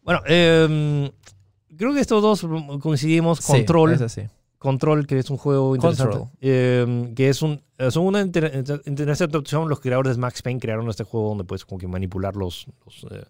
Bueno, 0.02 0.20
eh, 0.26 1.10
creo 1.76 1.94
que 1.94 2.00
estos 2.00 2.22
dos 2.22 2.44
coincidimos. 2.80 3.40
Control, 3.40 3.98
Sí, 4.08 4.20
es. 4.22 4.30
Control, 4.58 5.06
que 5.06 5.18
es 5.18 5.28
un 5.28 5.36
juego 5.36 5.74
interesante. 5.76 6.18
Eh, 6.40 7.12
que 7.14 7.28
es 7.28 7.42
un, 7.42 7.60
son 7.90 8.06
una 8.06 8.22
inter- 8.22 8.64
interesante 8.86 9.36
opción. 9.36 9.68
Los 9.68 9.80
creadores 9.80 10.16
de 10.16 10.20
Max 10.22 10.40
Payne 10.40 10.58
crearon 10.58 10.88
este 10.88 11.04
juego 11.04 11.28
donde 11.30 11.44
puedes 11.44 11.64
como 11.66 11.78
que 11.78 11.86
manipular 11.86 12.34
los, 12.34 12.66
los, 12.86 13.04
eh, 13.12 13.24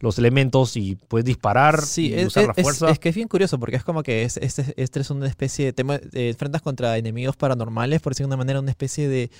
los 0.00 0.18
elementos 0.18 0.76
y 0.78 0.94
puedes 0.96 1.26
disparar 1.26 1.82
Sí, 1.82 2.08
y 2.08 2.14
es, 2.14 2.28
usar 2.28 2.42
es- 2.44 2.46
la 2.48 2.54
es- 2.56 2.62
fuerza. 2.62 2.90
es 2.90 2.98
que 2.98 3.10
es 3.10 3.14
bien 3.14 3.28
curioso 3.28 3.58
porque 3.60 3.76
es 3.76 3.84
como 3.84 4.02
que 4.02 4.22
es, 4.22 4.38
este, 4.38 4.72
este 4.78 5.00
es 5.00 5.10
una 5.10 5.26
especie 5.26 5.66
de 5.66 5.72
tema, 5.74 5.96
eh, 5.96 6.30
enfrentas 6.30 6.62
contra 6.62 6.96
enemigos 6.96 7.36
paranormales, 7.36 8.00
por 8.00 8.12
decirlo 8.12 8.28
de 8.28 8.34
una 8.34 8.38
manera, 8.38 8.60
una 8.60 8.70
especie 8.70 9.06
de, 9.06 9.30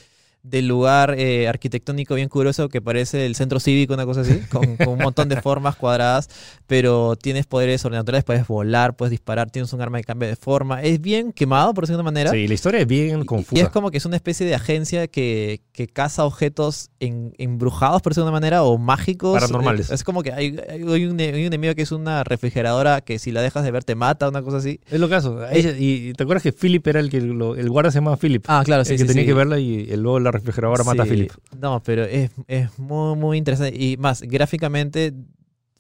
de 0.43 0.63
lugar 0.63 1.15
eh, 1.19 1.49
arquitectónico 1.49 2.15
bien 2.15 2.29
curioso 2.29 2.69
que 2.71 2.81
parece 2.81 3.27
el 3.27 3.35
centro 3.35 3.61
cívico, 3.61 3.93
una 3.95 4.07
cosa 4.07 4.23
así, 4.23 4.39
con, 4.51 4.77
con 4.77 4.89
un 4.89 4.99
montón 4.99 5.29
de 5.29 5.41
formas 5.43 5.77
cuadradas, 5.77 6.29
pero 6.67 7.15
tienes 7.17 7.47
poderes 7.47 7.81
sobrenaturales, 7.83 8.25
puedes 8.25 8.47
volar, 8.47 8.97
puedes 8.97 9.11
disparar, 9.11 9.51
tienes 9.51 9.73
un 9.73 9.81
arma 9.83 9.99
que 9.99 10.05
cambia 10.05 10.29
de 10.29 10.37
forma, 10.37 10.83
es 10.83 11.01
bien 11.01 11.33
quemado, 11.33 11.75
por 11.75 11.85
decirlo 11.85 11.99
de 11.99 12.03
una 12.03 12.11
manera. 12.11 12.31
Sí, 12.31 12.49
la 12.49 12.55
historia 12.55 12.81
es 12.81 12.87
bien 12.87 13.25
confusa. 13.25 13.59
Y 13.59 13.63
es 13.63 13.69
como 13.69 13.91
que 13.91 13.99
es 13.99 14.07
una 14.07 14.17
especie 14.17 14.47
de 14.47 14.55
agencia 14.55 15.07
que, 15.09 15.61
que 15.73 15.89
caza 15.89 16.25
objetos 16.25 16.91
en- 17.01 17.35
embrujados, 17.39 18.01
por 18.03 18.13
decirlo 18.13 18.25
de 18.27 18.31
una 18.31 18.37
manera, 18.41 18.63
o 18.63 18.79
mágicos. 18.79 19.35
Paranormales. 19.35 19.91
Eh, 19.91 19.95
Es 19.95 20.05
como 20.05 20.23
que 20.23 20.33
hay, 20.33 20.57
hay 20.71 20.83
un, 21.05 21.21
hay 21.21 21.33
un 21.41 21.47
enemigo 21.47 21.75
que 21.75 21.83
es 21.83 21.93
una 21.93 22.25
refrigeradora 22.25 23.03
que 23.03 23.19
si 23.19 23.31
la 23.31 23.43
dejas 23.43 23.63
de 23.65 23.71
ver 23.73 23.85
te 23.85 23.95
mata, 23.95 24.29
una 24.29 24.43
cosa 24.43 24.57
así. 24.59 24.81
Es 24.91 25.01
lo 25.01 25.09
caso. 25.09 25.47
Ella- 25.51 25.75
y 25.79 26.13
te 26.15 26.23
acuerdas 26.23 26.43
que 26.43 26.53
Philip 26.53 26.87
era 26.87 27.01
el 27.01 27.11
que 27.11 27.21
lo- 27.21 27.57
el 27.57 27.69
guardia 27.69 27.91
se 27.91 27.99
llamaba 27.99 28.17
Philip. 28.17 28.45
Ah, 28.49 28.63
claro, 28.65 28.85
sí, 28.85 28.93
el 28.93 28.99
que 28.99 29.03
sí, 29.03 29.09
tenía 29.09 29.23
sí. 29.25 29.27
que 29.27 29.35
verla 29.35 29.59
y 29.59 29.89
el- 29.91 30.01
luego 30.01 30.19
la 30.21 30.30
refrigeradora 30.33 30.85
mata 30.85 31.03
a 31.03 31.07
Sí. 31.07 31.11
Philip. 31.13 31.33
No, 31.59 31.83
pero 31.83 32.05
es, 32.05 32.31
es 32.49 32.79
muy, 32.79 33.17
muy 33.17 33.39
interesante. 33.39 33.77
Y 33.77 33.97
más, 33.97 34.23
gráficamente, 34.23 35.13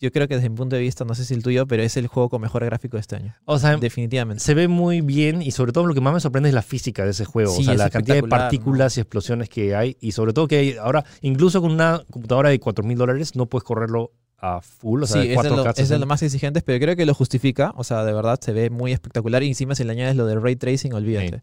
yo 0.01 0.11
creo 0.11 0.27
que 0.29 0.35
desde 0.37 0.49
mi 0.49 0.57
punto 0.57 0.77
de 0.77 0.83
vista, 0.83 1.05
no 1.05 1.15
sé 1.15 1.25
si 1.25 1.35
el 1.35 1.43
tuyo, 1.43 1.67
pero 1.67 1.83
es 1.83 1.97
el 1.97 2.07
juego 2.07 2.29
con 2.31 2.41
mejor 2.41 2.65
gráfico 2.65 2.97
de 2.97 3.03
este 3.03 3.17
año. 3.17 3.35
O 3.45 3.59
sea, 3.59 3.77
Definitivamente. 3.77 4.43
se 4.43 4.55
ve 4.55 4.67
muy 4.67 5.03
bien 5.03 5.43
y 5.43 5.51
sobre 5.51 5.73
todo 5.73 5.87
lo 5.87 5.95
que 5.95 6.01
más 6.01 6.15
me 6.15 6.21
sorprende 6.21 6.49
es 6.49 6.55
la 6.55 6.63
física 6.63 7.05
de 7.05 7.11
ese 7.11 7.25
juego. 7.27 7.53
Sí, 7.53 7.63
o 7.63 7.65
sea, 7.67 7.75
la 7.75 7.91
cantidad 7.91 8.17
de 8.17 8.23
partículas 8.23 8.97
y 8.97 9.01
explosiones 9.01 9.49
que 9.51 9.75
hay 9.75 9.97
y 10.01 10.13
sobre 10.13 10.33
todo 10.33 10.49
que 10.49 10.57
hay 10.57 10.77
ahora, 10.77 11.05
incluso 11.21 11.61
con 11.61 11.71
una 11.73 12.03
computadora 12.11 12.49
de 12.49 12.59
4 12.59 12.83
mil 12.85 12.97
dólares, 12.97 13.37
no 13.37 13.47
puedes 13.47 13.65
correrlo 13.65 14.13
a 14.43 14.63
full, 14.63 15.03
o 15.03 15.07
sea, 15.07 15.21
sí, 15.21 15.29
de 15.29 15.35
es 15.35 15.43
de, 15.43 15.51
4K. 15.51 15.57
lo, 15.57 15.61
es 15.69 15.77
de 15.77 15.83
60. 15.83 15.99
lo 15.99 16.07
más 16.07 16.23
exigentes, 16.23 16.63
pero 16.63 16.83
creo 16.83 16.97
que 16.97 17.05
lo 17.05 17.13
justifica. 17.13 17.75
O 17.77 17.85
sea, 17.85 18.03
de 18.05 18.15
verdad 18.15 18.39
se 18.41 18.53
ve 18.55 18.71
muy 18.71 18.93
espectacular. 18.93 19.43
Y 19.43 19.49
encima, 19.49 19.75
si 19.75 19.85
le 19.85 19.93
añades 19.93 20.17
lo 20.17 20.25
del 20.25 20.41
ray 20.41 20.57
tracing, 20.57 20.95
olvídate. 20.95 21.43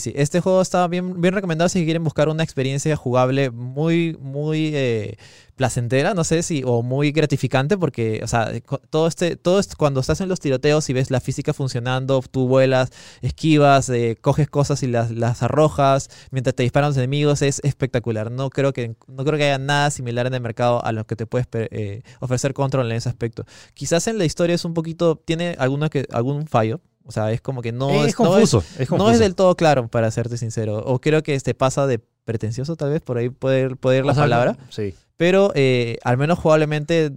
sí. 0.00 0.12
Este 0.16 0.40
juego 0.40 0.60
está 0.60 0.86
bien, 0.88 1.20
bien 1.20 1.34
recomendado 1.34 1.68
si 1.68 1.84
quieren 1.84 2.02
buscar 2.02 2.28
una 2.28 2.42
experiencia 2.42 2.96
jugable 2.96 3.50
muy, 3.50 4.16
muy 4.20 4.72
eh, 4.74 5.16
placentera, 5.54 6.14
no 6.14 6.24
sé 6.24 6.42
si, 6.42 6.62
o 6.64 6.82
muy 6.82 7.12
gratificante, 7.12 7.78
porque, 7.78 8.20
o 8.24 8.26
sea, 8.26 8.50
todo 8.90 9.06
este, 9.06 9.36
todo 9.36 9.60
esto, 9.60 9.76
cuando 9.78 10.00
estás 10.00 10.20
en 10.20 10.28
los 10.28 10.40
tiroteos 10.40 10.88
y 10.90 10.94
ves 10.94 11.10
la 11.10 11.20
física 11.20 11.52
funcionando, 11.52 12.22
tú 12.30 12.48
vuelas, 12.48 12.90
esquivas, 13.22 13.88
eh, 13.90 14.16
coges 14.20 14.48
cosas 14.48 14.82
y 14.82 14.88
las, 14.88 15.10
las 15.10 15.42
arrojas 15.42 16.10
mientras 16.30 16.56
te 16.56 16.64
disparan 16.64 16.90
los 16.90 16.96
enemigos, 16.96 17.42
es 17.42 17.60
espectacular. 17.62 18.30
No 18.32 18.50
creo 18.50 18.72
que, 18.72 18.96
no 19.06 19.24
creo 19.24 19.38
que 19.38 19.44
haya 19.44 19.58
nada 19.58 19.90
similar 19.90 20.26
en 20.26 20.34
el 20.34 20.40
mercado 20.40 20.84
a 20.84 20.92
lo 20.92 21.06
que 21.06 21.16
te 21.16 21.26
puedes 21.26 21.46
eh, 21.52 22.02
ofrecer 22.20 22.54
Control 22.54 22.90
en 22.90 22.96
ese 22.96 23.08
aspecto. 23.08 23.44
Quizás 23.74 24.08
en 24.08 24.18
la 24.18 24.24
historia 24.24 24.54
es 24.54 24.64
un 24.64 24.74
poquito, 24.74 25.16
tiene 25.24 25.54
alguna 25.58 25.88
que, 25.88 26.06
algún 26.10 26.46
fallo. 26.46 26.80
O 27.08 27.12
sea, 27.12 27.32
es 27.32 27.40
como 27.40 27.62
que 27.62 27.72
no 27.72 27.88
es, 27.90 27.94
es, 27.94 28.00
no 28.00 28.06
es- 28.06 28.14
confuso, 28.16 28.58
es 28.78 28.86
confuso. 28.88 28.96
no 28.98 29.10
es 29.10 29.18
del 29.18 29.34
todo 29.34 29.56
claro, 29.56 29.88
para 29.88 30.10
serte 30.10 30.36
sincero. 30.36 30.76
O 30.84 31.00
creo 31.00 31.22
que 31.22 31.34
este 31.34 31.54
pasa 31.54 31.86
de 31.86 31.98
pretencioso, 32.24 32.76
tal 32.76 32.90
vez, 32.90 33.00
por 33.00 33.16
ahí 33.16 33.30
puede 33.30 33.60
ir 33.62 34.04
la 34.04 34.12
O 34.12 34.14
sea, 34.14 34.24
palabra. 34.24 34.56
Sí. 34.68 34.94
Pero 35.16 35.50
eh, 35.56 35.98
al 36.04 36.16
menos 36.16 36.38
jugablemente 36.38 37.10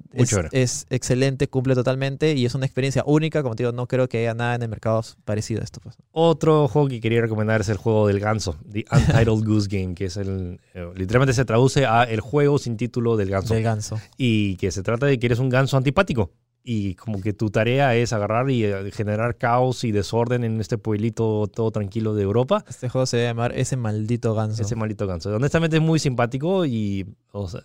es 0.52 0.88
excelente, 0.90 1.48
cumple 1.50 1.76
totalmente 1.76 2.34
y 2.34 2.46
es 2.46 2.56
una 2.56 2.66
experiencia 2.66 3.04
única. 3.06 3.44
Como 3.44 3.56
te 3.56 3.62
digo, 3.64 3.74
no 3.74 3.88
creo 3.88 4.10
que 4.10 4.20
haya 4.20 4.34
nada 4.34 4.56
en 4.56 4.64
el 4.64 4.70
mercado 4.70 5.04
parecido 5.24 5.62
a 5.62 5.64
esto. 5.64 5.80
pues. 5.82 5.98
Otro 6.12 6.68
juego 6.68 6.88
que 6.88 7.00
quería 7.00 7.22
recomendar 7.22 7.62
es 7.62 7.70
el 7.70 7.78
juego 7.78 8.08
del 8.08 8.20
ganso, 8.20 8.58
The 8.72 8.86
Untitled 8.92 9.46
Goose 9.46 9.68
Game, 9.70 9.94
que 9.94 10.06
es 10.06 10.18
el. 10.18 10.60
eh, 10.74 10.88
literalmente 10.96 11.34
se 11.34 11.46
traduce 11.46 11.86
a 11.86 12.04
el 12.04 12.22
juego 12.22 12.58
sin 12.58 12.76
título 12.78 13.18
del 13.18 13.30
ganso. 13.30 13.54
Del 13.54 13.62
ganso. 13.64 14.00
y 14.18 14.56
que 14.56 14.72
se 14.72 14.82
trata 14.82 15.06
de 15.06 15.20
que 15.20 15.28
eres 15.28 15.38
un 15.40 15.50
ganso 15.50 15.78
antipático. 15.78 16.32
Y 16.64 16.96
como 16.96 17.22
que 17.22 17.34
tu 17.34 17.50
tarea 17.50 17.96
es 17.96 18.14
agarrar 18.14 18.50
y 18.50 18.66
eh, 18.66 18.92
generar 18.92 19.38
caos 19.38 19.84
y 19.84 19.92
desorden 19.92 20.44
en 20.44 20.62
este 20.62 20.78
pueblito 20.78 21.48
todo 21.48 21.72
tranquilo 21.72 22.14
de 22.14 22.24
Europa. 22.24 22.64
Este 22.70 22.88
juego 22.88 23.06
se 23.06 23.18
debe 23.18 23.30
llamar 23.30 23.58
Ese 23.58 23.78
maldito 23.78 24.36
ganso. 24.36 24.62
Ese 24.62 24.76
maldito 24.76 25.08
ganso. 25.08 25.36
Honestamente 25.36 25.78
es 25.78 25.82
muy 25.82 26.00
simpático 26.00 26.66
y, 26.66 27.06
o 27.32 27.48
sea, 27.48 27.62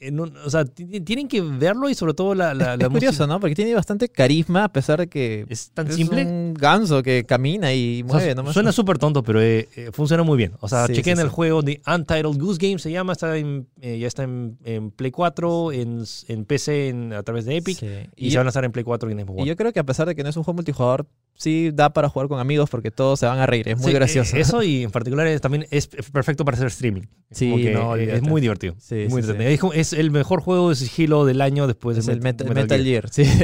en 0.00 0.20
un- 0.20 0.36
o 0.36 0.50
sea, 0.50 0.64
ti- 0.64 1.00
tienen 1.00 1.28
que 1.28 1.40
verlo 1.40 1.88
y 1.88 1.94
sobre 1.94 2.14
todo 2.14 2.34
la, 2.34 2.54
la, 2.54 2.76
la 2.76 2.84
es 2.86 2.90
curioso, 2.90 3.26
¿no? 3.26 3.38
Porque 3.40 3.54
tiene 3.54 3.74
bastante 3.74 4.08
carisma 4.08 4.64
a 4.64 4.68
pesar 4.72 4.98
de 5.00 5.06
que 5.08 5.44
es 5.48 5.70
tan 5.72 5.86
es 5.88 5.96
simple. 5.96 6.24
un 6.24 6.54
ganso 6.54 7.02
que 7.02 7.24
camina 7.24 7.72
y 7.72 8.02
O 8.02 8.08
sea, 8.08 8.14
mueve. 8.18 8.34
nomás. 8.34 8.54
suena 8.54 8.72
súper 8.72 8.98
tonto, 8.98 9.22
pero 9.22 9.40
eh, 9.40 9.68
eh, 9.76 9.90
funciona 9.92 10.22
muy 10.22 10.36
bien. 10.36 10.52
O 10.60 10.68
sea, 10.68 10.86
Sí, 10.86 10.94
chequen 10.94 11.16
sí, 11.16 11.22
el 11.22 11.28
sí. 11.28 11.34
juego 11.34 11.62
de 11.62 11.80
Untitled 11.86 12.38
Goose 12.40 12.58
Game, 12.60 12.78
se 12.78 12.90
llama, 12.90 13.12
está 13.12 13.36
en, 13.36 13.66
eh, 13.80 13.98
ya 13.98 14.06
está 14.06 14.22
en, 14.24 14.58
en 14.64 14.90
Play 14.90 15.10
4, 15.10 15.72
en, 15.72 16.04
en 16.28 16.44
PC 16.44 16.88
en- 16.88 17.12
a 17.12 17.22
través 17.22 17.44
de 17.44 17.56
Epic, 17.56 17.82
y, 18.16 18.26
Y, 18.26 18.30
se 18.30 18.38
van 18.38 18.46
a 18.46 18.50
estar 18.50 18.64
en 18.64 18.72
Play 18.72 18.84
4 18.84 19.08
y 19.08 19.12
en 19.12 19.20
Xbox 19.20 19.38
y 19.38 19.40
One. 19.42 19.48
yo 19.48 19.56
creo 19.56 19.72
que 19.72 19.80
a 19.80 19.84
pesar 19.84 20.06
de 20.08 20.14
que 20.14 20.22
no 20.22 20.28
es 20.30 20.36
un 20.36 20.42
juego 20.44 20.56
multijugador, 20.56 21.06
sí 21.40 21.70
da 21.72 21.90
para 21.92 22.08
jugar 22.10 22.28
con 22.28 22.38
amigos 22.38 22.68
porque 22.68 22.90
todos 22.90 23.18
se 23.18 23.24
van 23.26 23.38
a 23.38 23.46
reír. 23.46 23.66
Es 23.68 23.78
muy 23.78 23.86
Sí, 23.86 23.92
gracioso. 23.94 24.36
eh, 24.36 24.40
Eso 24.40 24.62
y 24.62 24.82
en 24.84 24.90
particular 24.90 25.26
es, 25.26 25.40
también 25.40 25.66
es 25.70 25.86
perfecto 25.86 26.44
para 26.44 26.56
hacer 26.56 26.66
streaming. 26.68 27.02
Sí, 27.30 27.50
que, 27.62 27.70
no, 27.72 27.96
es 27.96 28.20
muy 28.22 28.40
divertido. 28.40 28.74
Sí, 28.78 29.00
es, 29.02 29.10
muy 29.10 29.22
sí, 29.22 29.30
entretenido. 29.30 29.72
Es 29.72 29.92
el 29.94 30.10
mejor 30.10 30.40
juego 30.42 30.68
de 30.68 30.74
sigilo 30.76 31.24
del 31.24 31.40
año 31.40 31.66
después 31.66 31.96
es 31.96 32.06
de 32.06 32.12
el 32.12 32.20
Met- 32.20 32.44
Metal, 32.44 32.54
Metal 32.54 32.84
Gear. 32.84 33.08
sí. 33.10 33.24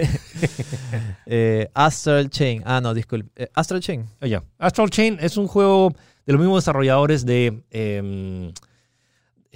Eh, 1.26 1.68
Astral 1.74 2.30
Chain. 2.30 2.62
Ah, 2.64 2.80
no, 2.80 2.94
disculpe. 2.94 3.30
Eh, 3.44 3.48
Astral 3.54 3.80
Chain. 3.80 4.04
Ah, 4.20 4.26
ya. 4.26 4.42
Astral 4.58 4.90
Chain 4.90 5.18
es 5.20 5.36
un 5.36 5.46
juego 5.48 5.92
de 6.24 6.32
los 6.32 6.40
mismos 6.40 6.62
desarrolladores 6.62 7.24
de 7.26 7.62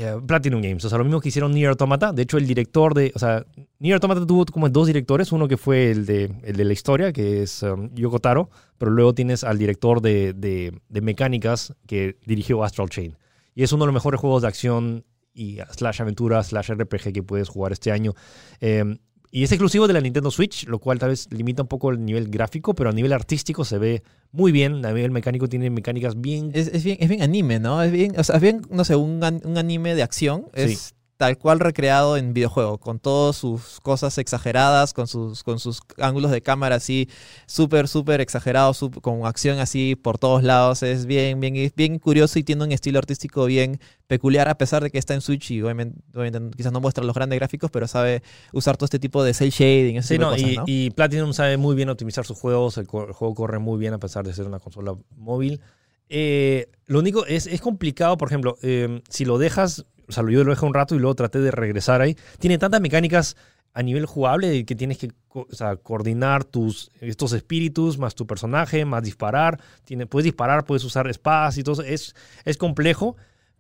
eh, 0.01 0.19
Platinum 0.27 0.63
Games. 0.63 0.85
O 0.85 0.89
sea, 0.89 0.97
lo 0.97 1.05
mismo 1.05 1.21
que 1.21 1.29
hicieron 1.29 1.53
Nier 1.53 1.69
Automata. 1.69 2.13
De 2.13 2.23
hecho, 2.23 2.39
el 2.39 2.47
director 2.47 2.95
de. 2.95 3.13
O 3.15 3.19
sea, 3.19 3.45
Nier 3.79 3.95
Automata 3.95 4.27
tuvo 4.27 4.47
como 4.47 4.69
dos 4.71 4.87
directores. 4.87 5.31
Uno 5.31 5.47
que 5.47 5.59
fue 5.59 5.91
el 5.91 6.07
de, 6.07 6.33
el 6.43 6.57
de 6.57 6.65
la 6.65 6.73
historia, 6.73 7.13
que 7.13 7.43
es 7.43 7.63
um, 7.63 7.95
Yoko 7.95 8.19
Taro. 8.19 8.49
Pero 8.79 8.91
luego 8.93 9.15
tienes 9.15 9.45
al 9.45 9.59
director 9.59 10.01
de, 10.01 10.33
de, 10.33 10.81
de 10.89 11.01
mecánicas 11.03 11.75
que 11.87 12.17
dirigió 12.25 12.65
Astral 12.65 12.89
Chain. 12.89 13.19
Y 13.55 13.63
es 13.63 13.73
uno 13.73 13.85
de 13.85 13.89
los 13.89 13.95
mejores 13.95 14.21
juegos 14.21 14.43
de 14.43 14.49
acción 14.49 15.05
y 15.35 15.59
slash 15.73 16.01
aventura, 16.01 16.43
slash 16.43 16.71
RPG 16.73 17.13
que 17.13 17.23
puedes 17.23 17.49
jugar 17.49 17.73
este 17.73 17.93
año. 17.93 18.15
Em, 18.61 18.99
y 19.31 19.45
es 19.45 19.53
exclusivo 19.53 19.87
de 19.87 19.93
la 19.93 20.01
Nintendo 20.01 20.31
Switch, 20.31 20.67
lo 20.67 20.79
cual 20.81 20.99
tal 20.99 21.11
vez 21.11 21.29
limita 21.31 21.63
un 21.63 21.69
poco 21.69 21.91
el 21.91 22.05
nivel 22.05 22.29
gráfico, 22.29 22.75
pero 22.75 22.91
a 22.91 22.93
nivel 22.93 23.13
artístico 23.13 23.65
se 23.65 23.79
ve 23.79 24.03
muy 24.33 24.51
bien. 24.51 24.85
A 24.85 24.93
nivel 24.93 25.13
mecánico 25.13 25.49
tiene 25.49 25.71
mecánicas 25.71 26.21
bien... 26.21 26.51
Es, 26.53 26.69
es 26.69 26.83
bien, 26.83 26.97
es 27.01 27.09
bien 27.09 27.23
anime, 27.23 27.61
¿no? 27.61 27.81
Es 27.83 27.93
bien, 27.93 28.19
o 28.19 28.25
sea, 28.25 28.37
es 28.37 28.43
bien, 28.43 28.63
no 28.71 28.85
sé, 28.85 28.97
un, 28.97 29.23
un 29.45 29.59
anime 29.59 29.95
de 29.95 30.03
acción. 30.03 30.47
Es 30.53 30.95
tal 31.21 31.37
cual 31.37 31.61
recreado 31.61 32.17
en 32.17 32.33
videojuego, 32.33 32.79
con 32.79 32.99
todas 32.99 33.37
sus 33.37 33.79
cosas 33.81 34.17
exageradas, 34.17 34.95
con 34.95 35.07
sus, 35.07 35.45
con 35.45 35.59
sus 35.59 35.83
ángulos 35.99 36.31
de 36.31 36.41
cámara 36.41 36.77
así, 36.77 37.11
súper, 37.45 37.89
súper 37.89 38.23
exagerados, 38.23 38.83
con 39.03 39.27
acción 39.27 39.59
así 39.59 39.97
por 39.97 40.17
todos 40.17 40.43
lados. 40.43 40.83
Es 40.83 41.05
bien, 41.05 41.39
bien, 41.39 41.71
bien 41.77 41.99
curioso 41.99 42.39
y 42.39 42.43
tiene 42.43 42.65
un 42.65 42.73
estilo 42.73 42.99
artístico 42.99 43.45
bien 43.45 43.81
peculiar, 44.07 44.49
a 44.49 44.57
pesar 44.57 44.83
de 44.83 44.91
que 44.91 44.97
está 44.97 45.13
en 45.13 45.21
Switch 45.21 45.51
y 45.51 45.61
obviamente, 45.61 46.01
obviamente 46.15 46.57
quizás 46.57 46.73
no 46.73 46.81
muestra 46.81 47.05
los 47.05 47.15
grandes 47.15 47.39
gráficos, 47.39 47.71
pero 47.71 47.87
sabe 47.87 48.23
usar 48.55 48.79
todo 48.79 48.87
este 48.87 48.99
tipo 48.99 49.23
de 49.23 49.35
cel 49.35 49.51
shading, 49.51 49.99
ese 49.99 50.09
Sí, 50.09 50.15
tipo 50.15 50.25
no, 50.25 50.31
de 50.31 50.39
cosas, 50.39 50.53
y, 50.53 50.57
¿no? 50.57 50.65
y 50.67 50.91
Platinum 50.93 51.35
sabe 51.35 51.59
muy 51.59 51.77
bien 51.77 51.91
optimizar 51.91 52.25
sus 52.25 52.39
juegos, 52.39 52.79
el, 52.79 52.85
el 52.85 53.13
juego 53.13 53.35
corre 53.35 53.59
muy 53.59 53.79
bien 53.79 53.93
a 53.93 53.99
pesar 53.99 54.25
de 54.27 54.33
ser 54.33 54.47
una 54.47 54.59
consola 54.59 54.95
móvil. 55.19 55.61
Eh, 56.09 56.67
lo 56.87 56.99
único 56.99 57.27
es, 57.27 57.47
es 57.47 57.61
complicado, 57.61 58.17
por 58.17 58.29
ejemplo, 58.29 58.57
eh, 58.63 59.03
si 59.11 59.27
lo 59.27 59.37
dejas, 59.37 59.85
o 60.11 60.13
sea, 60.13 60.25
yo 60.29 60.45
lo 60.45 60.51
dejé 60.51 60.67
un 60.67 60.75
rato 60.75 60.95
y 60.95 60.99
luego 60.99 61.15
traté 61.15 61.39
de 61.39 61.51
regresar 61.51 62.01
ahí, 62.01 62.17
tiene 62.39 62.59
tantas 62.59 62.81
mecánicas 62.81 63.37
a 63.73 63.83
nivel 63.83 64.05
jugable 64.05 64.65
que 64.65 64.75
tienes 64.75 64.99
que 64.99 65.13
o 65.29 65.47
sea, 65.51 65.77
coordinar 65.77 66.45
tus, 66.45 66.91
estos 67.01 67.33
espíritus 67.33 67.99
más 67.99 68.15
tu 68.15 68.27
personaje, 68.27 68.85
más 68.85 69.03
disparar, 69.03 69.61
tiene, 69.85 70.07
puedes 70.07 70.25
disparar, 70.25 70.65
puedes 70.65 70.85
usar 70.85 71.09
espadas 71.09 71.57
y 71.59 71.63
todo 71.63 71.83
es, 71.83 72.15
es 72.45 72.57
complejo. 72.57 73.17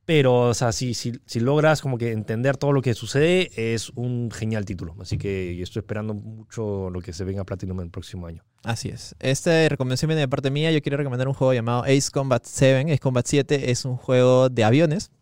Pero, 0.06 0.48
o 0.48 0.54
sea, 0.54 0.72
si, 0.72 0.94
si, 0.94 1.20
si 1.24 1.38
logras 1.38 1.80
como 1.80 1.96
que 1.96 2.10
entender 2.10 2.56
todo 2.56 2.72
lo 2.72 2.82
que 2.82 2.94
sucede, 2.94 3.50
es 3.54 3.90
un 3.90 4.30
genial 4.32 4.64
título. 4.64 4.96
Así 4.98 5.18
que 5.18 5.62
estoy 5.62 5.80
esperando 5.80 6.14
mucho 6.14 6.90
lo 6.90 7.00
que 7.00 7.12
se 7.12 7.22
venga 7.22 7.42
a 7.42 7.44
Platinum 7.44 7.80
el 7.80 7.90
próximo 7.90 8.26
año. 8.26 8.42
Así 8.64 8.88
es. 8.88 9.14
Esta 9.20 9.68
recomendación 9.68 10.08
viene 10.08 10.22
de 10.22 10.26
parte 10.28 10.50
mía. 10.50 10.72
Yo 10.72 10.82
quiero 10.82 10.96
recomendar 10.96 11.28
un 11.28 11.34
juego 11.34 11.54
llamado 11.54 11.84
Ace 11.84 12.10
Combat 12.12 12.42
7. 12.44 12.90
Ace 12.90 12.98
Combat 12.98 13.24
7 13.24 13.70
es 13.70 13.84
un 13.84 13.96
juego 13.96 14.48
de 14.48 14.64
aviones. 14.64 15.12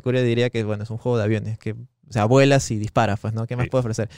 Cualquiera 0.00 0.26
diría 0.26 0.50
que 0.50 0.64
bueno, 0.64 0.82
es 0.84 0.90
un 0.90 0.98
juego 0.98 1.18
de 1.18 1.24
aviones, 1.24 1.58
que 1.58 1.72
o 1.72 2.12
sea, 2.12 2.26
vuelas 2.26 2.70
y 2.70 2.76
disparas, 2.78 3.18
pues, 3.20 3.32
¿no? 3.32 3.46
¿Qué 3.46 3.56
más 3.56 3.64
Sí. 3.64 3.70
puede 3.70 3.80
ofrecer? 3.80 4.10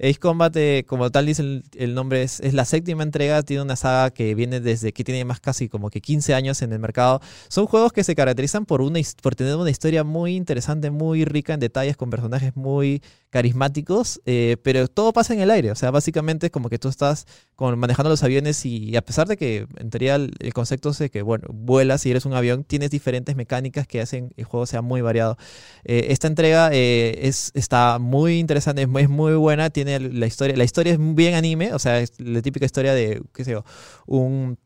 Ace 0.00 0.14
Combat, 0.18 0.56
eh, 0.56 0.84
como 0.86 1.10
tal 1.10 1.26
dice 1.26 1.42
el, 1.42 1.64
el 1.76 1.94
nombre, 1.94 2.22
es, 2.22 2.40
es 2.40 2.54
la 2.54 2.64
séptima 2.64 3.02
entrega, 3.02 3.42
tiene 3.42 3.62
una 3.62 3.76
saga 3.76 4.10
que 4.10 4.34
viene 4.34 4.60
desde 4.60 4.92
que 4.94 5.04
tiene 5.04 5.22
más 5.26 5.38
casi 5.40 5.68
como 5.68 5.90
que 5.90 6.00
15 6.00 6.32
años 6.34 6.62
en 6.62 6.72
el 6.72 6.78
mercado. 6.78 7.20
Son 7.48 7.66
juegos 7.66 7.92
que 7.92 8.04
se 8.04 8.14
caracterizan 8.14 8.64
por, 8.64 8.80
una, 8.80 8.98
por 9.20 9.34
tener 9.34 9.56
una 9.56 9.68
historia 9.70 10.02
muy 10.02 10.34
interesante, 10.34 10.90
muy 10.90 11.26
rica 11.26 11.52
en 11.52 11.60
detalles, 11.60 11.96
con 11.98 12.08
personajes 12.08 12.56
muy 12.56 13.02
carismáticos, 13.32 14.20
eh, 14.26 14.58
pero 14.62 14.88
todo 14.88 15.14
pasa 15.14 15.32
en 15.32 15.40
el 15.40 15.50
aire, 15.50 15.70
o 15.70 15.74
sea, 15.74 15.90
básicamente 15.90 16.46
es 16.46 16.52
como 16.52 16.68
que 16.68 16.78
tú 16.78 16.88
estás 16.88 17.26
con, 17.56 17.78
manejando 17.78 18.10
los 18.10 18.22
aviones 18.22 18.66
y, 18.66 18.94
a 18.94 19.00
pesar 19.00 19.26
de 19.26 19.38
que 19.38 19.66
en 19.78 19.88
teoría 19.88 20.16
el, 20.16 20.52
concepto 20.52 20.90
es 20.90 21.10
que, 21.10 21.22
bueno, 21.22 21.48
vuelas 21.50 22.04
y 22.04 22.10
eres 22.10 22.26
un 22.26 22.34
avión, 22.34 22.62
tienes 22.62 22.90
diferentes 22.90 23.34
mecánicas 23.34 23.86
que 23.86 24.02
hacen 24.02 24.28
que 24.28 24.42
el 24.42 24.44
juego 24.44 24.66
sea 24.66 24.82
muy 24.82 25.00
variado. 25.00 25.38
Eh, 25.84 26.08
esta 26.10 26.26
entrega 26.26 26.68
eh, 26.74 27.20
es, 27.22 27.52
está 27.54 27.98
muy 27.98 28.38
interesante, 28.38 28.82
es 28.82 29.08
muy, 29.08 29.34
buena, 29.36 29.70
tiene 29.70 29.98
la 29.98 30.26
historia, 30.26 30.54
la 30.54 30.64
historia 30.64 30.92
es 30.92 30.98
bien 31.00 31.32
anime, 31.34 31.72
o 31.72 31.78
sea, 31.78 32.04
la 32.18 32.42
típica 32.42 32.66
historia 32.66 32.92
de, 32.92 33.22
qué 33.32 33.44
sé 33.44 33.52
yo, 33.52 33.64
un 34.04 34.58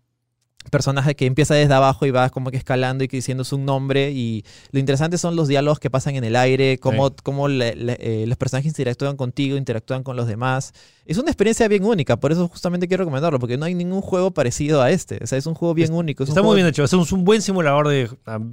personaje 0.71 1.15
que 1.15 1.27
empieza 1.27 1.55
desde 1.55 1.75
abajo 1.75 2.07
y 2.07 2.11
va 2.11 2.31
como 2.31 2.51
que 2.51 2.57
escalando 2.57 3.05
y 3.05 3.09
que 3.09 3.17
diciendo 3.17 3.45
su 3.45 3.59
nombre 3.59 4.11
y 4.11 4.45
lo 4.73 4.81
interesante 4.81 5.19
son 5.19 5.37
los 5.37 5.49
diálogos 5.49 5.79
que 5.79 5.91
pasan 5.91 6.17
en 6.17 6.25
el 6.25 6.37
aire, 6.37 6.79
cómo, 6.79 7.15
cómo 7.23 7.49
le- 7.49 7.75
le- 7.77 7.97
eh, 8.01 8.27
los 8.27 8.37
personajes 8.37 8.69
interactúan 8.71 9.17
contigo, 9.17 9.57
interactúan 9.57 10.03
con 10.03 10.17
los 10.17 10.27
demás. 10.27 10.73
Es 11.05 11.19
una 11.19 11.31
experiencia 11.31 11.69
bien 11.69 11.85
única, 11.85 12.17
por 12.19 12.33
eso 12.33 12.49
justamente 12.49 12.89
quiero 12.89 13.03
recomendarlo, 13.05 13.39
porque 13.39 13.57
no 13.57 13.65
hay 13.65 13.75
ningún 13.75 14.01
juego 14.01 14.33
parecido 14.33 14.83
a 14.83 14.91
este. 14.91 15.19
O 15.23 15.27
sea, 15.27 15.39
es 15.39 15.47
un 15.47 15.55
juego 15.55 15.73
bien 15.73 15.93
único. 15.93 16.25
es 16.25 16.29
Está 16.31 16.41
juego- 16.41 16.53
muy 16.55 16.57
bien 16.63 16.67
hecho. 16.67 16.83
Es 16.83 16.93
un, 16.93 17.25
buen 17.25 17.43
simulador 17.43 17.87
de, 17.89 18.11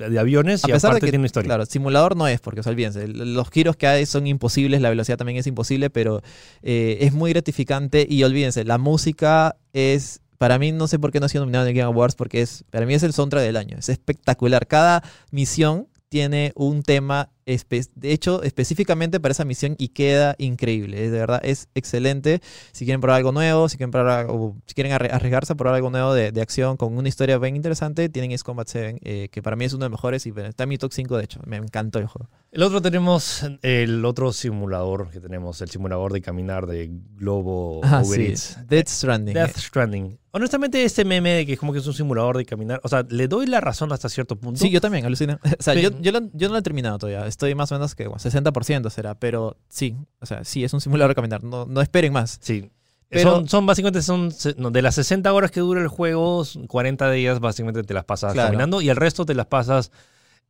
de 0.10 0.20
aviones 0.20 0.64
a 0.64 0.70
y 0.70 0.72
pesar 0.74 0.92
aparte 0.92 1.06
de 1.06 1.08
que, 1.08 1.12
tiene 1.14 1.22
una 1.22 1.26
historia. 1.28 1.48
claro, 1.48 1.66
simulador 1.66 2.16
no 2.16 2.28
es, 2.28 2.40
porque, 2.42 2.60
o 2.60 2.64
sea, 2.64 2.72
olvídense, 2.72 3.08
los 3.08 3.50
giros 3.50 3.76
que 3.76 3.88
hay 3.88 4.06
son 4.06 4.28
imposibles, 4.28 4.82
la 4.82 4.90
velocidad 4.90 5.18
también 5.18 5.40
es 5.40 5.48
imposible, 5.48 5.90
pero 5.90 6.22
eh, 6.62 6.98
es 7.02 7.14
muy 7.14 7.32
gratificante 7.34 8.06
y 8.08 8.24
olvídense, 8.24 8.64
la 8.66 8.78
música 8.78 9.56
es, 9.74 10.22
para 10.44 10.60
mí, 10.60 10.74
no 10.74 10.90
sé 10.90 11.00
por 11.00 11.14
qué 11.14 11.22
no 11.22 11.28
ha 11.28 11.30
sido 11.30 11.46
nominado 11.46 11.64
en 11.64 11.70
el 11.70 11.74
Game 11.78 11.86
Awards, 11.86 12.16
porque 12.16 12.42
es, 12.42 12.66
para 12.70 12.86
mí 12.86 12.94
es 12.94 13.02
el 13.04 13.14
soundtrack 13.14 13.46
del 13.46 13.56
año, 13.56 13.78
es 13.80 13.88
espectacular. 13.88 14.68
Cada 14.68 15.02
misión 15.32 15.88
tiene 16.10 16.52
un 16.58 16.84
tema, 16.84 17.30
de 17.46 18.12
hecho, 18.12 18.42
específicamente 18.44 19.20
para 19.20 19.32
esa 19.34 19.46
misión 19.46 19.76
y 19.78 19.90
queda 19.90 20.36
increíble, 20.38 21.06
es, 21.06 21.12
de 21.12 21.20
verdad, 21.20 21.42
es 21.44 21.68
excelente. 21.76 22.42
Si 22.72 22.86
quieren 22.86 23.02
probar 23.02 23.18
algo 23.18 23.32
nuevo, 23.32 23.70
si 23.70 23.78
quieren, 23.78 23.92
probar, 23.92 24.28
si 24.66 24.74
quieren 24.74 24.94
arriesgarse 24.94 25.54
a 25.54 25.56
probar 25.56 25.76
algo 25.76 25.90
nuevo 25.90 26.14
de, 26.14 26.32
de 26.32 26.42
acción 26.42 26.78
con 26.78 26.98
una 26.98 27.08
historia 27.10 27.38
bien 27.38 27.56
interesante, 27.56 28.10
tienen 28.10 28.32
Ace 28.34 28.44
Combat 28.44 28.68
7, 28.68 29.00
eh, 29.04 29.30
que 29.32 29.42
para 29.42 29.56
mí 29.56 29.66
es 29.66 29.74
uno 29.74 29.86
de 29.86 29.90
los 29.90 29.98
mejores 30.00 30.26
y 30.26 30.34
está 30.36 30.64
en 30.64 30.70
mi 30.70 30.78
top 30.78 30.92
5 30.94 31.18
de 31.18 31.24
hecho, 31.24 31.40
me 31.46 31.58
encantó 31.58 32.00
el 32.00 32.08
juego. 32.08 32.30
El 32.52 32.62
otro 32.64 32.82
tenemos 32.82 33.44
el 33.64 34.06
otro 34.06 34.32
simulador 34.32 35.10
que 35.10 35.20
tenemos, 35.20 35.60
el 35.62 35.70
simulador 35.72 36.14
de 36.14 36.22
caminar 36.22 36.68
de 36.68 36.90
Globo 37.16 37.82
Ah, 37.84 38.04
sí. 38.04 38.34
Death 38.68 38.88
Stranding. 38.88 39.34
Death 39.34 39.58
Stranding. 39.58 40.20
Honestamente, 40.36 40.84
este 40.84 41.06
meme 41.06 41.30
de 41.32 41.46
que 41.46 41.54
es 41.54 41.60
como 41.60 41.74
que 41.74 41.80
es 41.80 41.86
un 41.88 41.94
simulador 41.94 42.38
de 42.38 42.46
caminar, 42.46 42.80
o 42.84 42.90
sea, 42.90 43.06
le 43.08 43.28
doy 43.28 43.46
la 43.46 43.62
razón 43.62 43.92
hasta 43.92 44.10
cierto 44.10 44.36
punto. 44.36 44.60
Sí, 44.60 44.70
yo 44.72 44.82
también, 44.82 45.06
alucina. 45.06 45.40
O 45.60 45.64
sea, 45.64 45.76
yo, 45.76 45.90
yo, 46.02 46.12
lo- 46.12 46.30
yo 46.34 46.48
no 46.48 46.54
lo 46.54 46.58
he 46.60 46.62
terminado 46.64 46.98
todavía. 46.98 47.28
Estoy 47.34 47.56
más 47.56 47.72
o 47.72 47.76
menos 47.76 47.96
que 47.96 48.08
bueno, 48.08 48.20
60% 48.20 48.90
será, 48.92 49.16
pero 49.16 49.58
sí, 49.68 49.96
o 50.22 50.26
sea, 50.28 50.44
sí, 50.44 50.64
es 50.64 50.72
un 50.74 50.82
simulador 50.82 51.10
de 51.12 51.16
caminar. 51.16 51.44
No, 51.44 51.66
no 51.66 51.82
esperen 51.82 52.14
más. 52.14 52.38
Sí. 52.42 52.70
Pero- 53.10 53.32
son, 53.32 53.48
son 53.50 53.66
básicamente, 53.66 54.02
son 54.04 54.32
no, 54.58 54.70
de 54.72 54.82
las 54.84 54.96
60 54.96 55.34
horas 55.34 55.50
que 55.52 55.60
dura 55.60 55.82
el 55.82 55.88
juego, 55.88 56.44
40 56.68 57.10
de 57.10 57.18
ellas 57.20 57.40
básicamente 57.40 57.84
te 57.84 57.94
las 57.94 58.06
pasas 58.06 58.34
Claro. 58.34 58.48
caminando 58.50 58.82
y 58.82 58.90
el 58.90 58.96
resto 58.96 59.26
te 59.26 59.34
las 59.34 59.48
pasas 59.48 59.92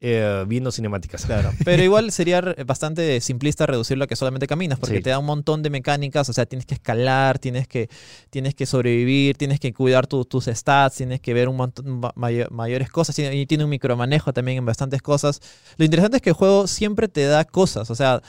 eh, 0.06 0.44
viendo 0.48 0.70
cinemáticas. 0.72 1.26
Claro. 1.26 1.52
Pero 1.64 1.82
igual 1.82 2.12
sería 2.12 2.42
bastante 2.66 3.22
simplista 3.22 3.66
reducirlo 3.66 4.04
a 4.04 4.08
que 4.08 4.18
solamente 4.18 4.48
caminas, 4.48 4.78
porque 4.78 4.98
Sí. 4.98 5.02
te 5.04 5.10
da 5.12 5.18
un 5.20 5.26
montón 5.26 5.64
de 5.64 5.70
mecánicas, 5.70 6.28
o 6.30 6.34
sea, 6.34 6.46
tienes 6.46 6.66
que 6.66 6.74
escalar, 6.74 7.40
tienes 7.40 7.68
que, 7.70 7.88
tienes 8.30 8.54
que 8.54 8.66
sobrevivir, 8.66 9.38
tienes 9.38 9.62
que 9.62 9.72
cuidar 9.74 10.06
tu- 10.06 10.26
tus 10.26 10.46
stats, 10.46 10.98
tienes 10.98 11.22
que 11.22 11.34
ver 11.34 11.48
un 11.48 11.56
montón 11.56 12.02
ma- 12.02 12.12
mayo- 12.16 12.48
mayores 12.52 12.90
cosas, 12.92 13.18
y 13.18 13.46
tiene 13.46 13.64
un 13.64 13.70
micromanejo 13.70 14.34
también 14.34 14.58
en 14.58 14.66
bastantes 14.66 15.02
cosas. 15.02 15.40
Lo 15.78 15.86
interesante 15.86 16.18
es 16.18 16.22
que 16.22 16.32
el 16.32 16.36
juego 16.36 16.68
siempre 16.68 17.08
te 17.08 17.24
da 17.26 17.46
cosas, 17.46 17.90
o 17.90 17.96
sea, 17.96 18.22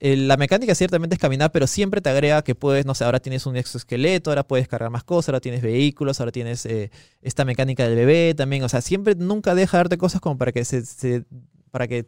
la 0.00 0.36
mecánica 0.36 0.74
ciertamente 0.74 1.14
es 1.16 1.20
caminar, 1.20 1.50
pero 1.52 1.66
siempre 1.66 2.00
te 2.00 2.08
agrega 2.10 2.42
que 2.42 2.54
puedes, 2.54 2.86
no 2.86 2.94
sé, 2.94 3.04
ahora 3.04 3.20
tienes 3.20 3.46
un 3.46 3.56
exoesqueleto, 3.56 4.30
ahora 4.30 4.46
puedes 4.46 4.68
cargar 4.68 4.90
más 4.90 5.04
cosas, 5.04 5.30
ahora 5.30 5.40
tienes 5.40 5.62
vehículos, 5.62 6.20
ahora 6.20 6.30
tienes 6.32 6.64
eh, 6.66 6.90
esta 7.22 7.44
mecánica 7.44 7.84
del 7.88 7.96
bebé 7.96 8.34
también. 8.36 8.62
O 8.62 8.68
sea, 8.68 8.80
siempre 8.80 9.14
nunca 9.16 9.54
deja 9.54 9.76
de 9.76 9.80
darte 9.80 9.98
cosas 9.98 10.20
como 10.20 10.38
para 10.38 10.52
que 10.52 10.64
se, 10.64 10.84
se- 10.86 11.24
para 11.70 11.88
que 11.88 12.06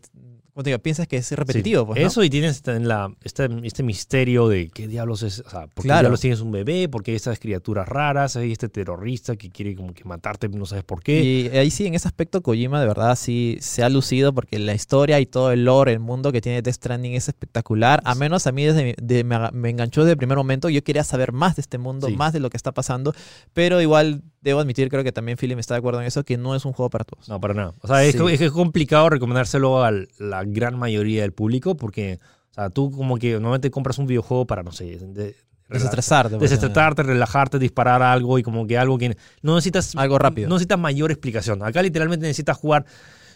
como 0.61 0.65
te 0.65 0.71
digo, 0.71 0.79
piensas 0.81 1.09
que 1.09 1.17
es 1.17 1.33
repetitivo. 1.33 1.83
Sí. 1.83 1.87
pues, 1.87 2.01
¿no? 2.03 2.07
Eso 2.07 2.23
y 2.23 2.29
tienes 2.29 2.57
esta- 2.57 2.77
en 2.77 2.87
la, 2.87 3.11
este, 3.25 3.49
este 3.63 3.83
misterio 3.83 4.47
de 4.49 4.69
qué 4.69 4.87
diablos 4.89 5.23
es, 5.23 5.41
o 5.41 5.49
sea, 5.49 5.61
¿por 5.69 5.77
qué 5.77 5.83
Claro. 5.89 6.01
diablos 6.03 6.21
tienes 6.21 6.41
un 6.41 6.53
bebé? 6.53 6.87
¿Por 6.91 7.03
qué 7.03 7.13
hay 7.13 7.17
estas 7.17 7.39
criaturas 7.39 7.89
raras? 7.89 8.37
Hay 8.37 8.53
este 8.53 8.69
terrorista 8.69 9.37
que 9.37 9.49
quiere 9.51 9.75
como 9.75 9.95
que 9.95 10.05
matarte, 10.05 10.49
no 10.51 10.67
sabes 10.67 10.85
por 10.85 11.03
qué. 11.03 11.23
Y 11.23 11.49
ahí 11.57 11.71
sí, 11.71 11.87
en 11.87 11.95
ese 11.95 12.09
aspecto, 12.09 12.43
Kojima 12.43 12.79
de 12.81 12.87
verdad 12.87 13.17
sí 13.17 13.57
se 13.61 13.83
ha 13.83 13.89
lucido 13.89 14.35
porque 14.35 14.59
la 14.59 14.75
historia 14.75 15.19
y 15.21 15.25
todo 15.27 15.51
el 15.53 15.65
lore, 15.65 15.93
el 15.93 16.01
mundo 16.01 16.31
que 16.31 16.43
tiene 16.43 16.61
Death 16.61 16.75
Stranding 16.75 17.15
es 17.15 17.29
espectacular. 17.29 18.03
A 18.05 18.15
menos 18.15 18.47
a 18.47 18.53
mí 18.53 18.65
desde 18.67 18.95
de- 19.01 19.25
me, 19.25 19.71
enganchó 19.71 20.03
desde 20.03 20.13
el 20.13 20.19
primer 20.19 20.37
momento. 20.37 20.69
Yo 20.69 20.85
quería 20.85 21.05
saber 21.05 21.33
más 21.33 21.57
de 21.57 21.63
este 21.63 21.79
mundo, 21.79 22.09
Sí. 22.09 22.17
más 22.17 22.33
de 22.35 22.41
lo 22.41 22.51
que 22.51 22.59
está 22.59 22.73
pasando. 22.73 23.15
Pero 23.55 23.81
igual 23.81 24.23
debo 24.41 24.61
admitir, 24.61 24.89
creo 24.89 25.05
que 25.05 25.13
también 25.13 25.37
Philip 25.39 25.59
está 25.59 25.75
de 25.75 25.79
acuerdo 25.79 26.01
en 26.01 26.07
eso, 26.07 26.25
que 26.25 26.37
no 26.39 26.55
es 26.55 26.65
un 26.65 26.73
juego 26.73 26.91
para 26.91 27.05
todos. 27.05 27.29
No, 27.29 27.41
para 27.41 27.55
nada. 27.55 27.75
O 27.81 27.87
sea, 27.89 28.05
es, 28.05 28.15
Sí. 28.17 28.23
es 28.33 28.41
es 28.41 28.51
complicado 28.53 29.11
recomendárselo 29.11 29.85
a 29.85 29.91
la 30.19 30.45
gran 30.45 30.79
mayoría 30.79 31.23
del 31.23 31.33
público 31.33 31.77
porque, 31.77 32.19
o 32.51 32.55
sea, 32.55 32.71
tú 32.71 32.91
como 32.91 33.19
que 33.19 33.33
normalmente 33.35 33.71
compras 33.71 33.99
un 33.99 34.07
videojuego 34.07 34.47
para, 34.47 34.63
no 34.63 34.73
sé, 34.73 34.85
de- 34.99 35.37
Desestresarte. 35.69 36.37
pues, 36.37 36.51
desestresarte, 36.51 37.03
relajarte, 37.05 37.59
disparar 37.61 38.03
algo 38.03 38.39
y 38.39 38.43
como 38.43 38.67
que 38.67 38.77
algo 38.77 38.99
que 38.99 39.17
no 39.43 39.55
necesitas 39.55 39.95
Algo 39.95 40.19
rápido. 40.19 40.49
No 40.49 40.57
necesitas 40.57 40.79
mayor 40.81 41.11
explicación. 41.13 41.63
Acá 41.63 41.81
literalmente 41.83 42.27
necesitas 42.27 42.57
jugar 42.57 42.85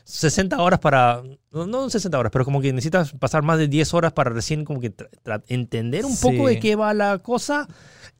60 0.02 0.60
horas 0.60 0.80
para 0.80 1.22
no, 1.52 1.66
no 1.66 1.88
60 1.88 2.18
horas, 2.18 2.30
pero 2.32 2.44
como 2.44 2.60
que 2.60 2.72
necesitas 2.72 3.12
pasar 3.12 3.42
más 3.42 3.58
de 3.58 3.68
10 3.68 3.94
horas 3.94 4.12
para 4.12 4.30
recién 4.30 4.64
como 4.64 4.80
que 4.80 4.92
entender 5.48 6.04
un 6.04 6.16
poco 6.16 6.48
Sí. 6.48 6.54
de 6.54 6.58
qué 6.60 6.76
va 6.76 6.92
la 6.92 7.18
cosa 7.18 7.68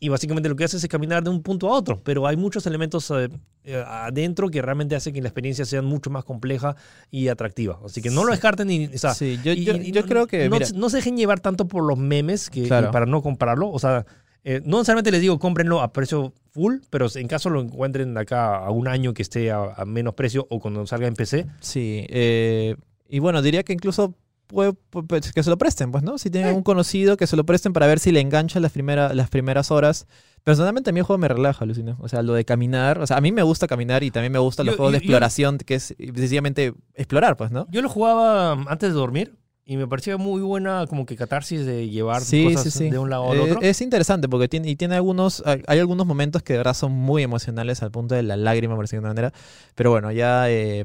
y 0.05 0.09
básicamente 0.11 0.49
lo 0.51 0.57
que 0.57 0.65
haces 0.65 0.83
es 0.85 0.89
caminar 0.91 1.23
de 1.25 1.31
un 1.31 1.43
punto 1.43 1.69
a 1.69 1.73
otro, 1.73 2.01
pero 2.05 2.27
hay 2.27 2.37
muchos 2.37 2.67
elementos 2.67 3.11
eh, 3.11 3.29
eh, 3.65 3.83
adentro 3.87 4.51
que 4.51 4.61
realmente 4.61 4.95
hacen 4.97 5.15
que 5.15 5.23
la 5.23 5.29
experiencia 5.29 5.65
sea 5.65 5.81
mucho 5.81 6.11
más 6.11 6.25
compleja 6.25 6.77
y 7.11 7.29
atractiva. 7.29 7.79
Así 7.85 8.03
que 8.03 8.11
no 8.11 8.25
lo 8.25 8.33
descarten 8.33 8.69
ni, 8.69 8.87
o 8.87 8.99
sea, 8.99 9.15
Sí, 9.15 9.39
yo, 9.43 9.53
y- 9.53 9.65
yo- 9.65 9.75
y 9.77 9.93
yo 9.93 10.03
no- 10.03 10.07
creo 10.07 10.27
que. 10.27 10.49
no, 10.49 10.57
mira, 10.57 10.67
no 10.75 10.91
se 10.91 10.99
dejen 10.99 11.17
llevar 11.17 11.41
tanto 11.41 11.67
por 11.67 11.83
los 11.85 11.97
memes 11.97 12.51
que, 12.51 12.65
Claro. 12.65 12.89
y 12.89 12.93
para 12.93 13.07
no 13.07 13.23
compararlo. 13.23 13.71
O 13.71 13.79
sea, 13.79 14.05
eh, 14.45 14.61
no 14.65 14.77
necesariamente 14.77 15.11
les 15.11 15.23
digo 15.23 15.39
cómprenlo 15.39 15.81
a 15.81 15.91
precio 15.95 16.35
full, 16.51 16.77
pero 16.91 17.07
en 17.15 17.27
caso 17.27 17.49
lo 17.49 17.63
encuentren 17.63 18.17
acá 18.19 18.57
a 18.59 18.71
un 18.71 18.89
año 18.89 19.15
que 19.15 19.23
esté 19.23 19.51
a, 19.51 19.73
a 19.75 19.85
menos 19.87 20.13
precio 20.13 20.47
o 20.51 20.61
cuando 20.61 20.87
salga 20.87 21.07
en 21.07 21.15
PC, 21.15 21.47
Sí, 21.61 22.05
eh, 22.11 22.77
y 23.09 23.21
bueno, 23.21 23.41
diría 23.41 23.63
que 23.63 23.73
incluso 23.73 24.15
puede, 24.47 24.73
pu- 24.73 25.07
pues, 25.07 25.33
que 25.33 25.43
se 25.43 25.51
lo 25.51 25.59
presten, 25.59 25.91
pues, 25.93 26.03
¿no? 26.05 26.19
Si 26.19 26.31
tienen 26.31 26.55
un 26.55 26.63
conocido, 26.63 27.17
que 27.17 27.27
se 27.27 27.37
lo 27.37 27.45
presten 27.45 27.73
para 27.73 27.87
ver 27.87 27.99
si 27.99 28.13
le 28.13 28.21
engancha 28.21 28.61
las, 28.61 28.73
primera, 28.73 29.13
las 29.15 29.29
primeras 29.31 29.71
horas. 29.71 30.07
Personalmente 30.43 30.91
a 30.91 30.93
mí 30.93 31.01
el 31.01 31.05
juego 31.07 31.19
me 31.19 31.29
relaja, 31.29 31.65
Lucina. 31.65 31.97
O 32.01 32.09
sea, 32.09 32.23
lo 32.23 32.35
de 32.35 32.45
caminar, 32.45 32.99
o 32.99 33.07
sea, 33.07 33.17
a 33.17 33.21
mí 33.21 33.33
me 33.33 33.43
gusta 33.43 33.67
caminar 33.67 34.03
y 34.03 34.11
también 34.11 34.33
me 34.33 34.39
gustan 34.39 34.67
los 34.67 34.75
Yo- 34.75 34.77
juegos 34.77 34.93
de 34.93 34.99
yo- 34.99 35.03
yo- 35.03 35.07
exploración, 35.07 35.59
que 35.59 35.75
es 35.77 35.95
sencillamente 35.99 36.75
explorar, 36.95 37.37
pues, 37.37 37.51
¿no? 37.51 37.67
yo 37.71 37.81
lo 37.83 37.89
jugaba 37.89 38.53
antes 38.53 38.91
de 38.91 38.95
dormir 38.95 39.35
y 39.67 39.79
me 39.79 39.89
parecía 39.89 40.19
muy 40.19 40.43
buena 40.43 40.87
como 40.87 41.07
que 41.07 41.17
catarsis 41.17 41.65
de 41.65 41.89
llevar 41.89 42.21
Sí, 42.21 42.45
cosas 42.53 42.65
sí, 42.65 42.71
sí. 42.71 42.91
de 42.91 42.99
un 42.99 43.09
lado 43.09 43.31
al 43.33 43.39
Eh, 43.39 43.41
otro. 43.41 43.61
es 43.63 43.81
interesante 43.81 44.29
porque 44.29 44.47
tiene, 44.47 44.69
y 44.69 44.77
tiene 44.77 44.97
algunos, 44.97 45.43
hay 45.47 45.63
hay 45.67 45.79
algunos 45.79 46.07
momentos 46.07 46.43
que 46.43 46.53
de 46.53 46.59
verdad 46.59 46.75
son 46.75 46.93
muy 46.93 47.23
emocionales 47.23 47.83
al 47.83 47.91
punto 47.91 48.15
de 48.15 48.23
la 48.23 48.37
lágrima, 48.37 48.75
por 48.77 48.85
decirlo 48.85 49.01
de 49.01 49.07
una 49.13 49.15
manera. 49.15 49.33
Pero 49.75 49.91
bueno, 49.91 50.13
ya 50.13 50.51
eh, 50.51 50.85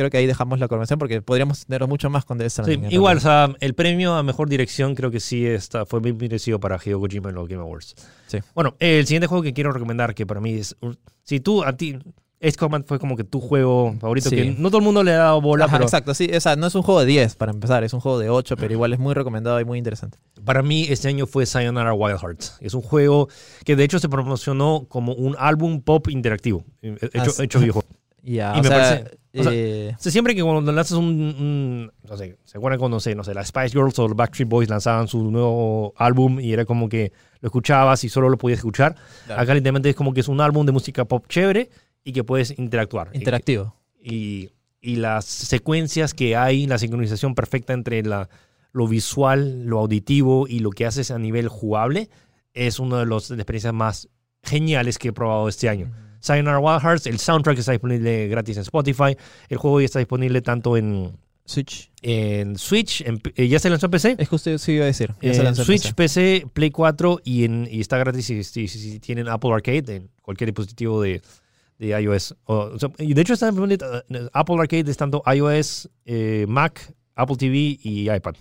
creo 0.00 0.10
que 0.10 0.16
ahí 0.16 0.26
dejamos 0.26 0.58
la 0.58 0.66
conversación 0.68 0.98
porque 0.98 1.20
podríamos 1.20 1.66
tener 1.66 1.86
mucho 1.86 2.08
más 2.08 2.24
con 2.24 2.38
Sí, 2.40 2.48
Stranding, 2.48 2.84
en 2.86 2.92
igual, 2.92 3.18
o 3.18 3.20
sea, 3.20 3.54
el 3.60 3.74
premio 3.74 4.14
a 4.14 4.22
mejor 4.22 4.48
dirección 4.48 4.94
creo 4.94 5.10
que 5.10 5.20
sí 5.20 5.46
está, 5.46 5.84
fue 5.84 6.00
bien 6.00 6.16
merecido 6.16 6.58
para 6.58 6.78
Hideo 6.82 6.98
Kojima 7.00 7.28
en 7.28 7.34
los 7.34 7.46
Game 7.48 7.62
Awards. 7.62 7.94
Sí. 8.26 8.38
Bueno, 8.54 8.74
el 8.78 9.06
siguiente 9.06 9.26
juego 9.26 9.42
que 9.42 9.52
quiero 9.52 9.72
recomendar, 9.72 10.14
que 10.14 10.26
para 10.26 10.40
mí 10.40 10.54
es. 10.54 10.74
Si 11.22 11.40
tú, 11.40 11.62
a 11.62 11.76
ti, 11.76 11.98
Ace 12.42 12.56
Combat 12.56 12.86
fue 12.86 12.98
como 12.98 13.16
que 13.18 13.24
tu 13.24 13.38
juego 13.38 13.94
favorito, 14.00 14.30
Sí. 14.30 14.36
que 14.36 14.44
no 14.58 14.70
todo 14.70 14.78
el 14.78 14.84
mundo 14.84 15.02
le 15.04 15.12
ha 15.12 15.18
dado 15.18 15.42
bola, 15.42 15.66
Ajá, 15.66 15.74
pero 15.76 15.84
Exacto, 15.84 16.14
sí, 16.14 16.30
o 16.34 16.40
sea, 16.40 16.56
no 16.56 16.66
es 16.66 16.74
un 16.74 16.80
juego 16.82 17.00
de 17.00 17.06
10 17.06 17.36
para 17.36 17.52
empezar, 17.52 17.84
es 17.84 17.92
un 17.92 18.00
juego 18.00 18.18
de 18.18 18.30
8, 18.30 18.56
pero 18.56 18.72
igual 18.72 18.94
es 18.94 18.98
muy 18.98 19.12
recomendado 19.12 19.60
y 19.60 19.64
muy 19.66 19.76
interesante. 19.76 20.16
para 20.42 20.62
mí 20.62 20.86
este 20.88 21.08
año 21.08 21.26
fue 21.26 21.44
Sayonara 21.44 21.92
Wild 21.92 22.18
Hearts. 22.18 22.56
Es 22.60 22.72
un 22.72 22.80
juego 22.80 23.28
que 23.66 23.76
de 23.76 23.84
hecho 23.84 23.98
se 23.98 24.08
promocionó 24.08 24.86
como 24.88 25.12
un 25.12 25.36
álbum 25.38 25.82
pop 25.82 26.08
interactivo, 26.08 26.64
eh, 26.80 26.96
hecho, 27.12 27.20
Ah, 27.20 27.30
sí. 27.30 27.42
hecho. 27.42 27.60
Ya, 28.22 28.52
Y 28.54 28.60
me 28.62 28.68
sea, 28.68 28.78
parece- 28.78 29.18
O 29.32 29.42
sea, 29.44 29.52
Eh, 29.52 29.94
O 29.96 30.02
sea, 30.02 30.10
siempre 30.10 30.34
que 30.34 30.42
cuando 30.42 30.72
lanzas 30.72 30.98
un, 30.98 31.04
un- 31.06 31.92
no 32.08 32.16
sé, 32.16 32.36
se 32.44 32.58
acuerdan 32.58 32.78
cuando, 32.80 32.96
no 32.96 33.00
sé, 33.00 33.14
no 33.14 33.22
sé, 33.24 33.32
las 33.34 33.48
Spice 33.48 33.70
Girls 33.70 33.98
o 33.98 34.08
los 34.08 34.16
Backstreet 34.16 34.48
Boys 34.48 34.68
lanzaban 34.68 35.06
su 35.08 35.30
nuevo 35.30 35.92
álbum 35.96 36.40
y 36.40 36.52
era 36.52 36.64
como 36.64 36.88
que 36.88 37.12
lo 37.40 37.46
escuchabas 37.46 38.02
y 38.04 38.08
solo 38.08 38.28
lo 38.28 38.36
podías 38.38 38.58
escuchar. 38.58 38.96
Claro. 39.26 39.40
Acá 39.42 39.54
literalmente 39.54 39.90
es 39.90 39.94
como 39.96 40.12
que 40.12 40.20
es 40.20 40.28
un 40.28 40.40
álbum 40.40 40.66
de 40.66 40.72
música 40.72 41.04
pop 41.04 41.26
chévere 41.28 41.70
y 42.02 42.12
que 42.12 42.24
puedes 42.24 42.58
interactuar. 42.58 43.10
interactivo. 43.12 43.74
y, 44.02 44.50
y 44.80 44.96
las 44.96 45.26
secuencias 45.26 46.14
que 46.14 46.34
hay, 46.36 46.66
la 46.66 46.78
sincronización 46.78 47.34
perfecta 47.34 47.72
entre 47.74 48.02
la, 48.02 48.28
lo 48.72 48.88
visual, 48.88 49.64
lo 49.66 49.78
auditivo 49.78 50.48
y 50.48 50.60
lo 50.60 50.70
que 50.70 50.86
haces 50.86 51.10
a 51.10 51.18
nivel 51.18 51.48
jugable, 51.48 52.08
es 52.54 52.80
una 52.80 52.98
de 53.00 53.06
las 53.06 53.30
experiencias 53.30 53.74
más 53.74 54.08
geniales 54.42 54.98
que 54.98 55.08
he 55.08 55.12
probado 55.12 55.48
este 55.48 55.68
año. 55.68 55.92
Sayonara 56.20 56.58
Wild 56.58 56.82
Hearts, 56.82 57.06
el 57.06 57.18
soundtrack 57.18 57.58
está 57.58 57.72
disponible 57.72 58.28
gratis 58.28 58.56
en 58.56 58.62
Spotify, 58.62 59.16
el 59.48 59.56
juego 59.58 59.80
ya 59.80 59.86
está 59.86 59.98
disponible 59.98 60.40
tanto 60.42 60.76
en, 60.76 61.12
Switch. 61.44 61.90
en 62.02 62.56
Switch, 62.58 63.00
en 63.00 63.20
eh, 63.34 63.48
ya 63.48 63.58
se 63.58 63.68
lanzó 63.70 63.86
en 63.86 63.90
PC, 63.92 64.14
Es 64.18 64.28
justo 64.28 64.50
eso 64.50 64.70
iba 64.70 64.84
a 64.84 64.86
decir. 64.86 65.12
ya 65.20 65.32
se 65.32 65.38
en 65.40 65.44
lanzó 65.44 65.62
en 65.62 65.66
Switch, 65.66 65.94
PC. 65.94 66.40
PC, 66.42 66.46
Play 66.52 66.70
4 66.70 67.20
y, 67.24 67.44
en, 67.44 67.66
y 67.70 67.80
está 67.80 67.98
gratis 67.98 68.26
si, 68.26 68.44
si- 68.44 68.68
si- 68.68 68.78
si 68.78 69.00
tienen 69.00 69.28
Apple 69.28 69.52
Arcade 69.52 69.96
en 69.96 70.10
cualquier 70.22 70.48
dispositivo 70.50 71.02
de, 71.02 71.20
de 71.78 72.00
iOS. 72.00 72.36
O- 72.44 72.70
de 72.98 73.20
hecho 73.20 73.32
está 73.32 73.46
disponible, 73.50 73.78
eh, 74.10 74.28
Apple 74.32 74.56
Arcade 74.60 74.90
es 74.90 74.96
tanto 74.96 75.22
iOS, 75.26 75.88
eh, 76.04 76.44
Mac, 76.48 76.94
Apple 77.16 77.36
TV 77.36 77.78
y 77.82 78.10
iPad. 78.10 78.34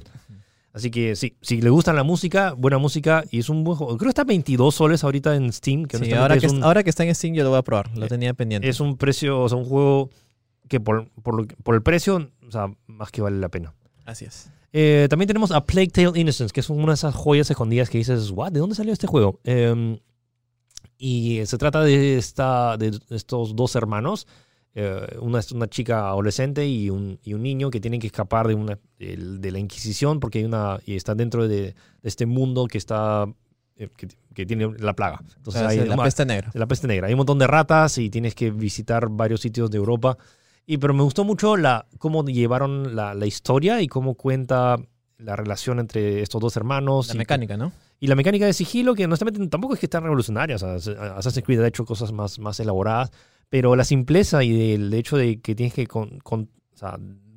Así 0.79 0.91
que 0.91 1.15
sí, 1.15 1.35
si 1.41 1.61
le 1.61 1.69
gustan 1.69 1.95
la 1.95 2.03
música, 2.03 2.53
buena 2.53 2.77
música 2.77 3.23
y 3.31 3.39
es 3.39 3.49
un 3.49 3.63
buen 3.63 3.77
juego. 3.77 3.97
Creo 3.97 4.07
que 4.07 4.11
está 4.11 4.23
22 4.23 4.73
soles 4.73 5.03
ahorita 5.03 5.35
en 5.35 5.51
Steam. 5.53 5.85
Que 5.85 5.97
Sí, 5.97 6.03
honestamente 6.03 6.17
ahora, 6.21 6.35
es 6.35 6.41
que, 6.41 6.49
un- 6.49 6.63
ahora 6.63 6.83
que 6.83 6.89
está 6.89 7.03
en 7.03 7.13
Steam 7.13 7.33
yo 7.35 7.43
lo 7.43 7.49
voy 7.49 7.59
a 7.59 7.63
probar. 7.63 7.95
Lo 7.97 8.05
Eh, 8.05 8.09
tenía 8.09 8.33
pendiente. 8.33 8.67
es 8.69 8.79
un 8.79 8.97
precio, 8.97 9.41
o 9.41 9.47
sea, 9.49 9.57
un 9.57 9.65
juego 9.65 10.09
que 10.67 10.79
por, 10.79 11.09
por, 11.23 11.47
por 11.57 11.75
el 11.75 11.81
precio, 11.83 12.29
o 12.47 12.51
sea, 12.51 12.67
más 12.87 13.11
que 13.11 13.21
vale 13.21 13.37
la 13.39 13.49
pena. 13.49 13.73
Así 14.05 14.25
es. 14.25 14.49
Eh, 14.71 15.07
también 15.09 15.27
tenemos 15.27 15.51
a 15.51 15.65
Plague 15.65 15.87
Tale 15.87 16.19
Innocence, 16.19 16.53
que 16.53 16.59
es 16.59 16.69
una 16.69 16.87
de 16.87 16.93
esas 16.93 17.15
joyas 17.15 17.49
escondidas 17.49 17.89
que 17.89 17.97
dices, 17.97 18.29
¿What? 18.31 18.51
¿de 18.51 18.59
dónde 18.59 18.75
salió 18.75 18.93
este 18.93 19.07
juego? 19.07 19.39
Eh, 19.43 19.99
y 20.97 21.41
se 21.45 21.57
trata 21.57 21.81
de, 21.83 22.17
esta, 22.17 22.77
de 22.77 22.99
estos 23.09 23.55
dos 23.55 23.75
hermanos, 23.75 24.27
eh, 24.75 25.17
una, 25.19 25.39
una 25.53 25.67
chica 25.67 26.07
adolescente 26.09 26.67
y 26.67 26.89
un, 26.89 27.19
y 27.23 27.33
un 27.33 27.41
niño 27.43 27.69
que 27.69 27.79
tienen 27.79 27.99
que 27.99 28.07
escapar 28.07 28.47
de, 28.47 28.55
una, 28.55 28.77
del- 28.97 29.41
de 29.41 29.51
la 29.51 29.59
Inquisición 29.59 30.19
porque 30.19 30.39
hay 30.39 30.45
una, 30.45 30.79
y 30.85 30.95
están 30.95 31.17
dentro 31.17 31.47
de, 31.47 31.57
de 31.57 31.73
este 32.03 32.25
mundo 32.25 32.67
que 32.67 32.77
está 32.77 33.25
eh, 33.77 33.89
que, 33.97 34.07
que 34.33 34.45
tiene 34.45 34.71
la 34.79 34.93
plaga. 34.93 35.21
Entonces 35.37 35.61
Para 35.61 35.71
hay 35.73 35.87
la 35.87 35.97
peste 35.97 36.25
negra. 36.25 36.51
de 36.53 36.59
la 36.59 36.67
peste 36.67 36.87
negra. 36.87 37.07
Hay 37.07 37.13
un 37.13 37.17
montón 37.17 37.39
de 37.39 37.47
ratas 37.47 37.97
y 37.97 38.09
tienes 38.09 38.35
que 38.35 38.51
visitar 38.51 39.09
varios 39.09 39.41
sitios 39.41 39.71
de 39.71 39.77
Europa. 39.77 40.17
Y, 40.65 40.77
pero 40.77 40.93
me 40.93 41.01
gustó 41.01 41.23
mucho 41.23 41.57
la, 41.57 41.87
cómo 41.97 42.23
llevaron 42.25 42.95
la, 42.95 43.15
la 43.15 43.25
historia 43.25 43.81
y 43.81 43.87
cómo 43.87 44.13
cuenta 44.13 44.77
la 45.17 45.35
relación 45.35 45.79
entre 45.79 46.21
estos 46.21 46.39
dos 46.39 46.55
hermanos. 46.57 47.07
La 47.07 47.15
y, 47.15 47.17
mecánica, 47.17 47.57
¿no? 47.57 47.71
y 47.99 48.05
la 48.07 48.15
mecánica 48.15 48.45
de 48.45 48.53
sigilo, 48.53 48.93
que 48.93 49.05
honestamente 49.05 49.45
tampoco 49.47 49.73
es 49.73 49.79
que 49.79 49.87
tan 49.87 50.03
revolucionaria. 50.03 50.57
O 50.57 50.59
sea, 50.59 50.75
Assassin's 51.17 51.43
Creed 51.43 51.59
ha 51.61 51.67
hecho 51.67 51.85
cosas 51.85 52.11
más, 52.11 52.37
más 52.37 52.59
elaboradas, 52.59 53.11
pero 53.49 53.75
la 53.75 53.83
simpleza 53.83 54.43
y 54.43 54.73
el 54.73 54.93
hecho 54.93 55.17
de 55.17 55.39
que 55.41 55.55
tienes 55.55 55.73
que 55.73 55.87
con- 55.87 56.19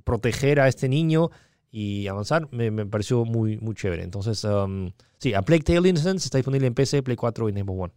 proteger 0.05 0.61
a 0.61 0.69
este 0.69 0.89
niño 0.89 1.31
y 1.71 2.07
avanzar 2.07 2.49
me, 2.53 2.71
pareció 2.87 3.25
muy, 3.25 3.57
muy 3.59 3.75
chévere. 3.75 4.03
Entonces, 4.03 4.45
um, 4.45 4.91
sí, 5.19 5.33
a 5.35 5.43
Plague 5.43 5.63
Tale 5.63 5.89
Innocence 5.89 6.27
está 6.27 6.39
disponible 6.39 6.67
en 6.67 6.75
PC, 6.75 7.03
Play 7.03 7.17
4 7.17 7.49
y 7.49 7.53
Xbox 7.53 7.81
One. 7.81 7.93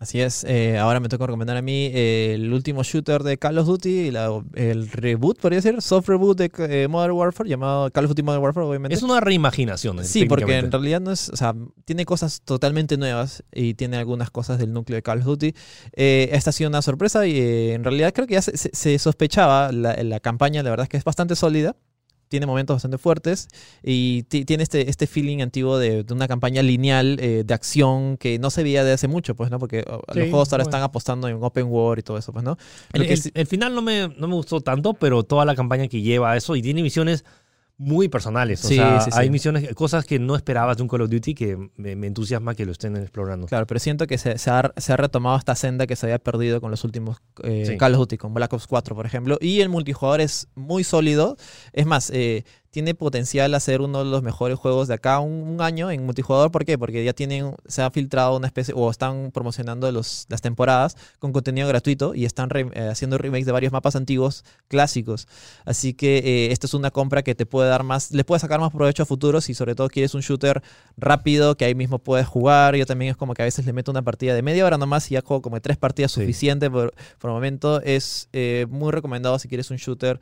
Así 0.00 0.18
es. 0.18 0.44
eh, 0.44 0.78
ahora 0.78 0.98
me 0.98 1.10
toca 1.10 1.26
recomendar 1.26 1.58
a 1.58 1.62
mí 1.62 1.90
eh, 1.92 2.32
el 2.34 2.50
último 2.54 2.82
shooter 2.82 3.22
de 3.22 3.36
Call 3.36 3.58
of 3.58 3.66
Duty, 3.66 4.10
la- 4.10 4.42
el 4.54 4.90
reboot, 4.90 5.38
podría 5.38 5.60
ser, 5.60 5.82
soft 5.82 6.08
reboot 6.08 6.38
de 6.38 6.50
eh, 6.56 6.88
Modern 6.88 7.12
Warfare, 7.12 7.46
llamado 7.50 7.90
Call 7.90 8.06
of 8.06 8.08
Duty 8.12 8.22
Modern 8.22 8.42
Warfare, 8.42 8.66
obviamente. 8.66 8.94
Es 8.94 9.02
una 9.02 9.20
reimaginación. 9.20 10.02
Sí, 10.04 10.20
porque 10.24 10.44
en 10.64 10.72
realidad 10.72 11.00
no 11.02 11.12
es, 11.12 11.28
o 11.28 11.36
sea, 11.36 11.54
tiene 11.84 12.06
cosas 12.06 12.40
totalmente 12.40 12.96
nuevas 12.96 13.44
y 13.52 13.74
tiene 13.74 13.98
algunas 13.98 14.30
cosas 14.30 14.58
del 14.58 14.72
núcleo 14.72 14.96
de 14.96 15.02
Call 15.02 15.18
of 15.18 15.24
Duty. 15.26 15.54
Eh, 15.92 16.30
esta 16.32 16.48
ha 16.48 16.52
sido 16.54 16.70
una 16.70 16.80
sorpresa 16.80 17.26
y 17.26 17.70
en 17.72 17.84
realidad 17.84 18.14
creo 18.14 18.26
que 18.26 18.34
ya 18.34 18.42
se, 18.42 18.56
se- 18.56 18.70
se 18.72 18.98
sospechaba 18.98 19.70
la, 19.70 20.02
la 20.02 20.18
campaña, 20.20 20.62
la 20.62 20.70
verdad 20.70 20.84
es 20.84 20.88
que 20.88 20.96
es 20.96 21.04
bastante 21.04 21.36
sólida. 21.36 21.76
Tiene 22.30 22.46
momentos 22.46 22.76
bastante 22.76 22.96
fuertes 22.96 23.48
y 23.82 24.22
ti- 24.22 24.44
tiene 24.44 24.62
este, 24.62 24.88
este 24.88 25.08
feeling 25.08 25.40
antiguo 25.42 25.78
de, 25.78 26.04
de 26.04 26.14
una 26.14 26.28
campaña 26.28 26.62
lineal 26.62 27.18
eh, 27.20 27.42
de 27.44 27.54
acción 27.54 28.16
que 28.18 28.38
no 28.38 28.50
se 28.50 28.62
veía 28.62 28.84
de 28.84 28.92
hace 28.92 29.08
mucho, 29.08 29.34
pues, 29.34 29.50
¿no? 29.50 29.58
Porque 29.58 29.84
oh, 29.88 30.00
Sí, 30.12 30.20
los 30.20 30.30
juegos 30.30 30.52
ahora 30.52 30.62
bueno. 30.62 30.70
están 30.76 30.82
apostando 30.84 31.26
en 31.26 31.42
open 31.42 31.66
world 31.66 31.98
y 31.98 32.02
todo 32.04 32.18
eso, 32.18 32.32
pues, 32.32 32.44
¿no? 32.44 32.56
El, 32.92 33.46
final 33.48 33.74
no 33.74 33.82
me, 33.82 34.08
no 34.16 34.28
me 34.28 34.34
gustó 34.34 34.60
tanto, 34.60 34.94
pero 34.94 35.24
toda 35.24 35.44
la 35.44 35.56
campaña 35.56 35.88
que 35.88 36.02
lleva 36.02 36.30
a 36.30 36.36
eso 36.36 36.54
y 36.54 36.62
tiene 36.62 36.82
misiones 36.84 37.24
muy 37.80 38.10
personales. 38.10 38.62
O 38.62 38.68
Sí, 38.68 38.74
sea, 38.76 39.00
sí, 39.00 39.10
sí. 39.10 39.18
hay 39.18 39.30
misiones, 39.30 39.74
cosas 39.74 40.04
que 40.04 40.18
no 40.18 40.36
esperabas 40.36 40.76
de 40.76 40.82
un 40.82 40.88
Call 40.88 41.00
of 41.00 41.08
Duty 41.08 41.34
que 41.34 41.56
me, 41.76 41.96
me 41.96 42.08
entusiasma 42.08 42.54
que 42.54 42.66
lo 42.66 42.72
estén 42.72 42.94
explorando. 42.96 43.46
Claro, 43.46 43.66
pero 43.66 43.80
siento 43.80 44.06
que 44.06 44.18
se, 44.18 44.36
se 44.36 44.50
ha, 44.50 44.70
se 44.76 44.92
ha 44.92 44.98
retomado 44.98 45.38
esta 45.38 45.54
senda 45.54 45.86
que 45.86 45.96
se 45.96 46.04
había 46.04 46.18
perdido 46.18 46.60
con 46.60 46.70
los 46.70 46.84
últimos 46.84 47.22
eh. 47.42 47.76
Call 47.78 47.94
of 47.94 48.00
Duty, 48.00 48.18
con 48.18 48.34
Black 48.34 48.52
Ops 48.52 48.66
4, 48.66 48.94
por 48.94 49.06
ejemplo. 49.06 49.38
Y 49.40 49.62
el 49.62 49.70
multijugador 49.70 50.20
es 50.20 50.48
muy 50.54 50.84
sólido. 50.84 51.38
Es 51.72 51.86
más, 51.86 52.10
eh, 52.10 52.44
tiene 52.70 52.94
potencial 52.94 53.52
a 53.54 53.60
ser 53.60 53.80
uno 53.80 53.98
de 53.98 54.04
los 54.04 54.22
mejores 54.22 54.58
juegos 54.58 54.86
de 54.88 54.94
acá 54.94 55.18
un, 55.18 55.32
un 55.32 55.60
año 55.60 55.90
en 55.90 56.04
multijugador. 56.06 56.50
¿Por 56.52 56.64
qué? 56.64 56.78
Porque 56.78 57.04
ya 57.04 57.12
tienen, 57.12 57.54
se 57.66 57.82
ha 57.82 57.90
filtrado 57.90 58.36
una 58.36 58.46
especie, 58.46 58.72
o 58.76 58.90
están 58.90 59.30
promocionando 59.32 59.90
los, 59.90 60.26
las 60.28 60.40
temporadas 60.40 60.96
con 61.18 61.32
contenido 61.32 61.66
gratuito 61.66 62.14
y 62.14 62.24
están 62.24 62.48
re- 62.48 62.70
eh, 62.72 62.88
haciendo 62.88 63.18
remakes 63.18 63.46
de 63.46 63.52
varios 63.52 63.72
mapas 63.72 63.96
antiguos 63.96 64.44
clásicos. 64.68 65.26
Así 65.64 65.94
que 65.94 66.18
eh, 66.18 66.52
esta 66.52 66.66
es 66.66 66.74
una 66.74 66.90
compra 66.90 67.22
que 67.22 67.34
te 67.34 67.44
puede 67.44 67.68
dar 67.68 67.82
más, 67.82 68.12
le 68.12 68.22
puede 68.24 68.38
sacar 68.40 68.60
más 68.60 68.70
provecho 68.72 69.02
a 69.02 69.06
futuros 69.06 69.48
y 69.50 69.54
sobre 69.54 69.74
todo 69.74 69.88
quieres 69.88 70.14
un 70.14 70.20
shooter 70.20 70.62
rápido 70.96 71.56
que 71.56 71.64
ahí 71.64 71.74
mismo 71.74 71.98
puedes 71.98 72.26
jugar. 72.26 72.76
Yo 72.76 72.86
también 72.86 73.10
es 73.10 73.16
como 73.16 73.34
que 73.34 73.42
a 73.42 73.46
veces 73.46 73.66
le 73.66 73.72
meto 73.72 73.90
una 73.90 74.02
partida 74.02 74.34
de 74.34 74.42
media 74.42 74.64
hora 74.64 74.78
nomás 74.78 75.10
y 75.10 75.14
ya 75.14 75.22
juego 75.22 75.42
como 75.42 75.60
tres 75.60 75.76
partidas 75.76 76.12
Sí. 76.12 76.20
suficiente 76.20 76.70
por, 76.70 76.94
por 77.18 77.30
momento. 77.30 77.80
Es 77.82 78.28
eh, 78.32 78.66
muy 78.70 78.92
recomendado 78.92 79.38
si 79.38 79.48
quieres 79.48 79.70
un 79.70 79.76
shooter 79.76 80.20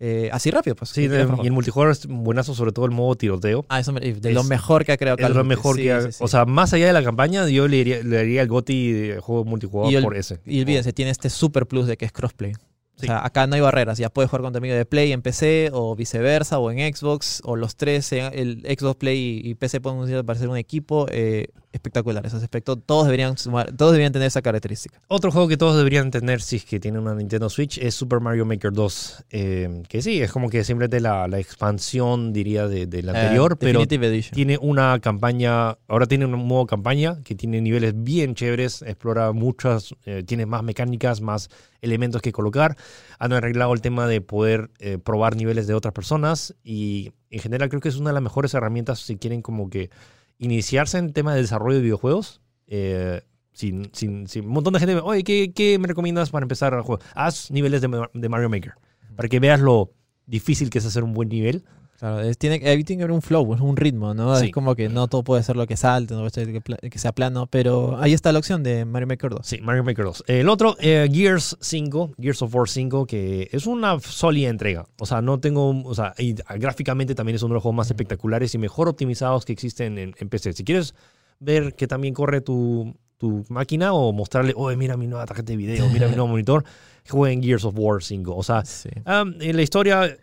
eh, 0.00 0.30
así 0.32 0.50
rápido. 0.50 0.74
Pues, 0.76 0.90
Sí, 0.90 1.06
de- 1.08 1.28
y 1.42 1.46
el 1.46 1.52
multijugador 1.52 1.92
es 1.92 2.06
buenazo, 2.06 2.54
sobre 2.54 2.72
todo 2.72 2.86
el 2.86 2.90
modo 2.90 3.14
tiroteo. 3.16 3.66
Ah, 3.68 3.80
eso 3.80 3.92
me- 3.92 4.00
de 4.00 4.28
es- 4.30 4.34
lo 4.34 4.42
mejor 4.44 4.84
que 4.84 4.92
ha 4.92 4.96
creado 4.96 5.18
Call 5.18 5.30
of 5.32 5.36
lo 5.36 5.44
mejor 5.44 5.76
Sí, 5.76 5.82
que 5.82 5.92
ha- 5.92 6.00
sí, 6.02 6.12
sí. 6.12 6.24
O 6.24 6.28
sea, 6.28 6.46
más 6.46 6.72
allá 6.72 6.86
de 6.86 6.92
la 6.94 7.04
campaña, 7.04 7.46
yo 7.48 7.68
le 7.68 7.76
diría, 7.76 8.02
le 8.02 8.16
daría 8.16 8.42
el 8.42 8.48
GOTY 8.48 8.92
de 8.92 9.20
juego 9.20 9.44
multijugador 9.44 9.92
Y 9.92 9.96
el- 9.96 10.02
por 10.02 10.16
ese. 10.16 10.40
Y 10.46 10.60
olvídense, 10.62 10.92
tiene 10.92 11.10
este 11.10 11.28
super 11.30 11.66
plus 11.66 11.86
de 11.86 11.96
que 11.96 12.06
es 12.06 12.12
crossplay. 12.12 12.52
Sí. 13.00 13.06
O 13.06 13.08
sea, 13.08 13.24
acá 13.24 13.46
no 13.46 13.54
hay 13.54 13.60
barreras. 13.60 13.98
Ya 13.98 14.08
puedes 14.10 14.30
jugar 14.30 14.42
con 14.42 14.52
tu 14.52 14.58
amigo 14.58 14.74
de 14.74 14.84
Play 14.84 15.12
en 15.12 15.22
PC 15.22 15.70
o 15.72 15.94
viceversa 15.96 16.58
o 16.58 16.70
en 16.70 16.94
Xbox 16.94 17.40
o 17.44 17.56
los 17.56 17.76
tres, 17.76 18.12
el 18.12 18.62
Xbox 18.78 18.96
Play 18.96 19.40
y 19.44 19.54
PC 19.54 19.80
pueden 19.80 19.98
unirse 19.98 20.22
para 20.24 20.38
ser 20.38 20.48
un 20.48 20.56
equipo 20.56 21.06
eh, 21.10 21.48
espectacular. 21.72 22.24
Ese 22.26 22.36
aspecto, 22.36 22.76
todos 22.76 23.04
deberían 23.06 23.36
sumar, 23.38 23.72
todos 23.76 23.92
deberían 23.92 24.12
tener 24.12 24.28
esa 24.28 24.42
característica. 24.42 24.98
Otro 25.08 25.30
juego 25.30 25.48
que 25.48 25.56
todos 25.56 25.76
deberían 25.76 26.10
tener 26.10 26.40
si 26.42 26.56
es 26.56 26.64
que 26.64 26.80
tienen 26.80 27.00
una 27.02 27.14
Nintendo 27.14 27.48
Switch 27.48 27.78
es 27.78 27.94
Super 27.94 28.20
Mario 28.20 28.44
Maker 28.44 28.72
2. 28.72 29.24
eh, 29.30 29.82
que 29.88 30.02
sí, 30.02 30.20
es 30.20 30.30
como 30.32 30.48
que 30.50 30.64
simplemente 30.64 31.00
la, 31.00 31.26
la 31.28 31.38
expansión, 31.38 32.32
diría, 32.32 32.66
de, 32.66 32.86
de 32.86 33.02
la 33.02 33.12
anterior, 33.12 33.52
Eh, 33.52 33.56
pero 33.60 33.78
Definitive 33.80 34.06
Edition. 34.08 34.34
tiene 34.34 34.58
una 34.60 34.98
campaña, 35.00 35.76
ahora 35.88 36.06
tiene 36.06 36.26
un 36.26 36.32
modo 36.46 36.66
campaña 36.66 37.22
que 37.22 37.34
tiene 37.34 37.60
niveles 37.60 37.94
bien 37.96 38.34
chéveres, 38.34 38.82
explora 38.82 39.32
muchas, 39.32 39.94
eh, 40.04 40.22
tiene 40.26 40.46
más 40.46 40.62
mecánicas, 40.62 41.20
más 41.20 41.48
elementos 41.82 42.22
que 42.22 42.32
colocar. 42.32 42.76
Han 43.18 43.32
arreglado 43.32 43.72
el 43.72 43.80
tema 43.80 44.06
de 44.06 44.20
poder 44.20 44.70
eh, 44.78 44.98
probar 44.98 45.36
niveles 45.36 45.66
de 45.66 45.74
otras 45.74 45.92
personas 45.94 46.54
y 46.64 47.12
en 47.30 47.40
general 47.40 47.68
creo 47.68 47.80
que 47.80 47.88
es 47.88 47.96
una 47.96 48.10
de 48.10 48.14
las 48.14 48.22
mejores 48.22 48.54
herramientas 48.54 49.00
si 49.00 49.16
quieren 49.16 49.42
como 49.42 49.70
que 49.70 49.90
iniciarse 50.38 50.98
en 50.98 51.12
tema 51.12 51.34
de 51.34 51.42
desarrollo 51.42 51.76
de 51.76 51.82
videojuegos. 51.82 52.40
eh, 52.66 53.22
sin, 53.52 53.90
sin, 53.92 54.26
sin- 54.28 54.46
un 54.46 54.52
montón 54.52 54.72
de 54.72 54.78
gente, 54.78 54.94
oye, 55.02 55.24
¿qué, 55.24 55.52
qué 55.52 55.78
me 55.78 55.88
recomiendas 55.88 56.30
para 56.30 56.44
empezar 56.44 56.72
a 56.72 56.82
jugar? 56.82 57.00
Haz 57.14 57.50
niveles 57.50 57.80
de, 57.82 58.06
de 58.14 58.28
Mario 58.28 58.48
Maker 58.48 58.74
para 59.16 59.28
que 59.28 59.40
veas 59.40 59.60
lo 59.60 59.92
difícil 60.26 60.70
que 60.70 60.78
es 60.78 60.86
hacer 60.86 61.02
un 61.02 61.12
buen 61.12 61.28
nivel. 61.28 61.64
Claro, 62.00 62.20
es- 62.22 62.38
tiene, 62.38 62.54
ahí 62.66 62.82
tiene 62.82 63.00
que 63.00 63.04
haber 63.04 63.12
un 63.14 63.20
flow, 63.22 63.42
un 63.44 63.76
ritmo, 63.76 64.14
¿no? 64.14 64.34
Sí. 64.36 64.46
Es 64.46 64.52
como 64.52 64.74
que 64.74 64.88
no 64.88 65.06
todo 65.06 65.22
puede 65.22 65.42
ser 65.42 65.54
lo 65.56 65.66
que 65.66 65.76
salte, 65.76 66.14
no 66.14 66.20
puede 66.20 66.30
ser 66.30 66.90
que, 66.90 66.98
sea 66.98 67.12
plano, 67.12 67.46
pero 67.46 67.98
ahí 68.00 68.14
está 68.14 68.32
la 68.32 68.38
opción 68.38 68.62
de 68.62 68.86
Mario 68.86 69.06
Maker 69.06 69.30
2. 69.32 69.40
Sí, 69.46 69.60
Mario 69.60 69.84
Maker 69.84 70.06
2. 70.06 70.24
El 70.26 70.48
otro, 70.48 70.76
eh, 70.80 71.08
Gears 71.12 71.58
5, 71.60 72.12
Gears 72.18 72.40
of 72.40 72.54
War 72.54 72.68
5, 72.68 73.04
que 73.06 73.48
es 73.52 73.66
una 73.66 74.00
sólida 74.00 74.48
entrega. 74.48 74.86
O 74.98 75.04
sea, 75.04 75.20
no 75.20 75.38
tengo, 75.40 75.82
o 75.84 75.94
sea, 75.94 76.14
y 76.18 76.34
gráficamente 76.58 77.14
también 77.14 77.36
es 77.36 77.42
uno 77.42 77.50
de 77.50 77.54
los 77.56 77.62
juegos 77.62 77.76
más 77.76 77.88
espectaculares 77.90 78.54
y 78.54 78.58
mejor 78.58 78.88
optimizados 78.88 79.44
que 79.44 79.52
existen 79.52 79.98
en, 79.98 80.14
en 80.18 80.28
PC. 80.30 80.54
Si 80.54 80.64
quieres 80.64 80.94
ver 81.38 81.74
que 81.74 81.86
también 81.86 82.14
corre 82.14 82.40
tu, 82.40 82.94
tu 83.18 83.44
máquina 83.50 83.92
o 83.92 84.10
mostrarle, 84.14 84.54
oye, 84.56 84.74
mira 84.78 84.96
mi 84.96 85.06
nueva 85.06 85.26
tarjeta 85.26 85.48
de 85.52 85.56
video, 85.58 85.86
mira 85.90 86.08
mi 86.08 86.14
nuevo 86.14 86.28
monitor, 86.28 86.64
jueguen 87.10 87.42
Gears 87.42 87.66
of 87.66 87.74
War 87.76 88.02
5. 88.02 88.34
O 88.34 88.42
sea, 88.42 88.64
Sí. 88.64 88.88
Um, 89.06 89.34
en 89.42 89.56
la 89.56 89.60
historia, 89.62 90.16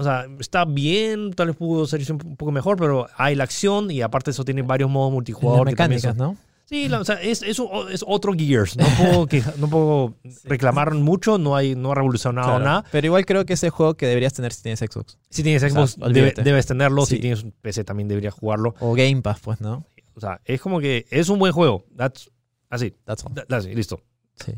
o 0.00 0.04
sea, 0.04 0.26
está 0.38 0.64
bien, 0.64 1.32
tal 1.32 1.48
vez 1.48 1.56
pudo 1.56 1.86
ser 1.86 2.00
un 2.10 2.36
poco 2.36 2.50
mejor, 2.52 2.76
pero 2.76 3.06
hay 3.16 3.34
la 3.34 3.44
acción 3.44 3.90
y 3.90 4.00
aparte 4.02 4.30
de 4.30 4.32
eso 4.32 4.44
tiene 4.44 4.62
varios 4.62 4.88
modos 4.90 5.10
Las 5.10 5.14
multijugador. 5.14 5.68
que 5.68 5.76
también 5.76 5.98
mecánicas, 6.00 6.16
son- 6.16 6.36
¿no? 6.36 6.50
Sí, 6.64 6.88
la- 6.88 7.00
o 7.00 7.04
sea, 7.04 7.16
es, 7.20 7.42
es, 7.42 7.60
otro 8.06 8.32
Gears. 8.32 8.76
No 8.76 8.86
puedo, 8.96 9.26
no 9.58 9.68
puedo 9.68 10.14
reclamar 10.44 10.94
mucho, 10.94 11.36
no, 11.36 11.56
hay, 11.56 11.74
no 11.74 11.90
ha 11.90 11.94
revolucionado 11.96 12.46
Claro. 12.48 12.64
nada. 12.64 12.84
Pero 12.92 13.06
igual 13.08 13.26
creo 13.26 13.44
que 13.44 13.54
es 13.54 13.62
el 13.64 13.70
juego 13.70 13.94
que 13.94 14.06
deberías 14.06 14.32
tener 14.34 14.52
si 14.52 14.62
tienes 14.62 14.78
Xbox. 14.78 15.18
Si 15.30 15.42
tienes 15.42 15.62
sea, 15.62 15.70
Xbox, 15.70 15.98
debe- 15.98 16.32
debes 16.42 16.66
tenerlo. 16.66 17.04
Si 17.06 17.18
tienes 17.18 17.42
un 17.42 17.50
PC, 17.60 17.82
también 17.82 18.08
deberías 18.08 18.34
jugarlo. 18.34 18.74
O 18.78 18.94
Game 18.94 19.20
Pass, 19.20 19.40
pues, 19.40 19.60
¿no? 19.60 19.84
O 20.14 20.20
sea, 20.20 20.40
es 20.44 20.60
como 20.60 20.78
que 20.80 21.06
es 21.10 21.28
un 21.28 21.38
buen 21.40 21.52
juego. 21.52 21.84
That's, 21.96 22.30
así, 22.68 22.94
That's 23.04 23.24
all. 23.26 23.34
that- 23.34 23.46
that's 23.48 23.66
it, 23.66 23.74
listo. 23.74 24.00
Sí. 24.36 24.52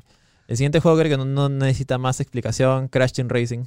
El 0.49 0.57
siguiente 0.59 0.81
juego 0.81 0.99
creo 0.99 1.11
que 1.13 1.17
no, 1.17 1.25
no 1.25 1.49
necesita 1.49 1.97
más 1.97 2.21
explicación. 2.21 2.89
Crash 2.89 3.13
Team 3.13 3.29
Racing. 3.31 3.65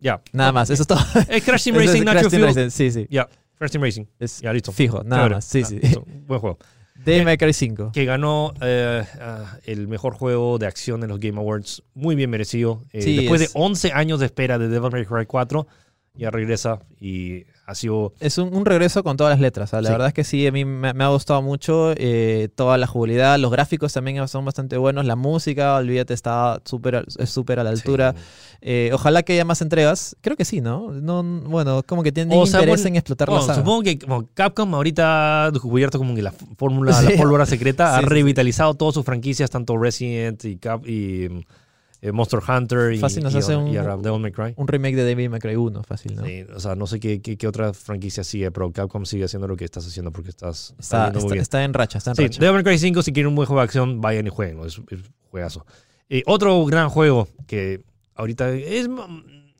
Ya. 0.00 0.20
Nada 0.32 0.52
más. 0.52 0.70
Eso 0.70 0.82
es 0.82 0.86
todo. 0.88 0.98
Es 1.28 1.42
Crash 1.44 1.64
Team 1.64 1.76
Racing, 1.76 2.02
Crash 2.02 2.14
Nacho 2.14 2.28
Team 2.30 2.42
Fuel. 2.42 2.54
Racing, 2.54 2.70
Sí, 2.70 2.90
sí. 2.90 3.06
Ya, 3.10 3.28
Crash 3.58 3.70
Team 3.72 3.82
Racing. 3.84 4.04
Es 4.18 4.40
Ya, 4.40 4.52
listo. 4.52 4.72
fijo, 4.72 5.02
nada 5.02 5.22
Chévere. 5.22 5.34
más. 5.36 5.44
Sí, 5.44 5.64
sí. 5.64 5.78
listo. 5.80 6.04
Buen 6.26 6.40
juego. 6.40 6.58
Devil 7.04 7.24
May 7.24 7.36
Cry 7.38 7.52
5. 7.52 7.92
Que 7.92 8.04
ganó 8.04 8.52
eh, 8.60 9.04
ah, 9.20 9.56
el 9.64 9.86
mejor 9.88 10.14
juego 10.14 10.58
de 10.58 10.66
acción 10.66 11.02
en 11.04 11.08
los 11.10 11.20
Game 11.20 11.38
Awards. 11.38 11.82
Muy 11.94 12.16
bien 12.16 12.28
merecido. 12.28 12.82
Eh, 12.92 13.02
Sí, 13.02 13.16
después 13.16 13.40
es- 13.40 13.52
de 13.52 13.60
11 13.60 13.92
años 13.92 14.18
de 14.20 14.26
espera 14.26 14.58
de 14.58 14.68
Devil 14.68 14.90
May 14.90 15.04
Cry 15.06 15.24
4, 15.26 15.66
ya 16.18 16.30
regresa 16.30 16.80
y 17.00 17.44
ha 17.66 17.74
sido 17.74 18.12
Es 18.18 18.38
un, 18.38 18.52
un 18.54 18.64
regreso 18.64 19.02
con 19.04 19.16
todas 19.16 19.30
las 19.32 19.40
letras. 19.40 19.72
La 19.74 19.82
Sí. 19.82 19.88
verdad 19.90 20.08
es 20.08 20.14
que 20.14 20.24
sí, 20.24 20.46
a 20.46 20.52
mí 20.52 20.64
me, 20.64 20.92
me 20.94 21.04
ha 21.04 21.08
gustado 21.08 21.40
mucho. 21.42 21.92
eh, 21.96 22.48
toda 22.54 22.76
la 22.78 22.86
jugabilidad, 22.86 23.38
los 23.38 23.50
gráficos 23.52 23.92
también 23.92 24.26
son 24.26 24.44
bastante 24.44 24.76
buenos. 24.78 25.04
La 25.04 25.16
música, 25.16 25.76
olvídate, 25.76 26.14
está 26.14 26.60
súper 26.64 27.60
a 27.60 27.64
la 27.64 27.70
altura. 27.70 28.14
Sí. 28.16 28.22
Eh, 28.62 28.90
ojalá 28.92 29.22
que 29.22 29.34
haya 29.34 29.44
más 29.44 29.60
entregas. 29.62 30.16
Creo 30.22 30.36
que 30.36 30.44
sí, 30.44 30.60
¿no? 30.60 30.90
no 30.90 31.22
bueno, 31.22 31.82
como 31.86 32.02
que 32.02 32.10
tienen 32.10 32.36
O 32.36 32.46
sea, 32.46 32.60
interés 32.60 32.80
bueno, 32.82 32.88
en 32.88 32.96
explotar 32.96 33.28
Bueno, 33.28 33.42
la 33.42 33.46
saga. 33.46 33.58
supongo 33.60 33.82
que 33.82 33.98
como 33.98 34.26
Capcom 34.34 34.74
ahorita 34.74 35.44
ha 35.44 35.50
descubierto 35.52 35.98
como 35.98 36.14
que 36.14 36.22
la 36.22 36.32
fórmula, 36.32 36.90
la 37.02 37.10
pólvora 37.16 37.46
secreta, 37.46 37.96
ha 37.96 38.00
revitalizado 38.00 38.74
todas 38.74 38.94
sus 38.94 39.04
franquicias, 39.04 39.50
tanto 39.50 39.76
Resident 39.76 40.44
y, 40.44 40.56
Cap 40.56 40.86
y 40.86 41.46
eh, 42.00 42.12
Monster 42.12 42.40
Hunter 42.48 42.92
y, 42.92 42.98
Fácil 42.98 43.24
nos 43.24 43.34
y- 43.34 43.38
hace 43.38 43.52
y 43.52 43.56
un- 43.56 44.02
Devil 44.02 44.20
May 44.20 44.30
Cry. 44.32 44.54
Un 44.56 44.68
remake 44.68 44.94
de 44.96 45.04
Devil 45.04 45.30
May 45.30 45.40
Cry 45.40 45.56
1, 45.56 45.82
fácil, 45.82 46.14
¿no? 46.14 46.24
Sí, 46.24 46.44
o 46.54 46.60
sea, 46.60 46.74
no 46.76 46.86
sé 46.86 47.00
qué, 47.00 47.20
qué, 47.20 47.36
qué 47.36 47.46
otra 47.48 47.72
franquicia 47.72 48.22
sigue, 48.24 48.50
pero 48.52 48.70
Capcom 48.70 49.04
sigue 49.04 49.24
haciendo 49.24 49.48
lo 49.48 49.56
que 49.56 49.64
estás 49.64 49.86
haciendo 49.86 50.12
porque 50.12 50.30
estás 50.30 50.74
Está, 50.78 51.08
está, 51.08 51.34
está 51.36 51.64
en 51.64 51.74
racha, 51.74 51.98
está 51.98 52.10
en 52.12 52.16
Sí, 52.16 52.22
racha. 52.24 52.40
Devil 52.40 52.54
May 52.54 52.64
Cry 52.64 52.78
5, 52.78 53.02
si 53.02 53.12
quieren 53.12 53.28
un 53.28 53.34
buen 53.34 53.46
juego 53.46 53.60
de 53.60 53.64
acción, 53.64 54.00
vayan 54.00 54.26
y 54.26 54.30
jueguen. 54.30 54.60
Es, 54.64 54.80
es 54.90 55.00
juegazo. 55.30 55.66
Eh, 56.08 56.22
otro 56.26 56.64
gran 56.66 56.88
juego 56.88 57.28
que 57.46 57.82
ahorita 58.14 58.50
es, 58.50 58.88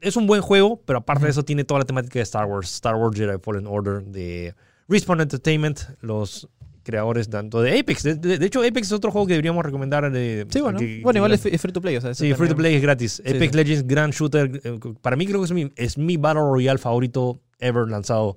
es 0.01 0.17
un 0.17 0.27
buen 0.27 0.41
juego, 0.41 0.81
pero 0.87 1.01
aparte 1.01 1.25
de 1.25 1.31
eso 1.33 1.43
tiene 1.45 1.65
toda 1.65 1.81
la 1.81 1.87
temática 1.87 2.19
de 2.21 2.23
Star 2.23 2.47
Wars. 2.47 2.73
Star 2.75 2.95
Wars 2.95 3.17
Jedi 3.19 3.39
Fallen 3.43 3.67
Order 3.67 4.05
de 4.05 4.55
Respawn 4.89 5.21
Entertainment, 5.21 5.81
los 6.01 6.49
creadores 6.89 7.29
tanto 7.29 7.61
de 7.61 7.79
Apex. 7.79 8.03
De, 8.03 8.15
de- 8.15 8.39
de 8.39 8.47
hecho, 8.47 8.61
Apex 8.61 8.87
es 8.89 8.93
otro 8.93 9.11
juego 9.13 9.27
que 9.27 9.35
deberíamos 9.35 9.65
recomendar. 9.65 10.11
de- 10.11 10.47
Sí, 10.49 10.61
bueno. 10.61 10.79
que- 10.79 11.01
bueno, 11.03 11.19
igual 11.19 11.33
es 11.33 11.41
free 11.43 11.55
es 11.55 11.61
free 11.61 11.73
to 11.73 11.81
play, 11.83 11.97
o 11.97 12.01
sea, 12.01 12.15
Sí, 12.15 12.33
free 12.35 12.49
to 12.49 12.57
play 12.57 12.75
es 12.77 12.83
gratis. 12.83 13.23
Sí, 13.25 13.31
Apex 13.31 13.53
sí. 13.53 13.57
Legends, 13.57 13.87
gran 13.87 14.11
shooter. 14.11 14.61
eh, 14.65 14.79
Para 15.03 15.17
mí 15.17 15.27
creo 15.27 15.41
que 15.41 15.45
es 15.47 15.53
mi, 15.53 15.71
es 15.77 15.99
mi 15.99 16.17
Battle 16.17 16.43
Royale 16.43 16.79
favorito 16.79 17.41
ever 17.61 17.87
lanzado. 17.89 18.37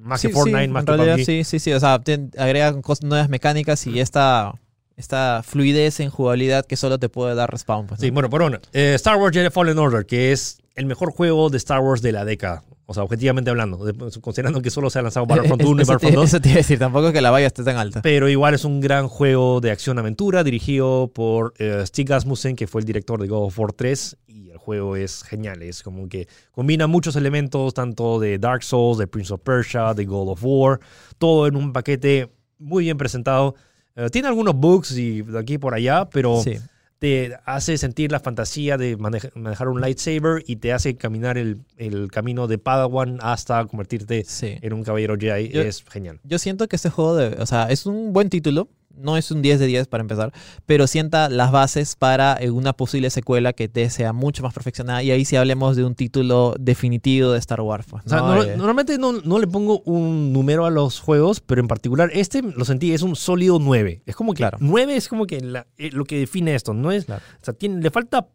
Más 0.00 0.20
Sí, 0.20 0.28
que 0.28 0.34
Fortnite, 0.34 0.68
más 0.68 0.82
en 0.82 0.86
que 0.86 0.92
realidad, 0.92 1.16
PUBG. 1.16 1.24
sí, 1.26 1.44
sí, 1.44 1.58
sí. 1.58 1.72
O 1.72 1.80
sea, 1.80 1.94
agregan 2.38 2.82
cosas, 2.82 3.04
nuevas 3.04 3.28
mecánicas 3.28 3.86
y 3.86 4.00
esta, 4.00 4.52
esta 4.96 5.42
fluidez 5.44 5.98
en 6.00 6.10
jugabilidad 6.10 6.66
que 6.66 6.76
solo 6.76 6.98
te 6.98 7.08
puede 7.08 7.34
dar 7.34 7.50
respawn. 7.50 7.86
Pues, 7.86 8.00
¿no? 8.00 8.04
Sí, 8.04 8.10
bueno, 8.10 8.28
pero 8.30 8.44
bueno. 8.44 8.58
eh, 8.72 8.92
Star 8.96 9.16
Wars 9.16 9.34
Jedi 9.34 9.50
Fallen 9.50 9.78
Order, 9.78 10.04
que 10.06 10.30
es 10.32 10.58
el 10.76 10.86
mejor 10.86 11.10
juego 11.12 11.48
de 11.50 11.56
Star 11.56 11.80
Wars 11.80 12.02
de 12.02 12.12
la 12.12 12.24
década. 12.24 12.62
O 12.86 12.92
sea, 12.92 13.02
objetivamente 13.02 13.48
hablando, 13.50 13.82
de- 13.84 13.94
considerando 14.20 14.60
que 14.60 14.68
solo 14.70 14.90
se 14.90 14.98
ha 14.98 15.02
lanzado 15.02 15.24
Battlefront 15.26 15.62
Es- 15.62 15.68
1 15.68 15.82
y 15.82 15.84
Battlefront 15.86 16.12
te, 16.14 16.16
2. 16.16 16.24
eso 16.28 16.40
te 16.40 16.48
iba 16.50 16.54
a 16.54 16.58
decir, 16.58 16.78
tampoco 16.78 17.12
que 17.12 17.20
la 17.22 17.30
valla 17.30 17.46
esté 17.46 17.64
tan 17.64 17.76
alta. 17.76 18.02
Pero 18.02 18.28
igual 18.28 18.52
es 18.54 18.64
un 18.64 18.80
gran 18.80 19.08
juego 19.08 19.60
de 19.60 19.70
acción-aventura 19.70 20.44
dirigido 20.44 21.10
por 21.14 21.54
eh, 21.58 21.82
Stig 21.86 22.12
Asmussen, 22.12 22.56
que 22.56 22.66
fue 22.66 22.80
el 22.82 22.86
director 22.86 23.20
de 23.20 23.28
God 23.28 23.46
of 23.46 23.58
War 23.58 23.72
3. 23.72 24.16
Y 24.26 24.50
el 24.50 24.58
juego 24.58 24.96
es 24.96 25.22
genial. 25.22 25.62
Es 25.62 25.82
como 25.82 26.08
que 26.08 26.28
combina 26.52 26.86
muchos 26.86 27.16
elementos, 27.16 27.72
tanto 27.72 28.20
de 28.20 28.38
Dark 28.38 28.62
Souls, 28.62 28.98
de 28.98 29.06
Prince 29.06 29.32
of 29.32 29.40
Persia, 29.40 29.94
de 29.94 30.04
God 30.04 30.28
of 30.32 30.40
War. 30.42 30.78
Todo 31.18 31.46
en 31.46 31.56
un 31.56 31.72
paquete 31.72 32.30
muy 32.58 32.84
bien 32.84 32.98
presentado. 32.98 33.54
Eh, 33.96 34.08
tiene 34.10 34.28
algunos 34.28 34.54
bugs 34.56 34.92
y 34.98 35.22
de 35.22 35.38
aquí 35.38 35.54
y 35.54 35.58
por 35.58 35.72
allá, 35.72 36.08
pero 36.10 36.42
Sí. 36.42 36.56
Te 37.04 37.36
hace 37.44 37.76
sentir 37.76 38.10
la 38.10 38.18
fantasía 38.18 38.78
de 38.78 38.96
maneja- 38.96 39.28
manejar 39.34 39.68
un 39.68 39.78
lightsaber 39.82 40.42
y 40.46 40.56
te 40.56 40.72
hace 40.72 40.96
caminar 40.96 41.36
el, 41.36 41.58
el 41.76 42.10
camino 42.10 42.46
de 42.46 42.56
Padawan 42.56 43.18
hasta 43.20 43.62
convertirte 43.66 44.24
Sí. 44.24 44.54
en 44.62 44.72
un 44.72 44.82
caballero 44.84 45.14
Jedi. 45.20 45.50
Yo- 45.50 45.60
es 45.60 45.84
genial. 45.86 46.18
Yo 46.24 46.38
siento 46.38 46.66
que 46.66 46.76
este 46.76 46.88
juego, 46.88 47.14
de, 47.16 47.26
o 47.42 47.44
sea, 47.44 47.64
es 47.70 47.84
un 47.84 48.14
buen 48.14 48.30
título. 48.30 48.68
No 48.96 49.16
es 49.16 49.30
un 49.30 49.42
10 49.42 49.58
de 49.60 49.66
10 49.66 49.86
para 49.88 50.02
empezar, 50.02 50.32
pero 50.66 50.86
sienta 50.86 51.28
las 51.28 51.50
bases 51.52 51.96
para 51.96 52.36
eh, 52.40 52.50
una 52.50 52.72
posible 52.72 53.10
secuela 53.10 53.52
que 53.52 53.68
te 53.68 53.90
sea 53.90 54.12
mucho 54.12 54.42
más 54.42 54.54
perfeccionada. 54.54 55.02
Y 55.02 55.10
ahí 55.10 55.24
sí 55.24 55.36
hablemos 55.36 55.76
de 55.76 55.84
un 55.84 55.94
título 55.94 56.54
definitivo 56.58 57.32
de 57.32 57.38
Star 57.38 57.60
Wars. 57.60 57.86
pues, 57.88 58.04
O 58.06 58.08
sea, 58.08 58.18
¿no? 58.20 58.34
no- 58.36 58.42
Eh, 58.44 58.56
normalmente 58.56 58.98
no, 58.98 59.12
no 59.12 59.38
le 59.38 59.46
pongo 59.46 59.80
un 59.84 60.32
número 60.32 60.66
a 60.66 60.70
los 60.70 61.00
juegos, 61.00 61.40
pero 61.40 61.60
en 61.60 61.68
particular 61.68 62.10
este 62.12 62.42
lo 62.42 62.64
sentí, 62.64 62.92
es 62.92 63.02
un 63.02 63.16
sólido 63.16 63.58
9. 63.60 64.02
Es 64.06 64.16
como 64.16 64.32
que 64.32 64.38
Claro. 64.38 64.58
9 64.60 64.96
es 64.96 65.08
como 65.08 65.26
que 65.26 65.40
la- 65.40 65.66
eh, 65.78 65.90
lo 65.92 66.04
que 66.04 66.18
define 66.18 66.54
esto. 66.54 66.74
No 66.74 66.92
es, 66.92 67.04
Claro. 67.06 67.22
o 67.40 67.44
sea, 67.44 67.54
tiene, 67.54 67.80
le 67.82 67.90
falta 67.90 68.28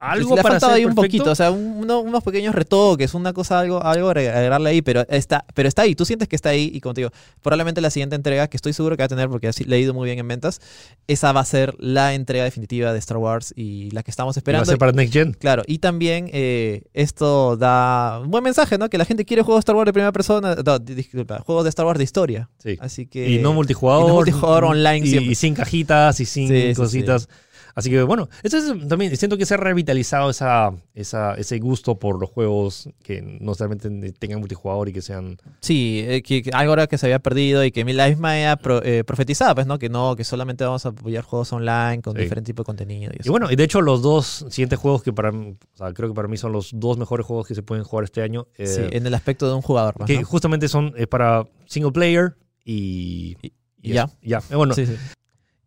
algo 0.00 0.34
le 0.36 0.40
ha 0.40 0.42
para 0.42 0.54
faltado 0.54 0.72
ser 0.72 0.80
ahí 0.80 0.84
un 0.86 0.94
poquito, 0.94 1.30
o 1.30 1.34
sea, 1.34 1.50
un- 1.50 1.78
uno- 1.78 2.00
unos 2.00 2.22
pequeños 2.22 2.54
retoques, 2.54 3.14
una 3.14 3.32
cosa, 3.32 3.58
algo, 3.58 3.82
algo 3.82 4.08
agre- 4.08 4.28
agregarle 4.28 4.70
ahí, 4.70 4.80
pero 4.82 5.04
está, 5.08 5.44
pero 5.54 5.68
está 5.68 5.82
ahí, 5.82 5.94
tú 5.96 6.04
sientes 6.04 6.28
que 6.28 6.36
está 6.36 6.50
ahí 6.50 6.70
y 6.72 6.80
digo, 6.94 7.10
probablemente 7.42 7.80
la 7.80 7.90
siguiente 7.90 8.14
entrega, 8.14 8.46
que 8.48 8.56
estoy 8.56 8.72
seguro 8.72 8.96
que 8.96 9.02
va 9.02 9.06
a 9.06 9.08
tener 9.08 9.28
porque 9.28 9.48
he 9.48 9.64
leído 9.64 9.94
muy 9.94 10.06
bien 10.06 10.18
en 10.20 10.28
ventas, 10.28 10.60
esa 11.08 11.32
va 11.32 11.40
a 11.40 11.44
ser 11.44 11.74
la 11.78 12.14
entrega 12.14 12.44
definitiva 12.44 12.92
de 12.92 12.98
Star 13.00 13.16
Wars 13.18 13.52
y 13.56 13.90
la 13.90 14.02
que 14.02 14.10
estamos 14.10 14.36
Va 14.36 14.38
a 14.38 14.40
esperando. 14.40 14.66
ser 14.66 14.78
para 14.78 14.92
Next 14.92 15.12
Gen. 15.12 15.32
Claro, 15.32 15.62
y 15.66 15.78
también 15.78 16.30
eh, 16.32 16.82
esto 16.94 17.56
da 17.56 18.20
un 18.22 18.30
buen 18.30 18.44
mensaje, 18.44 18.78
¿no? 18.78 18.88
Que 18.88 18.98
la 18.98 19.04
gente 19.04 19.24
quiere 19.24 19.42
juegos 19.42 19.58
de 19.58 19.62
Star 19.62 19.76
Wars 19.76 19.86
de 19.86 19.92
primera 19.92 20.12
persona, 20.12 20.54
no, 20.64 20.78
di- 20.78 20.94
disculpa, 20.94 21.40
juegos 21.40 21.64
de 21.64 21.70
Star 21.70 21.86
Wars 21.86 21.98
de 21.98 22.04
historia. 22.04 22.48
Sí. 22.62 22.76
Así 22.80 23.06
que... 23.06 23.28
y 23.30 23.38
no 23.38 23.52
multijugador. 23.52 24.04
y 24.04 24.08
no 24.08 24.14
multijugador 24.14 24.64
online 24.64 25.06
y, 25.06 25.10
siempre. 25.10 25.32
y 25.32 25.34
sin 25.34 25.54
cajitas 25.54 26.20
y 26.20 26.24
sin 26.24 26.48
Sí, 26.48 26.68
sí, 26.68 26.74
cositas. 26.74 27.28
Así 27.74 27.90
que 27.90 28.02
bueno, 28.02 28.28
eso 28.42 28.58
es 28.58 28.88
también, 28.88 29.16
siento 29.16 29.36
que 29.36 29.46
se 29.46 29.54
ha 29.54 29.56
revitalizado 29.56 30.30
esa, 30.30 30.72
esa, 30.94 31.34
ese 31.34 31.58
gusto 31.58 31.98
por 31.98 32.18
los 32.20 32.30
juegos 32.30 32.88
que 33.02 33.22
no 33.40 33.54
solamente 33.54 34.12
tengan 34.12 34.40
multijugador 34.40 34.88
y 34.88 34.92
que 34.92 35.02
sean... 35.02 35.36
Sí, 35.60 36.04
eh, 36.06 36.22
que, 36.22 36.42
que 36.42 36.50
algo 36.52 36.72
era 36.72 36.86
que 36.86 36.98
se 36.98 37.06
había 37.06 37.18
perdido 37.18 37.64
y 37.64 37.70
que 37.70 37.84
la 37.84 38.08
misma 38.08 38.38
era 38.38 38.56
pro- 38.56 38.82
eh, 38.82 39.04
profetizada, 39.04 39.54
pues, 39.54 39.66
¿no? 39.66 39.78
Que 39.78 39.88
no, 39.88 40.16
que 40.16 40.24
solamente 40.24 40.64
vamos 40.64 40.84
a 40.86 40.90
apoyar 40.90 41.24
juegos 41.24 41.52
online 41.52 42.02
con 42.02 42.14
Sí. 42.16 42.22
diferente 42.22 42.48
tipo 42.48 42.62
de 42.62 42.66
contenido. 42.66 43.12
Y 43.12 43.16
Y 43.16 43.20
eso. 43.20 43.30
bueno, 43.30 43.50
y 43.50 43.56
de 43.56 43.64
hecho 43.64 43.80
los 43.80 44.02
dos 44.02 44.46
siguientes 44.50 44.78
juegos 44.78 45.02
que 45.02 45.12
para 45.12 45.30
o 45.30 45.54
sea, 45.74 45.92
creo 45.92 46.08
que 46.08 46.14
para 46.14 46.28
mí 46.28 46.36
son 46.36 46.52
los 46.52 46.70
dos 46.72 46.98
mejores 46.98 47.26
juegos 47.26 47.46
que 47.46 47.54
se 47.54 47.62
pueden 47.62 47.84
jugar 47.84 48.04
este 48.04 48.22
año. 48.22 48.46
eh, 48.56 48.66
Sí, 48.66 48.82
en 48.96 49.06
el 49.06 49.14
aspecto 49.14 49.46
de 49.48 49.54
un 49.54 49.62
jugador, 49.62 49.94
pues, 49.94 50.06
que 50.06 50.18
¿no? 50.20 50.24
justamente 50.26 50.68
son 50.68 50.94
para 51.10 51.46
single 51.66 51.92
player 51.92 52.34
y... 52.64 53.36
Y- 53.42 53.52
y 53.80 53.90
y 53.90 53.94
ya. 53.94 54.10
Ya, 54.22 54.38
eh, 54.50 54.56
bueno. 54.56 54.74
Sí, 54.74 54.86
sí. 54.86 54.96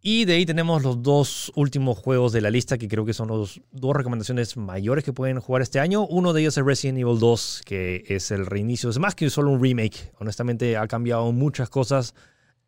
Y 0.04 0.26
de 0.26 0.34
ahí 0.34 0.46
tenemos 0.48 0.82
los 0.82 1.04
dos 1.04 1.52
últimos 1.56 1.98
juegos 2.00 2.32
de 2.32 2.42
la 2.42 2.50
lista 2.50 2.78
que 2.80 2.88
creo 2.88 3.06
que 3.06 3.14
son 3.14 3.28
los 3.28 3.62
dos 3.72 3.96
recomendaciones 3.96 4.58
mayores 4.58 5.04
que 5.04 5.14
pueden 5.14 5.40
jugar 5.40 5.62
este 5.62 5.80
año. 5.80 6.08
Uno 6.08 6.34
de 6.34 6.42
ellos 6.42 6.58
es 6.58 6.66
Resident 6.66 6.98
Evil 6.98 7.20
2, 7.20 7.62
que 7.66 8.04
es 8.08 8.32
el 8.32 8.48
reinicio. 8.48 8.90
Es 8.90 8.98
más 8.98 9.14
que 9.14 9.30
solo 9.30 9.52
un 9.52 9.62
remake. 9.62 10.12
Honestamente 10.20 10.76
ha 10.76 10.88
cambiado 10.88 11.32
muchas 11.32 11.70
cosas. 11.70 12.16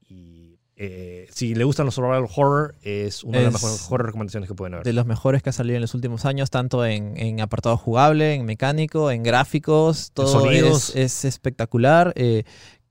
Y 0.08 0.60
eh, 0.76 1.26
si 1.32 1.56
le 1.56 1.64
gustan 1.64 1.88
los 1.88 1.96
survival 1.96 2.28
horror, 2.36 2.76
es 2.84 3.24
una 3.24 3.40
de 3.40 3.46
las 3.46 3.56
Es 3.56 3.62
mejores, 3.64 3.82
mejores 3.82 4.06
recomendaciones 4.06 4.48
que 4.48 4.54
pueden 4.56 4.76
haber. 4.76 4.86
De 4.86 4.94
los 4.94 5.08
mejores 5.08 5.42
que 5.42 5.50
ha 5.50 5.54
salido 5.54 5.78
en 5.78 5.82
los 5.82 5.96
últimos 5.96 6.26
años, 6.26 6.52
tanto 6.52 6.86
en, 6.86 7.18
en 7.18 7.42
apartado 7.42 7.78
jugable, 7.78 8.36
en 8.36 8.46
mecánico, 8.46 9.10
en 9.10 9.24
gráficos, 9.24 10.12
todo 10.14 10.28
sonidos. 10.28 10.90
es, 10.90 10.96
es 10.98 11.26
espectacular. 11.26 12.14
eh, 12.16 12.44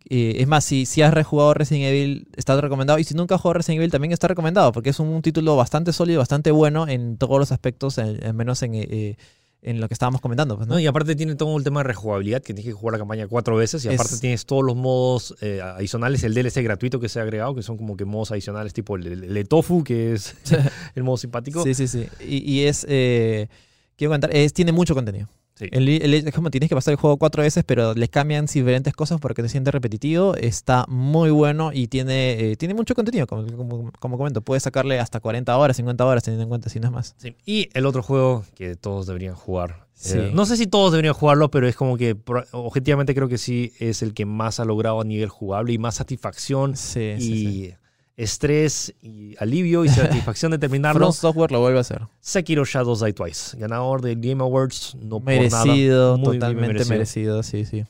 eh, 0.08 0.36
es 0.38 0.46
más, 0.46 0.64
si, 0.64 0.86
si 0.86 1.02
has 1.02 1.12
rejugado 1.14 1.54
Resident 1.54 1.84
Evil, 1.86 2.26
está 2.36 2.60
recomendado. 2.60 2.98
Y 2.98 3.04
si 3.04 3.14
nunca 3.14 3.34
has 3.36 3.40
jugado 3.40 3.54
Resident 3.54 3.78
Evil, 3.80 3.90
también 3.90 4.12
está 4.12 4.28
recomendado, 4.28 4.72
porque 4.72 4.90
es 4.90 4.98
un, 5.00 5.22
título 5.22 5.56
bastante 5.56 5.92
sólido, 5.92 6.18
bastante 6.20 6.50
bueno 6.50 6.88
en 6.88 7.16
todos 7.16 7.38
los 7.38 7.52
aspectos, 7.52 7.98
al 7.98 8.34
menos 8.34 8.62
en, 8.62 8.74
eh, 8.74 8.86
eh, 8.90 9.16
en 9.62 9.80
lo 9.80 9.86
que 9.88 9.94
estábamos 9.94 10.20
comentando. 10.20 10.56
pues, 10.56 10.66
¿no? 10.68 10.74
No, 10.74 10.80
y 10.80 10.86
aparte 10.86 11.14
tiene 11.14 11.34
todo 11.36 11.56
el 11.56 11.62
tema 11.64 11.80
de 11.80 11.84
rejugabilidad, 11.84 12.38
que 12.40 12.52
tienes 12.54 12.64
que 12.64 12.72
jugar 12.72 12.94
la 12.94 12.98
campaña 12.98 13.28
cuatro 13.28 13.54
veces. 13.56 13.84
Y 13.84 13.88
Es- 13.88 13.94
aparte 13.94 14.18
tienes 14.18 14.44
todos 14.44 14.64
los 14.64 14.74
modos 14.76 15.36
eh, 15.40 15.60
adicionales, 15.62 16.24
el 16.24 16.34
DLC 16.34 16.62
gratuito 16.62 16.98
que 16.98 17.08
se 17.08 17.20
ha 17.20 17.22
agregado, 17.22 17.54
que 17.54 17.62
son 17.62 17.76
como 17.76 17.96
que 17.96 18.04
modos 18.04 18.32
adicionales, 18.32 18.72
tipo 18.72 18.96
el, 18.96 19.06
el- 19.06 19.36
el 19.36 19.48
tofu, 19.48 19.84
que 19.84 20.12
es 20.14 20.34
el 20.96 21.04
modo 21.04 21.16
simpático. 21.16 21.62
Sí, 21.62 21.74
sí, 21.74 21.86
sí. 21.86 22.06
Y, 22.26 22.38
y 22.50 22.64
es. 22.66 22.84
quiero 22.84 24.10
contar, 24.12 24.34
es, 24.34 24.52
tiene 24.52 24.72
mucho 24.72 24.94
contenido. 24.94 25.28
Sí. 25.62 25.68
El- 25.72 25.88
el- 25.88 26.14
es 26.14 26.34
como 26.34 26.50
tienes 26.50 26.68
que 26.68 26.74
pasar 26.74 26.92
el 26.92 26.98
juego 26.98 27.16
cuatro 27.16 27.42
veces, 27.42 27.64
pero 27.64 27.94
le 27.94 28.08
cambian 28.08 28.46
diferentes 28.46 28.92
cosas 28.94 29.20
porque 29.20 29.42
te 29.42 29.48
siente 29.48 29.70
repetitivo. 29.70 30.34
Está 30.36 30.84
muy 30.88 31.30
bueno 31.30 31.70
y 31.72 31.88
tiene, 31.88 32.52
eh, 32.52 32.56
tiene 32.56 32.74
mucho 32.74 32.94
contenido, 32.94 33.26
como, 33.26 33.46
como, 33.56 33.92
como 33.98 34.18
comento. 34.18 34.40
Puedes 34.42 34.62
sacarle 34.62 34.98
hasta 35.00 35.20
40 35.20 35.56
horas, 35.56 35.76
50 35.76 36.04
horas, 36.06 36.22
teniendo 36.24 36.42
en 36.44 36.48
cuenta 36.48 36.68
si 36.68 36.80
no 36.80 36.86
es 36.88 36.92
más. 36.92 37.14
Sí. 37.18 37.36
Y 37.46 37.68
el 37.74 37.86
otro 37.86 38.02
juego 38.02 38.44
que 38.54 38.76
todos 38.76 39.06
deberían 39.06 39.34
jugar. 39.34 39.86
Sí. 39.94 40.18
Eh, 40.18 40.30
no 40.34 40.46
sé 40.46 40.56
si 40.56 40.66
todos 40.66 40.90
deberían 40.92 41.14
jugarlo, 41.14 41.50
pero 41.50 41.68
es 41.68 41.76
como 41.76 41.96
que 41.96 42.16
objetivamente 42.52 43.14
creo 43.14 43.28
que 43.28 43.38
sí 43.38 43.72
es 43.78 44.02
el 44.02 44.14
que 44.14 44.26
más 44.26 44.58
ha 44.60 44.64
logrado 44.64 45.00
a 45.00 45.04
nivel 45.04 45.28
jugable 45.28 45.72
y 45.72 45.78
más 45.78 45.94
satisfacción 45.96 46.76
Sí, 46.76 47.14
y 47.18 47.20
sí, 47.20 47.46
sí. 47.68 47.74
Estrés 48.16 48.94
y 49.00 49.34
alivio 49.38 49.84
y 49.84 49.88
satisfacción 49.88 50.52
de 50.52 50.58
terminarlo. 50.60 51.00
From 51.00 51.12
Software 51.12 51.50
lo 51.50 51.60
vuelve 51.60 51.78
a 51.78 51.82
hacer. 51.82 52.02
Sekiro 52.20 52.64
Shadows 52.64 53.00
Die 53.00 53.12
Twice, 53.12 53.56
ganador 53.58 54.02
del 54.02 54.20
Game 54.20 54.42
Awards, 54.42 54.96
no 55.00 55.20
merecido, 55.20 55.62
por 55.62 55.68
nada. 55.68 56.16
Muy 56.16 56.38
totalmente 56.38 56.84
merecido. 56.84 57.42
sí, 57.42 57.64
sí. 57.64 57.84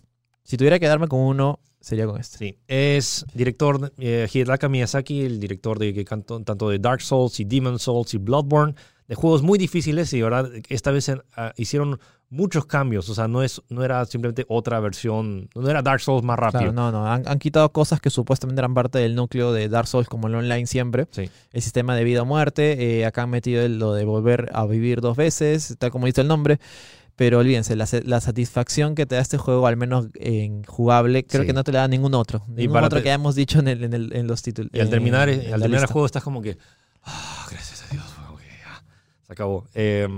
Si 0.44 0.56
tuviera 0.56 0.78
que 0.78 0.86
darme 0.86 1.08
con 1.08 1.20
uno, 1.20 1.60
sería 1.80 2.06
con 2.06 2.20
este. 2.20 2.38
Sí, 2.38 2.58
es 2.66 3.24
director 3.34 3.92
eh, 3.98 4.28
Hidetaka 4.32 4.68
Miyazaki, 4.68 5.22
el 5.22 5.40
director 5.40 5.78
de 5.78 5.94
que 5.94 6.04
tanto 6.04 6.68
de 6.68 6.78
Dark 6.78 7.00
Souls 7.00 7.38
y 7.40 7.44
Demon 7.44 7.78
Souls 7.78 8.12
y 8.14 8.18
Bloodborne, 8.18 8.74
de 9.12 9.16
juegos 9.16 9.42
muy 9.42 9.58
difíciles 9.58 10.10
y 10.14 10.22
ahora 10.22 10.48
esta 10.70 10.90
vez 10.90 11.10
ah, 11.36 11.52
hicieron 11.56 12.00
muchos 12.30 12.64
cambios, 12.64 13.10
o 13.10 13.14
sea, 13.14 13.28
no, 13.28 13.42
es, 13.42 13.60
no 13.68 13.84
era 13.84 14.02
simplemente 14.06 14.46
otra 14.48 14.80
versión, 14.80 15.50
no 15.54 15.68
era 15.68 15.82
Dark 15.82 16.00
Souls 16.00 16.24
más 16.24 16.38
rápido. 16.38 16.60
Claro, 16.60 16.72
no, 16.72 16.90
no, 16.90 17.06
han, 17.06 17.28
han 17.28 17.38
quitado 17.38 17.70
cosas 17.72 18.00
que 18.00 18.08
supuestamente 18.08 18.60
eran 18.60 18.72
parte 18.72 18.98
del 18.98 19.14
núcleo 19.14 19.52
de 19.52 19.68
Dark 19.68 19.86
Souls 19.86 20.08
como 20.08 20.28
el 20.28 20.34
online 20.36 20.66
siempre, 20.66 21.08
Sí. 21.10 21.28
el 21.52 21.60
sistema 21.62 21.94
de 21.94 22.04
vida 22.04 22.22
o 22.22 22.24
muerte, 22.24 23.00
eh, 23.00 23.04
acá 23.04 23.24
han 23.24 23.30
metido 23.30 23.62
el- 23.62 23.78
lo 23.78 23.92
de 23.92 24.06
volver 24.06 24.48
a 24.54 24.64
vivir 24.64 25.02
dos 25.02 25.14
veces, 25.18 25.76
tal 25.78 25.90
como 25.90 26.06
dice 26.06 26.22
el 26.22 26.28
nombre. 26.28 26.58
Pero 27.14 27.38
olvídense, 27.40 27.76
la, 27.76 27.86
la 28.04 28.20
satisfacción 28.22 28.94
que 28.94 29.04
te 29.04 29.16
da 29.16 29.20
este 29.20 29.36
juego, 29.36 29.66
al 29.66 29.76
menos 29.76 30.06
en 30.14 30.64
jugable, 30.64 31.26
creo 31.26 31.42
Sí. 31.42 31.46
que 31.48 31.52
no 31.52 31.62
te 31.62 31.70
la 31.70 31.80
da 31.80 31.88
ningún 31.88 32.14
otro. 32.14 32.42
Ningún 32.48 32.72
para 32.72 32.86
otro 32.86 33.00
te- 33.00 33.02
que 33.02 33.10
hayamos 33.10 33.34
dicho 33.34 33.58
en, 33.58 33.68
el- 33.68 33.84
en, 33.84 33.92
el- 33.92 34.16
en 34.16 34.26
los 34.26 34.40
títulos. 34.40 34.70
Y 34.72 34.80
al 34.80 34.88
terminar, 34.88 35.28
en- 35.28 35.52
al 35.52 35.60
terminar 35.60 35.82
el 35.84 35.92
juego 35.92 36.06
estás 36.06 36.22
como 36.22 36.40
que, 36.40 36.56
ah, 37.04 37.46
gracias 37.50 37.82
a 37.82 37.88
Dios, 37.92 38.04
como 38.26 38.38
que 38.38 38.44
ya, 38.46 38.82
se 39.32 39.42
acabó. 39.42 39.64
Eh, 39.74 40.08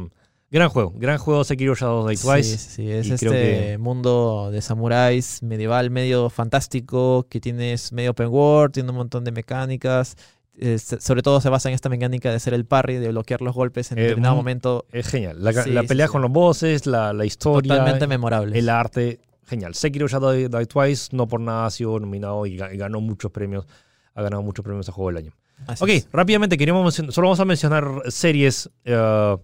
gran 0.50 0.68
juego, 0.68 0.92
gran 0.96 1.18
juego 1.18 1.42
Sekiro 1.44 1.74
Shadows 1.74 2.08
Die 2.08 2.16
Twice. 2.16 2.58
Sí, 2.58 2.70
sí, 2.70 2.90
es 2.90 3.10
este 3.10 3.28
que- 3.28 3.78
mundo 3.78 4.50
de 4.52 4.60
samuráis 4.62 5.42
medieval 5.42 5.90
medio 5.90 6.30
fantástico, 6.30 7.26
que 7.28 7.40
tienes 7.40 7.92
medio 7.92 8.12
open 8.12 8.28
world, 8.28 8.72
tiene 8.72 8.90
un 8.90 8.96
montón 8.96 9.24
de 9.24 9.32
mecánicas. 9.32 10.16
eh, 10.56 10.78
sobre 10.78 11.22
todo 11.22 11.40
se 11.40 11.48
basa 11.48 11.68
en 11.68 11.74
esta 11.74 11.88
mecánica 11.88 12.30
de 12.30 12.36
hacer 12.36 12.54
el 12.54 12.64
parry, 12.64 12.98
de 12.98 13.08
bloquear 13.08 13.40
los 13.42 13.52
golpes 13.56 13.90
en 13.90 13.98
Eh, 13.98 14.02
determinado 14.02 14.36
momento. 14.36 14.86
Es 14.92 15.08
genial. 15.08 15.42
La, 15.42 15.52
Sí, 15.52 15.70
la 15.72 15.82
pelea 15.82 16.06
sí. 16.06 16.12
con 16.12 16.22
los 16.22 16.30
bosses, 16.30 16.86
la, 16.86 17.12
la 17.12 17.24
historia, 17.24 17.70
Totalmente 17.74 18.06
memorable. 18.06 18.56
el 18.56 18.68
arte, 18.68 19.18
genial. 19.48 19.74
Sekiro 19.74 20.06
Shadows 20.06 20.48
Die 20.48 20.66
Twice, 20.66 21.08
no 21.10 21.26
por 21.26 21.40
nada 21.40 21.66
ha 21.66 21.70
sido 21.72 21.98
nominado 21.98 22.46
y 22.46 22.56
ganó 22.56 23.00
muchos 23.00 23.32
premios. 23.32 23.66
Ha 24.14 24.22
ganado 24.22 24.44
muchos 24.44 24.64
premios 24.64 24.88
a 24.88 24.92
juego 24.92 25.08
del 25.10 25.16
año. 25.24 25.32
Así 25.66 25.82
Ok, 25.84 25.90
es. 25.90 26.08
rápidamente, 26.12 26.56
queríamos 26.58 26.94
solo 26.94 27.28
vamos 27.28 27.40
a 27.40 27.44
mencionar 27.44 28.02
series. 28.08 28.70
eh, 28.84 29.36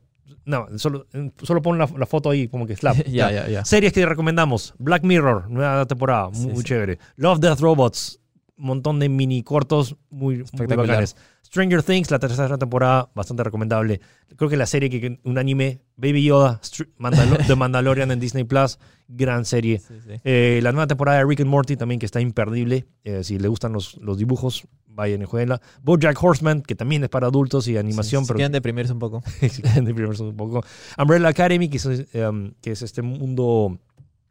no, 0.45 0.67
solo, 0.79 1.07
solo 1.43 1.63
pon 1.63 1.79
la, 1.79 1.89
la 1.97 2.07
foto 2.07 2.31
ahí, 2.31 2.49
como 2.49 2.67
que 2.67 2.75
slap. 2.77 2.97
ya, 3.07 3.31
ya, 3.31 3.49
ya. 3.49 3.65
Series 3.65 3.93
que 3.93 4.05
recomendamos: 4.07 4.75
Black 4.79 5.05
Mirror, 5.05 5.51
nueva 5.51 5.87
temporada, 5.87 6.29
muy, 6.31 6.37
Sí, 6.41 6.47
muy 6.49 6.57
sí. 6.59 6.65
chévere. 6.65 6.99
Love, 7.17 7.41
Death, 7.41 7.61
Robots, 7.61 8.21
un 8.57 8.67
montón 8.67 8.99
de 8.99 9.09
mini 9.09 9.43
cortos 9.43 9.97
muy, 10.11 10.45
muy 10.53 10.67
bacanes. 10.67 11.17
Stranger 11.45 11.83
Things, 11.83 12.11
la 12.13 12.19
tercera 12.21 12.57
temporada, 12.59 13.11
bastante 13.15 13.43
recomendable. 13.43 14.01
Creo 14.37 14.49
que 14.49 14.57
la 14.57 14.67
serie, 14.67 14.89
que 14.89 15.19
un 15.25 15.37
anime, 15.37 15.81
Baby 15.97 16.23
Yoda, 16.25 16.61
Mandalo- 16.99 17.45
The 17.47 17.57
Mandalorian 17.57 18.11
en 18.13 18.21
Disney 18.21 18.45
Plus, 18.45 18.79
gran 19.09 19.45
serie. 19.45 19.79
Sí, 19.81 19.95
sí. 20.07 20.13
Eh, 20.23 20.61
la 20.63 20.71
nueva 20.71 20.87
temporada 20.87 21.19
de 21.19 21.25
Rick 21.25 21.41
and 21.41 21.51
Morty 21.51 21.77
también, 21.77 21.99
que 21.99 22.07
está 22.07 22.21
imperdible. 22.21 22.87
Eh, 23.03 23.25
si 23.25 23.39
le 23.39 23.49
gustan 23.49 23.73
los, 23.73 23.97
los 23.97 24.17
dibujos, 24.17 24.65
vayan 24.95 25.23
y 25.23 25.25
jueguenla. 25.25 25.61
Bojack 25.83 26.23
Horseman, 26.23 26.63
que 26.63 26.75
también 26.75 27.03
es 27.05 27.11
para 27.11 27.29
adultos 27.29 27.69
y 27.69 27.77
animación, 27.77 28.23
Sí, 28.23 28.27
si 28.27 28.29
pero 28.29 28.37
quieren 28.37 28.53
deprimirse 28.53 28.93
un 28.93 28.99
poco. 28.99 29.23
si 29.41 29.63
quieren 29.63 29.85
deprimirse 29.85 30.23
un 30.23 30.37
poco. 30.37 30.65
Umbrella 30.99 31.29
Academy, 31.29 31.69
que 31.69 31.77
es, 31.79 31.87
em, 32.13 32.53
que 32.61 32.73
es 32.73 32.83
este 32.83 33.03
mundo, 33.03 33.79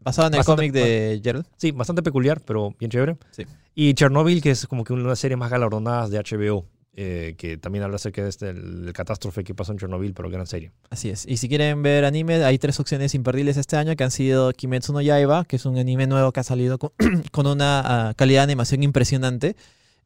Basado 0.02 0.30
en 0.30 0.36
el 0.36 0.46
cómic 0.46 0.72
de 0.72 1.20
Gerald. 1.24 1.46
sí, 1.58 1.72
bastante 1.72 2.02
peculiar, 2.02 2.42
pero 2.42 2.74
bien 2.80 2.90
chévere. 2.90 3.18
Sí. 3.32 3.46
Y 3.76 3.94
Chernobyl, 3.94 4.42
que 4.42 4.52
es 4.52 4.66
como 4.68 4.84
que 4.84 4.94
una 4.94 5.04
de 5.04 5.10
las 5.10 5.20
series 5.20 5.38
más 5.38 5.52
galardonadas 5.52 6.10
de 6.10 6.20
HBO, 6.20 6.66
eh, 6.96 7.36
que 7.38 7.58
también 7.58 7.84
habla 7.84 7.96
acerca 7.96 8.24
de 8.24 8.30
este, 8.30 8.50
el, 8.50 8.88
el 8.88 8.94
catástrofe 8.94 9.44
que 9.44 9.54
pasó 9.54 9.72
en 9.72 9.78
Chernobyl, 9.78 10.14
pero 10.14 10.30
gran 10.30 10.48
serie. 10.48 10.72
Así 10.90 11.10
es. 11.10 11.26
Y 11.26 11.38
si 11.38 11.48
quieren 11.48 11.82
ver 11.82 12.04
anime, 12.04 12.44
hay 12.44 12.58
tres 12.58 12.80
opciones 12.80 13.14
imperdibles 13.14 13.58
este 13.58 13.78
año 13.78 13.96
que 13.96 14.04
han 14.04 14.12
sido 14.12 14.52
Kimetsu 14.52 14.92
no 14.92 15.02
Yaiba, 15.02 15.46
que 15.46 15.56
es 15.58 15.66
un 15.66 15.78
anime 15.78 16.08
nuevo 16.08 16.32
que 16.32 16.40
ha 16.42 16.44
salido 16.44 16.78
con, 16.78 16.92
con 17.32 17.48
una 17.48 18.10
ah, 18.10 18.14
calidad 18.16 18.42
de 18.42 18.52
animación 18.52 18.84
impresionante. 18.84 19.56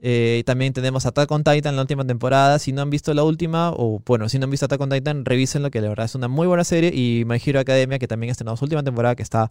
Eh, 0.06 0.44
también 0.46 0.74
tenemos 0.74 1.06
Attack 1.06 1.32
on 1.32 1.46
Titan, 1.46 1.78
la 1.78 1.82
última 1.82 2.06
temporada. 2.06 2.60
Si 2.60 2.74
no 2.74 2.82
han 2.82 2.90
visto 2.90 3.14
la 3.14 3.24
última, 3.24 3.72
o 3.72 4.02
bueno, 4.06 4.28
si 4.28 4.38
no 4.38 4.44
han 4.44 4.52
visto 4.52 4.66
Attack 4.66 4.82
on 4.82 4.90
Titan, 4.90 5.24
revísenlo, 5.24 5.72
que 5.72 5.80
la 5.80 5.88
verdad 5.88 6.08
es 6.08 6.14
una 6.14 6.28
muy 6.28 6.46
buena 6.46 6.66
serie. 6.66 6.92
Y 6.94 7.24
My 7.24 7.42
Hero 7.44 7.62
Academia, 7.62 7.98
que 8.00 8.08
también 8.10 8.30
ha 8.30 8.34
estrenado 8.34 8.58
su 8.58 8.66
última 8.66 8.84
temporada, 8.84 9.16
que 9.16 9.24
está 9.24 9.50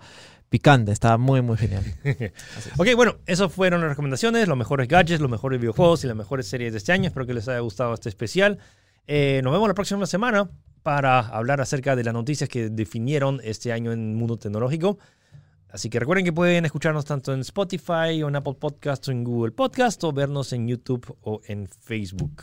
picante, 0.50 0.92
está 0.92 1.16
muy, 1.16 1.40
muy 1.40 1.56
genial. 1.56 1.82
Ok, 2.76 2.88
bueno, 2.96 3.16
esas 3.24 3.50
fueron 3.50 3.80
las 3.80 3.88
recomendaciones, 3.88 4.46
los 4.46 4.58
mejores 4.58 4.88
gadgets, 4.88 5.20
los 5.20 5.30
mejores 5.30 5.58
videojuegos 5.58 6.04
y 6.04 6.06
las 6.06 6.16
mejores 6.16 6.46
series 6.46 6.72
de 6.72 6.78
este 6.78 6.92
año. 6.92 7.08
Espero 7.08 7.24
que 7.24 7.32
les 7.32 7.48
haya 7.48 7.60
gustado 7.60 7.94
este 7.94 8.10
especial. 8.10 8.58
Eh, 9.06 9.40
nos 9.42 9.54
vemos 9.54 9.68
la 9.68 9.74
próxima 9.74 10.04
semana 10.04 10.50
para 10.82 11.20
hablar 11.20 11.62
acerca 11.62 11.96
de 11.96 12.04
las 12.04 12.12
noticias 12.12 12.50
que 12.50 12.68
definieron 12.68 13.40
este 13.42 13.72
año 13.72 13.90
en 13.92 14.10
el 14.10 14.16
mundo 14.16 14.36
tecnológico. 14.36 14.98
Así 15.72 15.88
que 15.88 15.98
recuerden 15.98 16.24
que 16.24 16.32
pueden 16.32 16.66
escucharnos 16.66 17.06
tanto 17.06 17.32
en 17.32 17.40
Spotify 17.40 18.22
o 18.22 18.28
en 18.28 18.36
Apple 18.36 18.54
Podcasts 18.60 19.08
o 19.08 19.10
en 19.10 19.24
Google 19.24 19.52
Podcast 19.52 20.04
o 20.04 20.12
vernos 20.12 20.52
en 20.52 20.68
YouTube 20.68 21.16
o 21.22 21.40
en 21.46 21.66
Facebook. 21.66 22.42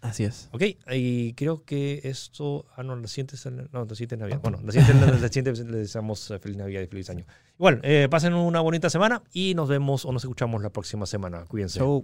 Así 0.00 0.24
es. 0.24 0.48
Ok, 0.52 0.62
y 0.90 1.34
creo 1.34 1.62
que 1.64 2.00
esto. 2.04 2.64
Ah, 2.74 2.82
no, 2.82 2.96
la 2.96 3.06
siguiente 3.06 3.36
es. 3.36 3.44
No, 3.44 3.84
la 3.84 3.94
siguiente 3.94 4.14
es 4.14 4.18
Navidad. 4.18 4.40
Bueno, 4.42 4.58
la 4.64 4.72
siguiente, 4.72 4.94
la 5.20 5.28
siguiente 5.28 5.52
les 5.52 5.66
deseamos 5.66 6.30
eh, 6.30 6.38
feliz 6.38 6.56
Navidad 6.56 6.80
y 6.80 6.86
feliz 6.86 7.10
año. 7.10 7.26
Igual, 7.58 7.80
eh, 7.82 8.08
pasen 8.10 8.32
una 8.32 8.60
bonita 8.60 8.88
semana 8.88 9.22
y 9.34 9.54
nos 9.54 9.68
vemos 9.68 10.06
o 10.06 10.12
nos 10.12 10.24
escuchamos 10.24 10.62
la 10.62 10.70
próxima 10.70 11.04
semana. 11.04 11.44
Cuídense. 11.46 11.80
Chau. 11.80 12.02